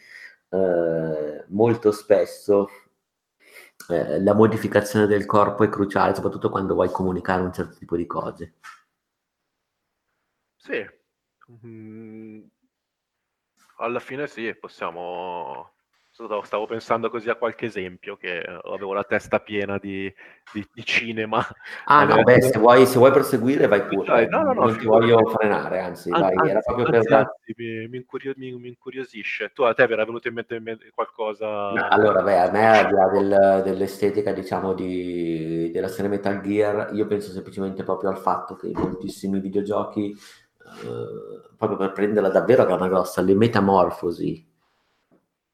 eh, 0.50 1.44
molto 1.48 1.90
spesso 1.92 2.68
eh, 3.88 4.20
la 4.22 4.34
modificazione 4.34 5.06
del 5.06 5.26
corpo 5.26 5.64
è 5.64 5.68
cruciale, 5.68 6.14
soprattutto 6.14 6.50
quando 6.50 6.74
vuoi 6.74 6.90
comunicare 6.90 7.42
un 7.42 7.52
certo 7.52 7.76
tipo 7.76 7.96
di 7.96 8.06
cose. 8.06 8.54
Sì, 10.66 10.84
mm, 11.64 12.42
alla 13.76 14.00
fine 14.00 14.26
sì, 14.26 14.52
possiamo 14.58 15.76
Stavo 16.44 16.64
pensando 16.64 17.10
così 17.10 17.28
a 17.28 17.34
qualche 17.34 17.66
esempio, 17.66 18.16
che 18.16 18.38
avevo 18.40 18.94
la 18.94 19.04
testa 19.04 19.38
piena 19.38 19.76
di, 19.76 20.10
di, 20.50 20.66
di 20.72 20.82
cinema. 20.82 21.46
Ah, 21.84 22.04
no, 22.04 22.22
beh, 22.22 22.40
se 22.40 22.58
vuoi, 22.58 22.86
se 22.86 22.96
vuoi, 22.96 23.10
proseguire, 23.10 23.66
vai 23.66 23.84
pure. 23.84 24.26
No, 24.26 24.42
no, 24.42 24.52
no, 24.54 24.64
non 24.64 24.78
ti 24.78 24.86
voglio 24.86 25.26
frenare, 25.26 25.80
anzi, 25.80 26.10
anzi 26.10 26.34
vai, 26.34 26.48
era 26.48 26.60
proprio 26.60 26.86
anzi, 26.86 27.06
per... 27.06 27.18
Anzi, 27.18 27.54
mi, 27.58 27.88
mi, 27.88 27.96
incurio, 27.98 28.32
mi, 28.38 28.50
mi, 28.58 28.68
incuriosisce. 28.68 29.50
Tu 29.52 29.60
a 29.64 29.74
te 29.74 29.82
era 29.82 30.06
venuto 30.06 30.28
in 30.28 30.34
mente, 30.34 30.90
qualcosa? 30.94 31.72
No, 31.72 31.86
allora, 31.90 32.22
beh, 32.22 32.38
a 32.38 32.50
me, 32.50 32.66
al 32.66 32.86
di 32.86 32.94
là 32.94 33.08
del, 33.08 33.62
dell'estetica, 33.64 34.32
diciamo, 34.32 34.72
di, 34.72 35.70
della 35.70 35.88
serie 35.88 36.08
Metal 36.08 36.40
Gear, 36.40 36.94
io 36.94 37.06
penso 37.06 37.30
semplicemente 37.30 37.84
proprio 37.84 38.08
al 38.08 38.16
fatto 38.16 38.54
che 38.56 38.70
moltissimi 38.72 39.38
videogiochi, 39.38 40.16
eh, 40.82 41.54
proprio 41.56 41.78
per 41.78 41.92
prenderla 41.92 42.28
davvero 42.28 42.64
a 42.64 42.74
una 42.74 42.88
grossa, 42.88 43.20
le 43.22 43.34
metamorfosi 43.34 44.54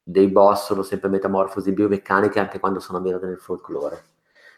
dei 0.02 0.28
boss 0.28 0.66
sono 0.66 0.82
sempre 0.82 1.08
metamorfosi 1.08 1.72
biomeccaniche 1.72 2.40
anche 2.40 2.58
quando 2.58 2.80
sono 2.80 2.98
ambientate 2.98 3.26
nel 3.26 3.38
folklore. 3.38 4.04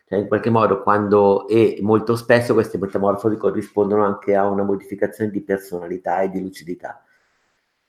Cioè, 0.07 0.19
in 0.19 0.29
qualche 0.29 0.51
modo, 0.51 0.83
quando 0.83 1.49
e 1.49 1.79
molto 1.81 2.17
spesso 2.17 2.53
queste 2.53 2.79
metamorfosi 2.79 3.37
corrispondono 3.37 4.05
anche 4.05 4.35
a 4.35 4.47
una 4.47 4.63
modificazione 4.63 5.31
di 5.31 5.43
personalità 5.43 6.21
e 6.21 6.29
di 6.31 6.41
lucidità. 6.41 7.03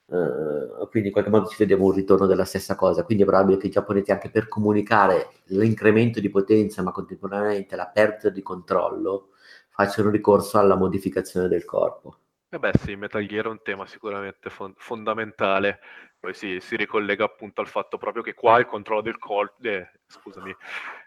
Uh, 0.07 0.87
quindi 0.89 1.07
in 1.07 1.11
qualche 1.11 1.31
modo 1.31 1.47
ci 1.47 1.55
vediamo 1.57 1.85
un 1.85 1.91
ritorno 1.91 2.25
della 2.25 2.45
stessa 2.45 2.75
cosa. 2.75 3.03
Quindi 3.03 3.23
è 3.23 3.25
probabile 3.25 3.57
che 3.57 3.67
i 3.67 3.71
giapponesi, 3.71 4.11
anche 4.11 4.29
per 4.29 4.47
comunicare 4.47 5.29
l'incremento 5.45 6.19
di 6.21 6.29
potenza, 6.29 6.81
ma 6.83 6.91
contemporaneamente 6.91 7.75
la 7.75 7.87
perdita 7.87 8.29
di 8.29 8.41
controllo, 8.41 9.29
facciano 9.69 10.09
ricorso 10.09 10.57
alla 10.57 10.75
modificazione 10.75 11.49
del 11.49 11.65
corpo. 11.65 12.17
Eh 12.55 12.57
beh, 12.57 12.71
sì, 12.81 12.95
Metal 12.95 13.25
Gear 13.25 13.47
è 13.47 13.49
un 13.49 13.61
tema 13.61 13.85
sicuramente 13.85 14.49
fon- 14.49 14.73
fondamentale 14.77 15.81
poi 16.17 16.33
si, 16.33 16.61
si, 16.61 16.77
ricollega 16.77 17.25
appunto 17.25 17.59
al 17.59 17.67
fatto 17.67 17.97
proprio 17.97 18.23
che 18.23 18.33
qua 18.33 18.57
il 18.59 18.65
controllo 18.65 19.01
del 19.01 19.17
corpo, 19.17 19.61
eh, 19.61 19.91
scusami, 20.07 20.55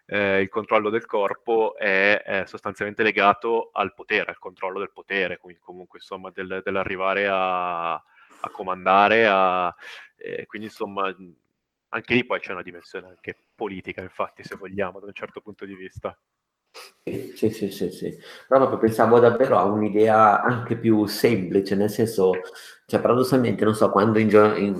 eh, 0.05 0.43
il 0.43 0.51
controllo 0.51 0.91
del 0.91 1.07
corpo 1.07 1.75
è, 1.75 2.23
è, 2.23 2.45
sostanzialmente 2.45 3.03
legato 3.03 3.71
al 3.73 3.95
potere, 3.95 4.31
al 4.31 4.39
controllo 4.39 4.79
del 4.79 4.93
potere, 4.93 5.39
quindi 5.39 5.59
comunque 5.63 6.01
insomma 6.01 6.31
del, 6.31 6.61
dell'arrivare 6.63 7.27
a, 7.27 7.95
a 7.95 8.51
comandare, 8.53 9.27
a, 9.27 9.75
eh, 10.17 10.45
quindi 10.45 10.69
insomma 10.69 11.11
anche 11.89 12.15
lì 12.15 12.27
poi 12.27 12.41
c'è 12.41 12.53
una 12.53 12.61
dimensione 12.61 13.09
anche 13.09 13.35
politica, 13.55 14.03
infatti, 14.03 14.45
se 14.45 14.55
vogliamo, 14.55 15.01
da 15.01 15.07
un 15.07 15.15
certo 15.15 15.41
punto 15.41 15.65
di 15.65 15.75
vista. 15.75 16.15
Sì, 17.35 17.51
sì, 17.51 17.71
sì, 17.71 17.91
sì. 17.91 18.19
Proprio 18.47 18.79
pensavo 18.79 19.19
davvero 19.19 19.57
a 19.57 19.65
un'idea 19.65 20.43
anche 20.43 20.77
più 20.77 21.07
semplice, 21.07 21.75
nel 21.75 21.91
senso, 21.91 22.33
cioè 22.87 23.01
paradossalmente, 23.01 23.65
non 23.65 23.75
so, 23.75 23.91
quando 23.91 24.19
in, 24.19 24.29
in, 24.29 24.75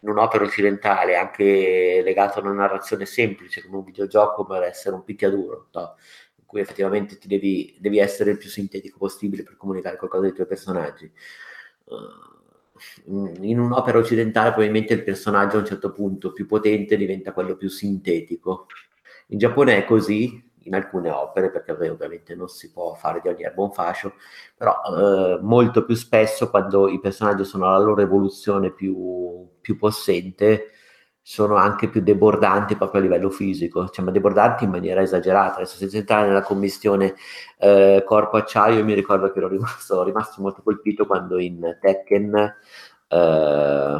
in 0.00 0.08
un'opera 0.08 0.44
occidentale, 0.44 1.16
anche 1.16 2.00
legato 2.04 2.38
a 2.38 2.42
una 2.42 2.52
narrazione 2.52 3.06
semplice, 3.06 3.62
come 3.64 3.78
un 3.78 3.84
videogioco, 3.84 4.44
per 4.44 4.62
essere 4.62 4.94
un 4.94 5.04
picchiaduro, 5.04 5.68
no? 5.72 5.94
in 6.36 6.44
cui 6.46 6.60
effettivamente 6.60 7.18
ti 7.18 7.26
devi, 7.26 7.76
devi, 7.80 7.98
essere 7.98 8.30
il 8.32 8.38
più 8.38 8.48
sintetico 8.48 8.98
possibile 8.98 9.42
per 9.42 9.56
comunicare 9.56 9.96
qualcosa 9.96 10.22
dei 10.24 10.32
tuoi 10.32 10.46
personaggi. 10.46 11.10
Uh, 11.84 12.34
in 13.40 13.58
un'opera 13.58 13.98
occidentale 13.98 14.50
probabilmente 14.50 14.92
il 14.92 15.02
personaggio 15.02 15.56
a 15.56 15.60
un 15.60 15.66
certo 15.66 15.92
punto 15.92 16.32
più 16.32 16.46
potente 16.46 16.96
diventa 16.96 17.32
quello 17.32 17.56
più 17.56 17.68
sintetico. 17.68 18.66
In 19.28 19.38
Giappone 19.38 19.78
è 19.78 19.84
così, 19.84 20.45
in 20.66 20.74
alcune 20.74 21.10
opere, 21.10 21.50
perché 21.50 21.72
ovviamente 21.72 22.34
non 22.34 22.48
si 22.48 22.70
può 22.70 22.94
fare 22.94 23.20
di 23.22 23.28
ogni 23.28 23.42
erba 23.42 23.62
un 23.62 23.72
fascio, 23.72 24.14
però 24.56 24.74
eh, 24.84 25.38
molto 25.40 25.84
più 25.84 25.94
spesso 25.94 26.50
quando 26.50 26.88
i 26.88 27.00
personaggi 27.00 27.44
sono 27.44 27.66
alla 27.66 27.84
loro 27.84 28.00
evoluzione 28.02 28.70
più, 28.72 29.48
più 29.60 29.76
possente, 29.76 30.70
sono 31.22 31.56
anche 31.56 31.88
più 31.88 32.02
debordanti 32.02 32.76
proprio 32.76 33.00
a 33.00 33.04
livello 33.04 33.30
fisico, 33.30 33.88
cioè 33.88 34.04
ma 34.04 34.12
debordanti 34.12 34.62
in 34.62 34.70
maniera 34.70 35.02
esagerata. 35.02 35.56
Adesso 35.56 35.76
senza 35.76 35.96
entrare 35.96 36.28
nella 36.28 36.42
commissione 36.42 37.14
eh, 37.58 38.04
corpo 38.06 38.36
acciaio, 38.36 38.84
mi 38.84 38.94
ricordo 38.94 39.32
che 39.32 39.38
ero 39.38 39.48
rimasto, 39.48 40.04
rimasto 40.04 40.40
molto 40.40 40.62
colpito 40.62 41.04
quando 41.04 41.40
in 41.40 41.78
Tekken 41.80 42.54
eh, 43.08 43.98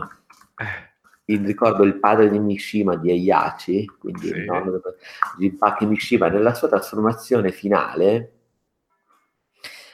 il, 1.26 1.44
ricordo 1.44 1.82
il 1.84 1.98
padre 1.98 2.30
di 2.30 2.38
Mishima 2.38 2.96
di 2.96 3.10
Heihachi, 3.10 3.86
quindi 3.98 4.28
sì. 4.28 4.34
il 4.34 4.44
nonno 4.44 4.80
di 5.38 5.52
Paki 5.52 5.86
Mishima, 5.86 6.28
nella 6.28 6.54
sua 6.54 6.68
trasformazione 6.68 7.50
finale 7.52 8.32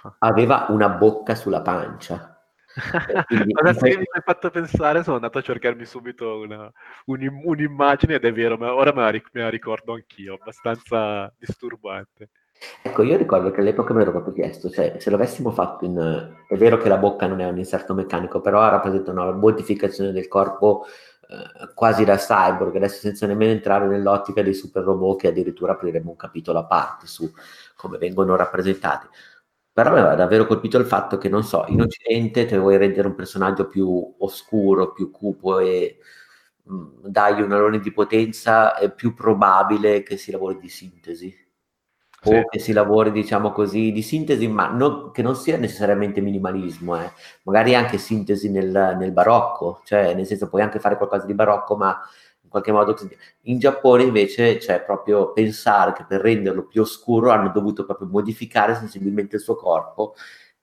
ah. 0.02 0.16
aveva 0.18 0.66
una 0.68 0.88
bocca 0.88 1.34
sulla 1.34 1.62
pancia. 1.62 2.28
Quindi, 3.26 3.52
Adesso 3.54 3.84
mi 3.84 3.92
hai 3.92 4.22
fatto 4.24 4.48
pensare, 4.48 5.02
sono 5.02 5.16
andato 5.16 5.36
a 5.36 5.42
cercarmi 5.42 5.84
subito 5.84 6.38
una, 6.38 6.72
un, 7.04 7.40
un'immagine 7.44 8.14
ed 8.14 8.24
è 8.24 8.32
vero, 8.32 8.56
ma 8.56 8.74
ora 8.74 8.94
me 8.94 9.02
la, 9.02 9.10
me 9.10 9.42
la 9.42 9.50
ricordo 9.50 9.92
anch'io, 9.92 10.38
abbastanza 10.40 11.30
disturbante. 11.38 12.30
Ecco, 12.82 13.02
io 13.02 13.16
ricordo 13.16 13.50
che 13.50 13.60
all'epoca 13.60 13.92
mi 13.92 14.00
ero 14.00 14.12
proprio 14.12 14.32
chiesto, 14.32 14.70
cioè, 14.70 14.96
se 14.98 15.10
l'avessimo 15.10 15.50
fatto 15.50 15.84
in... 15.84 16.34
È 16.48 16.56
vero 16.56 16.78
che 16.78 16.88
la 16.88 16.96
bocca 16.96 17.26
non 17.26 17.40
è 17.40 17.46
un 17.46 17.58
inserto 17.58 17.92
meccanico, 17.92 18.40
però 18.40 18.66
rappresenta 18.70 19.10
una 19.10 19.32
modificazione 19.32 20.12
del 20.12 20.28
corpo 20.28 20.86
quasi 21.74 22.04
da 22.04 22.16
cyborg, 22.16 22.76
adesso 22.76 22.98
senza 23.00 23.26
nemmeno 23.26 23.52
entrare 23.52 23.86
nell'ottica 23.86 24.42
dei 24.42 24.54
super 24.54 24.82
robot 24.84 25.20
che 25.20 25.28
addirittura 25.28 25.72
apriremo 25.72 26.10
un 26.10 26.16
capitolo 26.16 26.58
a 26.58 26.64
parte 26.66 27.06
su 27.06 27.30
come 27.76 27.98
vengono 27.98 28.36
rappresentati. 28.36 29.06
Però 29.72 29.90
mi 29.92 29.98
aveva 30.00 30.14
davvero 30.14 30.46
colpito 30.46 30.78
il 30.78 30.84
fatto 30.86 31.16
che, 31.18 31.28
non 31.30 31.44
so, 31.44 31.64
in 31.68 31.80
Occidente 31.80 32.44
te 32.46 32.58
vuoi 32.58 32.76
rendere 32.76 33.08
un 33.08 33.14
personaggio 33.14 33.68
più 33.68 34.14
oscuro, 34.18 34.92
più 34.92 35.10
cupo 35.10 35.58
e 35.60 35.98
mh, 36.64 37.08
dai 37.08 37.40
un 37.42 37.52
alone 37.52 37.80
di 37.80 37.92
potenza 37.92 38.76
è 38.76 38.92
più 38.92 39.14
probabile 39.14 40.02
che 40.02 40.16
si 40.18 40.30
lavori 40.30 40.58
di 40.58 40.68
sintesi 40.68 41.34
sì. 42.22 42.34
o 42.34 42.48
che 42.48 42.58
si 42.58 42.72
lavori, 42.72 43.10
diciamo 43.10 43.50
così, 43.52 43.90
di 43.92 44.02
sintesi, 44.02 44.46
ma 44.48 44.68
non, 44.68 45.10
che 45.10 45.22
non 45.22 45.34
sia 45.34 45.56
necessariamente 45.56 46.20
minimalismo, 46.20 47.00
eh. 47.00 47.10
magari 47.42 47.74
anche 47.74 47.98
sintesi 47.98 48.50
nel, 48.50 48.96
nel, 48.98 49.12
barocco, 49.12 49.80
cioè 49.84 50.14
nel 50.14 50.26
senso 50.26 50.48
puoi 50.48 50.62
anche 50.62 50.78
fare 50.78 50.96
qualcosa 50.96 51.26
di 51.26 51.34
barocco, 51.34 51.76
ma 51.76 51.98
in 52.42 52.48
qualche 52.48 52.72
modo 52.72 52.96
in 53.42 53.58
Giappone 53.58 54.04
invece 54.04 54.58
c'è 54.58 54.82
proprio 54.82 55.32
pensare 55.32 55.92
che 55.94 56.04
per 56.06 56.20
renderlo 56.20 56.66
più 56.66 56.82
oscuro 56.82 57.30
hanno 57.30 57.50
dovuto 57.50 57.84
proprio 57.84 58.08
modificare 58.08 58.74
sensibilmente 58.74 59.36
il 59.36 59.42
suo 59.42 59.56
corpo 59.56 60.14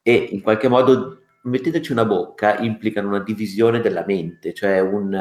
e 0.01 0.13
in 0.13 0.41
qualche 0.41 0.67
modo 0.67 1.21
metteteci 1.43 1.91
una 1.91 2.05
bocca 2.05 2.57
implicano 2.59 3.07
una 3.07 3.19
divisione 3.19 3.81
della 3.81 4.03
mente, 4.05 4.53
cioè 4.53 4.79
un, 4.79 5.13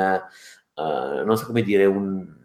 uh, 0.75 1.25
non 1.25 1.37
so 1.37 1.47
come 1.47 1.63
dire, 1.63 1.85
un, 1.85 2.38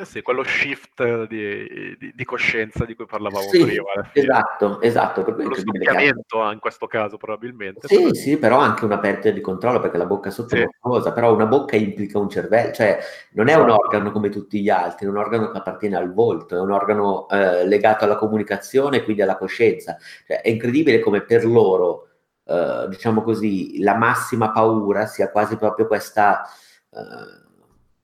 eh 0.00 0.04
sì, 0.06 0.22
quello 0.22 0.42
shift 0.42 1.26
di, 1.26 1.96
di, 1.98 2.12
di, 2.14 2.24
coscienza 2.24 2.86
di 2.86 2.94
cui 2.94 3.04
parlavamo 3.04 3.48
sì, 3.50 3.62
prima. 3.62 4.10
Esatto, 4.12 4.80
esatto. 4.80 5.22
Per 5.22 5.46
lo 5.46 5.54
sdoppiamento 5.54 6.50
in 6.50 6.58
questo 6.58 6.86
caso 6.86 7.18
probabilmente. 7.18 7.86
Sì, 7.86 7.96
però. 7.96 8.14
sì, 8.14 8.38
però 8.38 8.58
anche 8.58 8.86
una 8.86 8.98
perdita 8.98 9.30
di 9.30 9.42
controllo 9.42 9.78
perché 9.78 9.98
la 9.98 10.06
bocca 10.06 10.30
sotto 10.30 10.56
sì. 10.56 10.62
è 10.62 10.64
una 10.64 10.70
cosa, 10.80 11.12
però 11.12 11.34
una 11.34 11.44
bocca 11.44 11.76
implica 11.76 12.18
un 12.18 12.30
cervello, 12.30 12.72
cioè 12.72 12.98
non 13.32 13.48
è 13.48 13.50
esatto. 13.50 13.64
un 13.64 13.70
organo 13.70 14.10
come 14.10 14.30
tutti 14.30 14.62
gli 14.62 14.70
altri, 14.70 15.06
è 15.06 15.08
un 15.10 15.18
organo 15.18 15.50
che 15.50 15.58
appartiene 15.58 15.96
al 15.96 16.14
volto, 16.14 16.56
è 16.56 16.60
un 16.60 16.70
organo 16.70 17.28
eh, 17.28 17.66
legato 17.66 18.04
alla 18.04 18.16
comunicazione 18.16 18.98
e 18.98 19.04
quindi 19.04 19.20
alla 19.20 19.36
coscienza. 19.36 19.98
Cioè, 20.26 20.40
è 20.40 20.48
incredibile 20.48 21.00
come 21.00 21.20
per 21.20 21.44
loro, 21.44 22.08
eh, 22.46 22.86
diciamo 22.88 23.22
così, 23.22 23.82
la 23.82 23.96
massima 23.96 24.50
paura 24.50 25.04
sia 25.04 25.30
quasi 25.30 25.56
proprio 25.56 25.86
questa... 25.86 26.42
Eh, 26.90 27.48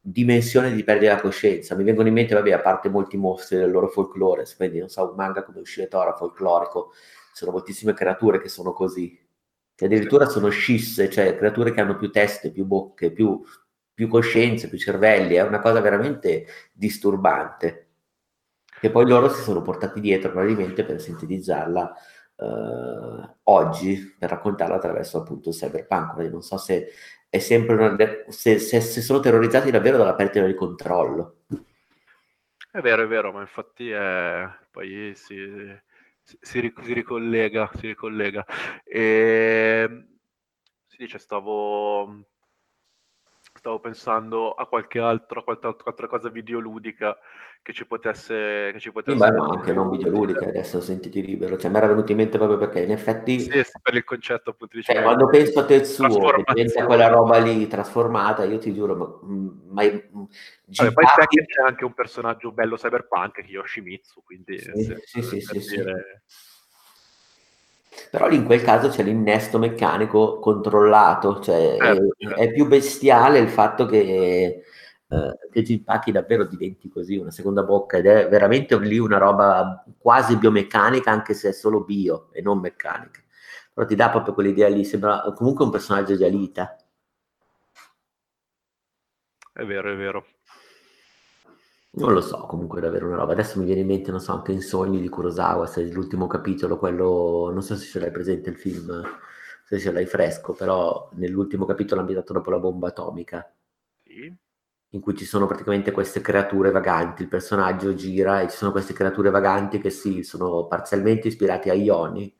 dimensione 0.08 0.72
di 0.72 0.84
perdere 0.84 1.14
la 1.14 1.20
coscienza. 1.20 1.74
Mi 1.74 1.82
vengono 1.82 2.06
in 2.06 2.14
mente, 2.14 2.34
vabbè, 2.34 2.52
a 2.52 2.60
parte 2.60 2.88
molti 2.88 3.16
mostri 3.16 3.56
del 3.56 3.72
loro 3.72 3.88
folklore, 3.88 4.44
quindi 4.56 4.78
non 4.78 4.88
so, 4.88 5.08
un 5.08 5.16
manga 5.16 5.42
come 5.42 5.58
Ushiretora 5.58 6.14
folklorico, 6.14 6.92
ci 6.92 7.32
sono 7.32 7.50
moltissime 7.50 7.92
creature 7.92 8.40
che 8.40 8.48
sono 8.48 8.72
così, 8.72 9.18
che 9.74 9.84
addirittura 9.84 10.26
sono 10.26 10.48
scisse, 10.48 11.10
cioè 11.10 11.36
creature 11.36 11.72
che 11.72 11.80
hanno 11.80 11.96
più 11.96 12.10
teste, 12.10 12.52
più 12.52 12.64
bocche, 12.64 13.10
più, 13.10 13.42
più 13.92 14.06
coscienze, 14.06 14.68
più 14.68 14.78
cervelli, 14.78 15.34
è 15.34 15.42
una 15.42 15.58
cosa 15.58 15.80
veramente 15.80 16.46
disturbante. 16.72 17.88
Che 18.78 18.90
poi 18.90 19.08
loro 19.08 19.28
si 19.28 19.42
sono 19.42 19.60
portati 19.60 20.00
dietro 20.00 20.30
probabilmente 20.30 20.84
per 20.84 21.00
sintetizzarla 21.00 21.94
Uh, 22.38 23.26
oggi 23.44 24.14
per 24.18 24.28
raccontarla 24.28 24.74
attraverso 24.74 25.16
appunto 25.16 25.48
il 25.48 25.54
cyberpunk. 25.54 26.12
Quindi 26.12 26.32
non 26.32 26.42
so 26.42 26.58
se 26.58 26.88
è 27.28 27.38
sempre 27.38 27.74
una, 27.74 27.96
se, 28.28 28.58
se, 28.58 28.80
se, 28.80 29.00
sono 29.00 29.20
terrorizzati 29.20 29.70
davvero 29.70 29.96
dalla 29.96 30.14
perdita 30.14 30.46
di 30.46 30.54
controllo. 30.54 31.42
È 32.70 32.80
vero, 32.80 33.02
è 33.02 33.06
vero, 33.06 33.32
ma 33.32 33.40
infatti 33.40 33.90
è, 33.90 34.48
poi 34.70 35.12
si, 35.14 35.36
si, 36.22 36.38
si, 36.40 36.92
ricollega, 36.92 37.70
si 37.74 37.86
ricollega. 37.88 38.44
E, 38.84 40.06
si 40.86 40.96
dice, 40.98 41.18
stavo, 41.18 42.26
stavo 43.66 43.80
pensando 43.80 44.52
a 44.52 44.66
qualche 44.66 45.00
altro, 45.00 45.40
a 45.40 45.42
qualche 45.42 45.66
altra 45.66 46.06
cosa 46.06 46.28
videoludica 46.28 47.18
che 47.62 47.72
ci 47.72 47.84
potesse... 47.84 48.70
Che 48.72 48.78
ci 48.78 48.92
potesse 48.92 49.18
sì, 49.18 49.32
ma 49.32 49.44
anche 49.44 49.72
non 49.72 49.90
videoludica, 49.90 50.46
adesso 50.46 50.80
sentiti 50.80 51.20
libero, 51.20 51.56
cioè 51.58 51.68
mi 51.68 51.78
era 51.78 51.88
venuto 51.88 52.12
in 52.12 52.18
mente 52.18 52.38
proprio 52.38 52.58
perché 52.58 52.82
in 52.82 52.92
effetti... 52.92 53.40
Sì, 53.40 53.64
per 53.82 53.94
il 53.94 54.04
concetto 54.04 54.50
appunto 54.50 54.76
di... 54.76 54.84
Cioè, 54.84 55.02
quando 55.02 55.26
penso 55.26 55.58
a 55.58 55.64
Tetsuo, 55.64 56.30
che 56.30 56.44
pensa 56.54 56.82
a 56.82 56.86
quella 56.86 57.08
roba 57.08 57.38
lì 57.38 57.66
trasformata, 57.66 58.44
io 58.44 58.58
ti 58.58 58.72
giuro, 58.72 58.94
ma... 58.94 59.34
Mm, 59.34 59.48
ma 59.70 59.82
Vabbè, 59.82 60.92
poi 60.92 61.04
c'è 61.04 61.62
anche 61.64 61.84
un 61.84 61.92
personaggio 61.92 62.52
bello 62.52 62.76
cyberpunk, 62.76 63.42
Yoshimitsu, 63.44 64.22
quindi... 64.22 64.60
Sì, 64.60 64.82
se, 64.84 65.00
sì, 65.02 65.22
sì, 65.22 65.40
sì, 65.40 65.76
dire... 65.76 66.22
sì. 66.24 66.54
Però 68.10 68.28
in 68.30 68.44
quel 68.44 68.62
caso 68.62 68.88
c'è 68.88 69.02
l'innesto 69.02 69.58
meccanico 69.58 70.38
controllato, 70.38 71.40
cioè 71.40 71.76
eh, 71.80 72.08
è, 72.16 72.28
è, 72.28 72.52
più 72.52 72.66
bestiale 72.66 73.38
il 73.38 73.48
fatto 73.48 73.86
che 73.86 74.62
eh, 75.08 75.38
che 75.52 75.62
Jinpaki 75.62 76.10
davvero 76.10 76.44
diventi 76.44 76.88
così 76.88 77.16
una 77.16 77.30
seconda 77.30 77.62
bocca 77.62 77.98
ed 77.98 78.06
è 78.06 78.28
veramente 78.28 78.76
lì 78.80 78.98
una 78.98 79.18
roba 79.18 79.84
quasi 79.98 80.36
biomeccanica 80.36 81.10
anche 81.12 81.32
se 81.32 81.50
è 81.50 81.52
solo 81.52 81.84
bio 81.84 82.28
e 82.32 82.42
non 82.42 82.58
meccanica. 82.58 83.20
Però 83.72 83.86
ti 83.86 83.94
dà 83.94 84.10
proprio 84.10 84.34
quell'idea 84.34 84.68
lì 84.68 84.84
sembra 84.84 85.22
comunque 85.34 85.64
un 85.64 85.70
personaggio 85.70 86.16
di 86.16 86.24
Alita. 86.24 86.76
È 89.52 89.64
vero 89.64 89.92
è 89.92 89.96
vero 89.96 90.26
non 91.96 92.12
lo 92.12 92.20
so, 92.20 92.46
comunque 92.46 92.78
è 92.78 92.82
davvero 92.82 93.06
una 93.06 93.16
roba. 93.16 93.32
Adesso 93.32 93.58
mi 93.58 93.64
viene 93.66 93.80
in 93.80 93.86
mente, 93.86 94.10
non 94.10 94.20
so, 94.20 94.32
anche 94.32 94.52
in 94.52 94.60
Sogni 94.60 95.00
di 95.00 95.08
Kurosawa, 95.08 95.66
se 95.66 95.82
l'ultimo 95.90 96.26
capitolo, 96.26 96.78
quello, 96.78 97.50
non 97.52 97.62
so 97.62 97.76
se 97.76 97.86
ce 97.86 97.98
l'hai 98.00 98.10
presente 98.10 98.50
il 98.50 98.56
film, 98.56 99.02
se 99.64 99.78
ce 99.78 99.92
l'hai 99.92 100.06
fresco, 100.06 100.52
però 100.52 101.08
nell'ultimo 101.14 101.64
capitolo 101.64 102.00
ambientato 102.00 102.32
dopo 102.32 102.50
la 102.50 102.58
bomba 102.58 102.88
atomica. 102.88 103.50
Sì 104.02 104.34
in 104.90 105.00
cui 105.00 105.14
ci 105.16 105.24
sono 105.24 105.46
praticamente 105.46 105.90
queste 105.90 106.20
creature 106.20 106.70
vaganti, 106.70 107.22
il 107.22 107.28
personaggio 107.28 107.94
gira 107.94 108.40
e 108.40 108.48
ci 108.48 108.56
sono 108.56 108.70
queste 108.72 108.94
creature 108.94 109.30
vaganti 109.30 109.78
che 109.78 109.90
sì, 109.90 110.22
sono 110.22 110.66
parzialmente 110.66 111.28
ispirate 111.28 111.70
a 111.70 111.74
Ioni, 111.74 112.34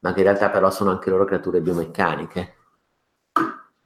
ma 0.00 0.12
che 0.12 0.20
in 0.20 0.26
realtà 0.26 0.50
però 0.50 0.70
sono 0.70 0.90
anche 0.90 1.10
loro 1.10 1.24
creature 1.24 1.60
biomeccaniche. 1.60 2.54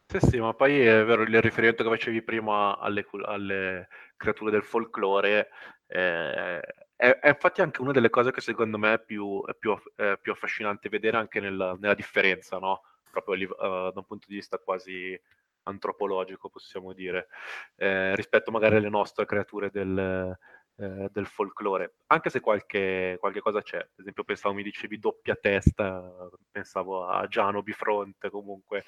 Sì, 0.09 0.21
sì, 0.21 0.39
ma 0.41 0.55
poi 0.55 0.81
è 0.81 1.05
vero 1.05 1.23
il 1.23 1.41
riferimento 1.43 1.83
che 1.83 1.89
facevi 1.91 2.23
prima 2.23 2.79
alle, 2.79 3.05
alle 3.25 3.89
creature 4.17 4.53
del 4.53 4.63
folklore, 4.63 5.49
eh, 5.89 6.61
è, 6.95 7.19
è, 7.19 7.29
infatti 7.29 7.61
anche 7.61 7.81
una 7.81 7.91
delle 7.91 8.09
cose 8.09 8.31
che 8.31 8.41
secondo 8.41 8.79
me 8.79 8.95
è 8.95 9.01
più, 9.05 9.45
è 9.45 9.55
più, 9.55 9.77
è 9.97 10.17
più 10.21 10.31
affascinante 10.31 10.89
vedere 10.89 11.17
anche 11.17 11.41
nella, 11.41 11.77
nella 11.81 11.95
differenza, 11.95 12.59
no? 12.59 12.83
Proprio 13.11 13.35
uh, 13.51 13.91
da 13.91 13.93
un 13.97 14.05
punto 14.05 14.27
di 14.29 14.37
vista 14.37 14.59
quasi 14.59 15.21
antropologico, 15.65 16.49
possiamo 16.51 16.93
dire, 16.93 17.27
eh, 17.75 18.15
rispetto 18.15 18.53
magari 18.53 18.77
alle 18.77 18.89
nostre 18.89 19.27
creature 19.27 19.71
del, 19.71 20.39
eh, 20.77 21.09
del 21.11 21.27
folklore. 21.27 21.95
Anche 22.07 22.31
se 22.31 22.39
qualche, 22.41 23.17
qualche, 23.19 23.41
cosa 23.41 23.61
c'è, 23.63 23.79
ad 23.79 23.89
esempio 23.97 24.23
pensavo, 24.23 24.55
mi 24.55 24.63
dicevi 24.63 24.99
doppia 25.01 25.35
testa, 25.35 26.29
pensavo 26.51 27.07
a 27.07 27.27
Giano 27.27 27.63
bifronte, 27.63 28.31
comunque 28.31 28.85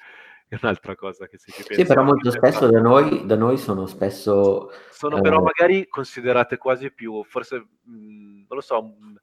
è 0.57 0.57
un'altra 0.61 0.95
cosa 0.95 1.27
che 1.27 1.37
si 1.37 1.51
pensa. 1.51 1.73
Sì, 1.75 1.85
però 1.85 2.03
molto 2.03 2.31
spesso 2.31 2.67
da 2.67 2.79
noi, 2.79 3.25
da 3.25 3.35
noi, 3.35 3.57
sono 3.57 3.85
spesso... 3.85 4.71
Sono 4.89 5.17
eh... 5.17 5.21
però 5.21 5.41
magari 5.41 5.87
considerate 5.87 6.57
quasi 6.57 6.91
più, 6.91 7.23
forse, 7.23 7.57
mh, 7.83 7.93
non 7.93 8.45
lo 8.47 8.61
so, 8.61 8.81
mh, 8.81 9.15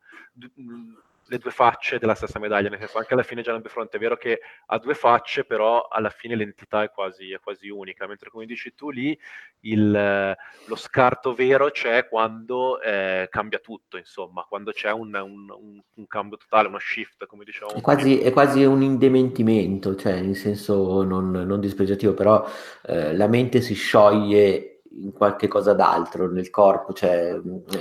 mh, 0.55 1.03
le 1.29 1.39
due 1.39 1.51
facce 1.51 1.99
della 1.99 2.14
stessa 2.14 2.39
medaglia, 2.39 2.68
nel 2.68 2.79
senso 2.79 2.99
anche 2.99 3.14
alla 3.14 3.22
fine 3.22 3.43
Gianni 3.43 3.61
Befronte 3.61 3.97
è 3.97 4.01
vero 4.01 4.16
che 4.16 4.41
ha 4.66 4.79
due 4.79 4.95
facce, 4.95 5.45
però 5.45 5.87
alla 5.89 6.11
fine 6.11 6.37
l'entità 6.37 6.83
è 6.83 6.91
quasi, 6.91 7.33
è 7.33 7.41
quasi 7.41 7.68
unica, 7.68 8.07
mentre 8.07 8.31
come 8.31 8.47
dici 8.47 8.74
tu 8.74 8.91
lì 8.91 9.18
il, 9.61 9.91
lo 9.91 10.77
scarto 10.77 11.35
vero 11.35 11.70
c'è 11.70 12.09
quando 12.09 12.81
eh, 12.81 13.27
cambia 13.31 13.59
tutto, 13.59 13.97
insomma, 13.97 14.45
quando 14.49 14.70
c'è 14.72 14.93
un, 14.93 15.14
un, 15.14 15.51
un, 15.51 15.83
un, 15.95 16.07
cambio 16.07 16.37
totale, 16.37 16.68
uno 16.68 16.79
shift, 16.79 17.27
come 17.27 17.45
dicevamo. 17.45 17.79
È 17.79 17.81
quasi, 17.81 18.20
è 18.20 18.33
quasi 18.33 18.64
un 18.64 18.83
indementimento, 18.83 19.97
cioè 19.97 20.14
in 20.14 20.35
senso 20.35 21.03
non, 21.03 21.31
non 21.31 21.61
dispregiativo, 21.61 22.14
però 22.14 22.49
eh, 22.87 23.14
la 23.16 23.27
mente 23.27 23.61
si 23.61 23.74
scioglie 23.74 24.76
in 25.03 25.12
qualche 25.12 25.49
cosa 25.49 25.72
d'altro 25.72 26.30
nel 26.30 26.51
corpo, 26.51 26.92
cioè 26.92 27.34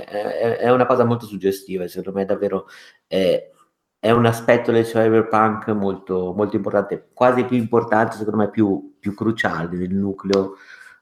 è, 0.04 0.56
è, 0.58 0.70
una 0.70 0.86
cosa 0.86 1.04
molto 1.04 1.26
suggestiva, 1.26 1.86
secondo 1.88 2.18
me 2.18 2.24
davvero 2.24 2.66
è, 3.06 3.50
è 3.98 4.10
un 4.10 4.26
aspetto 4.26 4.72
del 4.72 4.84
cyberpunk 4.84 5.68
molto, 5.68 6.32
molto 6.34 6.56
importante, 6.56 7.08
quasi 7.12 7.44
più 7.44 7.56
importante, 7.56 8.16
secondo 8.16 8.38
me 8.38 8.50
più, 8.50 8.96
più 8.98 9.14
cruciale 9.14 9.76
del 9.76 9.94
nucleo 9.94 10.54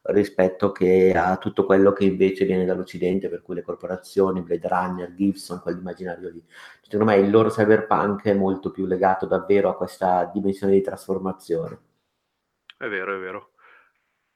rispetto 0.06 0.70
che 0.72 1.12
a 1.16 1.36
tutto 1.38 1.64
quello 1.64 1.92
che 1.92 2.04
invece 2.04 2.44
viene 2.44 2.64
dall'Occidente, 2.64 3.28
per 3.28 3.42
cui 3.42 3.54
le 3.54 3.62
corporazioni, 3.62 4.42
Blade 4.42 4.68
Runner, 4.68 5.14
Gibson, 5.14 5.60
quell'immaginario 5.60 6.30
lì. 6.30 6.44
Secondo 6.82 7.06
me 7.06 7.16
il 7.16 7.30
loro 7.30 7.48
cyberpunk 7.48 8.24
è 8.24 8.34
molto 8.34 8.70
più 8.70 8.84
legato 8.86 9.26
davvero 9.26 9.70
a 9.70 9.76
questa 9.76 10.30
dimensione 10.32 10.74
di 10.74 10.82
trasformazione. 10.82 11.78
È 12.76 12.86
vero, 12.88 13.16
è 13.16 13.18
vero. 13.18 13.53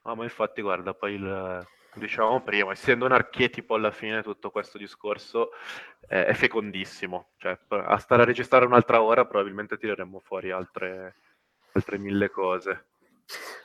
Ah, 0.09 0.14
ma 0.14 0.22
infatti, 0.22 0.62
guarda, 0.62 0.94
poi 0.94 1.12
il, 1.16 1.66
diciamo 1.97 2.40
prima, 2.40 2.72
essendo 2.72 3.05
un 3.05 3.12
archetipo 3.12 3.74
alla 3.74 3.90
fine 3.90 4.22
tutto 4.22 4.51
questo 4.51 4.78
discorso 4.78 5.51
eh, 6.09 6.24
è 6.24 6.32
fecondissimo. 6.32 7.32
Cioè, 7.36 7.59
a 7.68 7.98
stare 7.98 8.22
a 8.22 8.24
registrare 8.24 8.64
un'altra 8.64 9.02
ora 9.02 9.26
probabilmente 9.26 9.76
tireremmo 9.76 10.20
fuori 10.20 10.51
altre, 10.51 11.16
altre 11.72 11.98
mille 11.98 12.30
cose. 12.30 12.86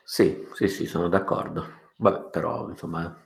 Sì, 0.04 0.46
sì, 0.52 0.68
sì, 0.68 0.86
sono 0.86 1.08
d'accordo. 1.08 1.92
Vabbè, 1.96 2.30
però, 2.30 2.68
insomma, 2.68 3.26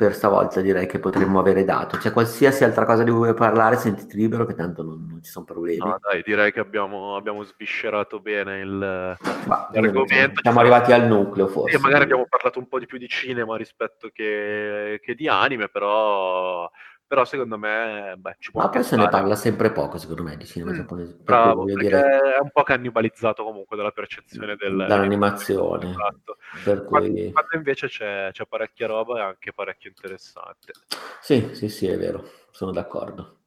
per 0.00 0.14
stavolta 0.14 0.62
direi 0.62 0.86
che 0.86 0.98
potremmo 0.98 1.40
avere 1.40 1.62
dato. 1.62 1.98
C'è 1.98 2.10
qualsiasi 2.10 2.64
altra 2.64 2.86
cosa 2.86 3.02
di 3.02 3.10
cui 3.10 3.18
vuoi 3.18 3.34
parlare, 3.34 3.76
sentiti 3.76 4.16
libero 4.16 4.46
che 4.46 4.54
tanto 4.54 4.82
non, 4.82 5.06
non 5.06 5.22
ci 5.22 5.30
sono 5.30 5.44
problemi. 5.44 5.76
No, 5.76 5.98
dai, 6.00 6.22
direi 6.24 6.52
che 6.52 6.60
abbiamo, 6.60 7.16
abbiamo 7.16 7.42
sviscerato 7.42 8.18
bene 8.18 8.60
il, 8.60 9.18
Ma, 9.46 9.68
l'argomento. 9.70 10.40
Siamo 10.40 10.60
arrivati 10.60 10.92
al 10.92 11.06
nucleo 11.06 11.48
forse. 11.48 11.76
E 11.76 11.78
magari 11.78 12.04
abbiamo 12.04 12.24
parlato 12.26 12.58
un 12.58 12.66
po' 12.66 12.78
di 12.78 12.86
più 12.86 12.96
di 12.96 13.08
cinema 13.08 13.58
rispetto 13.58 14.08
che, 14.10 15.00
che 15.02 15.14
di 15.14 15.28
anime, 15.28 15.68
però 15.68 16.70
però 17.10 17.24
secondo 17.24 17.58
me 17.58 18.14
beh, 18.16 18.36
ci 18.38 18.52
può 18.52 18.62
Ma 18.62 18.68
poi 18.68 18.84
se 18.84 18.94
ne 18.94 19.08
parla 19.08 19.34
sempre 19.34 19.72
poco, 19.72 19.98
secondo 19.98 20.22
me, 20.22 20.36
di 20.36 20.46
cinema 20.46 20.70
mm, 20.70 20.74
giapponese. 20.74 21.16
Bravo, 21.20 21.64
dire... 21.64 22.34
è 22.36 22.38
un 22.38 22.52
po' 22.52 22.62
cannibalizzato 22.62 23.42
comunque 23.42 23.76
dalla 23.76 23.90
percezione 23.90 24.54
del, 24.54 24.84
dall'animazione. 24.86 25.90
Esatto. 25.90 26.36
Per 26.62 26.84
cui... 26.84 27.32
quando, 27.32 27.56
invece 27.56 27.88
c'è, 27.88 28.28
c'è 28.30 28.46
parecchia 28.46 28.86
roba 28.86 29.18
e 29.18 29.22
anche 29.22 29.52
parecchio 29.52 29.88
interessante. 29.88 30.72
Sì, 31.20 31.50
sì, 31.52 31.68
sì, 31.68 31.88
è 31.88 31.98
vero, 31.98 32.30
sono 32.52 32.70
d'accordo. 32.70 33.38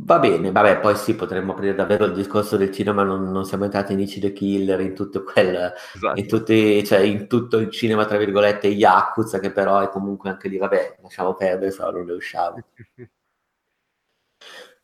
Va 0.00 0.18
bene, 0.20 0.52
vabbè, 0.52 0.78
poi 0.78 0.94
sì, 0.96 1.14
potremmo 1.14 1.52
aprire 1.52 1.74
davvero 1.74 2.04
il 2.04 2.14
discorso 2.14 2.56
del 2.56 2.70
cinema, 2.70 3.02
non, 3.02 3.30
non 3.30 3.44
siamo 3.44 3.64
entrati 3.64 3.92
in 3.94 4.00
Ichi 4.00 4.20
the 4.20 4.32
Killer, 4.32 4.80
in 4.80 4.94
tutto 4.94 5.24
quel, 5.24 5.72
esatto. 5.94 6.18
in, 6.18 6.26
tutti, 6.28 6.84
cioè, 6.84 7.00
in 7.00 7.26
tutto 7.26 7.58
il 7.58 7.70
cinema, 7.70 8.04
tra 8.04 8.16
virgolette, 8.16 8.68
Yakuza, 8.68 9.40
che 9.40 9.50
però 9.50 9.80
è 9.80 9.88
comunque 9.88 10.30
anche 10.30 10.48
lì, 10.48 10.56
vabbè, 10.56 10.98
lasciamo 11.02 11.34
perdere, 11.34 11.72
se 11.72 11.82
no 11.82 11.90
non 11.90 12.04
ne 12.04 12.12
usciamo. 12.12 12.62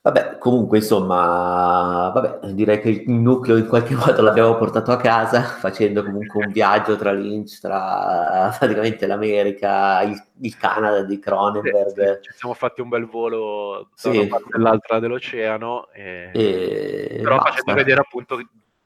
Vabbè, 0.04 0.36
comunque, 0.36 0.76
insomma, 0.78 2.10
vabbè, 2.12 2.52
direi 2.52 2.78
che 2.78 2.90
il 2.90 3.10
nucleo 3.10 3.56
in 3.56 3.66
qualche 3.66 3.94
modo 3.96 4.20
l'abbiamo 4.20 4.54
portato 4.56 4.92
a 4.92 4.98
casa, 4.98 5.40
facendo 5.40 6.04
comunque 6.04 6.44
un 6.44 6.52
viaggio 6.52 6.94
tra 6.96 7.10
Lynch, 7.10 7.58
tra 7.58 8.54
praticamente 8.58 9.06
l'America, 9.06 10.02
il, 10.02 10.22
il 10.42 10.58
Canada 10.58 11.04
di 11.04 11.18
Cronenberg. 11.18 12.16
Sì, 12.16 12.22
ci 12.24 12.32
siamo 12.36 12.52
fatti 12.52 12.82
un 12.82 12.90
bel 12.90 13.06
volo 13.06 13.88
da 14.02 14.10
sì. 14.10 14.18
una 14.18 14.26
parte 14.26 14.56
all'altra 14.56 14.98
dell'oceano, 14.98 15.88
e... 15.92 16.30
E 16.34 17.20
però 17.22 17.36
basta. 17.36 17.50
facendo 17.52 17.72
vedere 17.72 18.00
appunto 18.00 18.36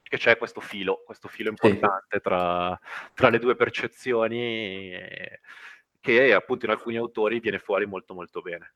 che 0.01 0.19
c'è 0.19 0.39
questo 0.39 0.61
filo, 0.61 1.03
questo 1.05 1.27
filo 1.27 1.49
importante 1.49 2.07
sì. 2.11 2.20
tra, 2.20 2.78
tra, 3.12 3.28
le 3.28 3.40
due 3.40 3.57
percezioni, 3.57 4.93
che 6.01 6.32
appunto 6.32 6.65
in 6.65 6.70
alcuni 6.70 6.97
autori 6.97 7.40
viene 7.40 7.59
fuori 7.59 7.86
molto 7.86 8.15
molto 8.15 8.40
bene. 8.40 8.74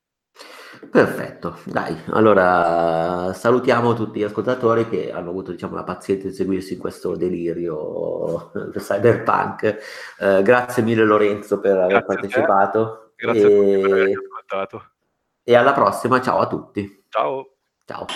Perfetto, 0.90 1.58
dai, 1.64 1.96
allora 2.10 3.32
salutiamo 3.32 3.94
tutti 3.94 4.18
gli 4.18 4.24
ascoltatori 4.24 4.88
che 4.88 5.12
hanno 5.12 5.30
avuto 5.30 5.52
diciamo, 5.52 5.74
la 5.74 5.84
pazienza 5.84 6.26
di 6.26 6.34
seguirsi 6.34 6.74
in 6.74 6.80
questo 6.80 7.14
delirio 7.16 8.50
cyberpunk. 8.76 9.78
Eh, 10.18 10.42
grazie 10.42 10.82
mille 10.82 11.04
Lorenzo 11.04 11.60
per 11.60 11.76
aver 11.76 11.88
grazie 11.88 12.06
partecipato. 12.06 13.12
Grazie 13.16 13.40
e... 13.40 13.44
a 13.44 13.48
tutti 13.48 13.80
per 13.80 13.92
averci 13.92 14.14
ascoltato. 14.14 14.90
E 15.44 15.54
alla 15.54 15.72
prossima, 15.72 16.20
ciao 16.20 16.38
a 16.38 16.46
tutti. 16.46 17.04
Ciao. 17.08 17.54
Ciao. 17.84 18.06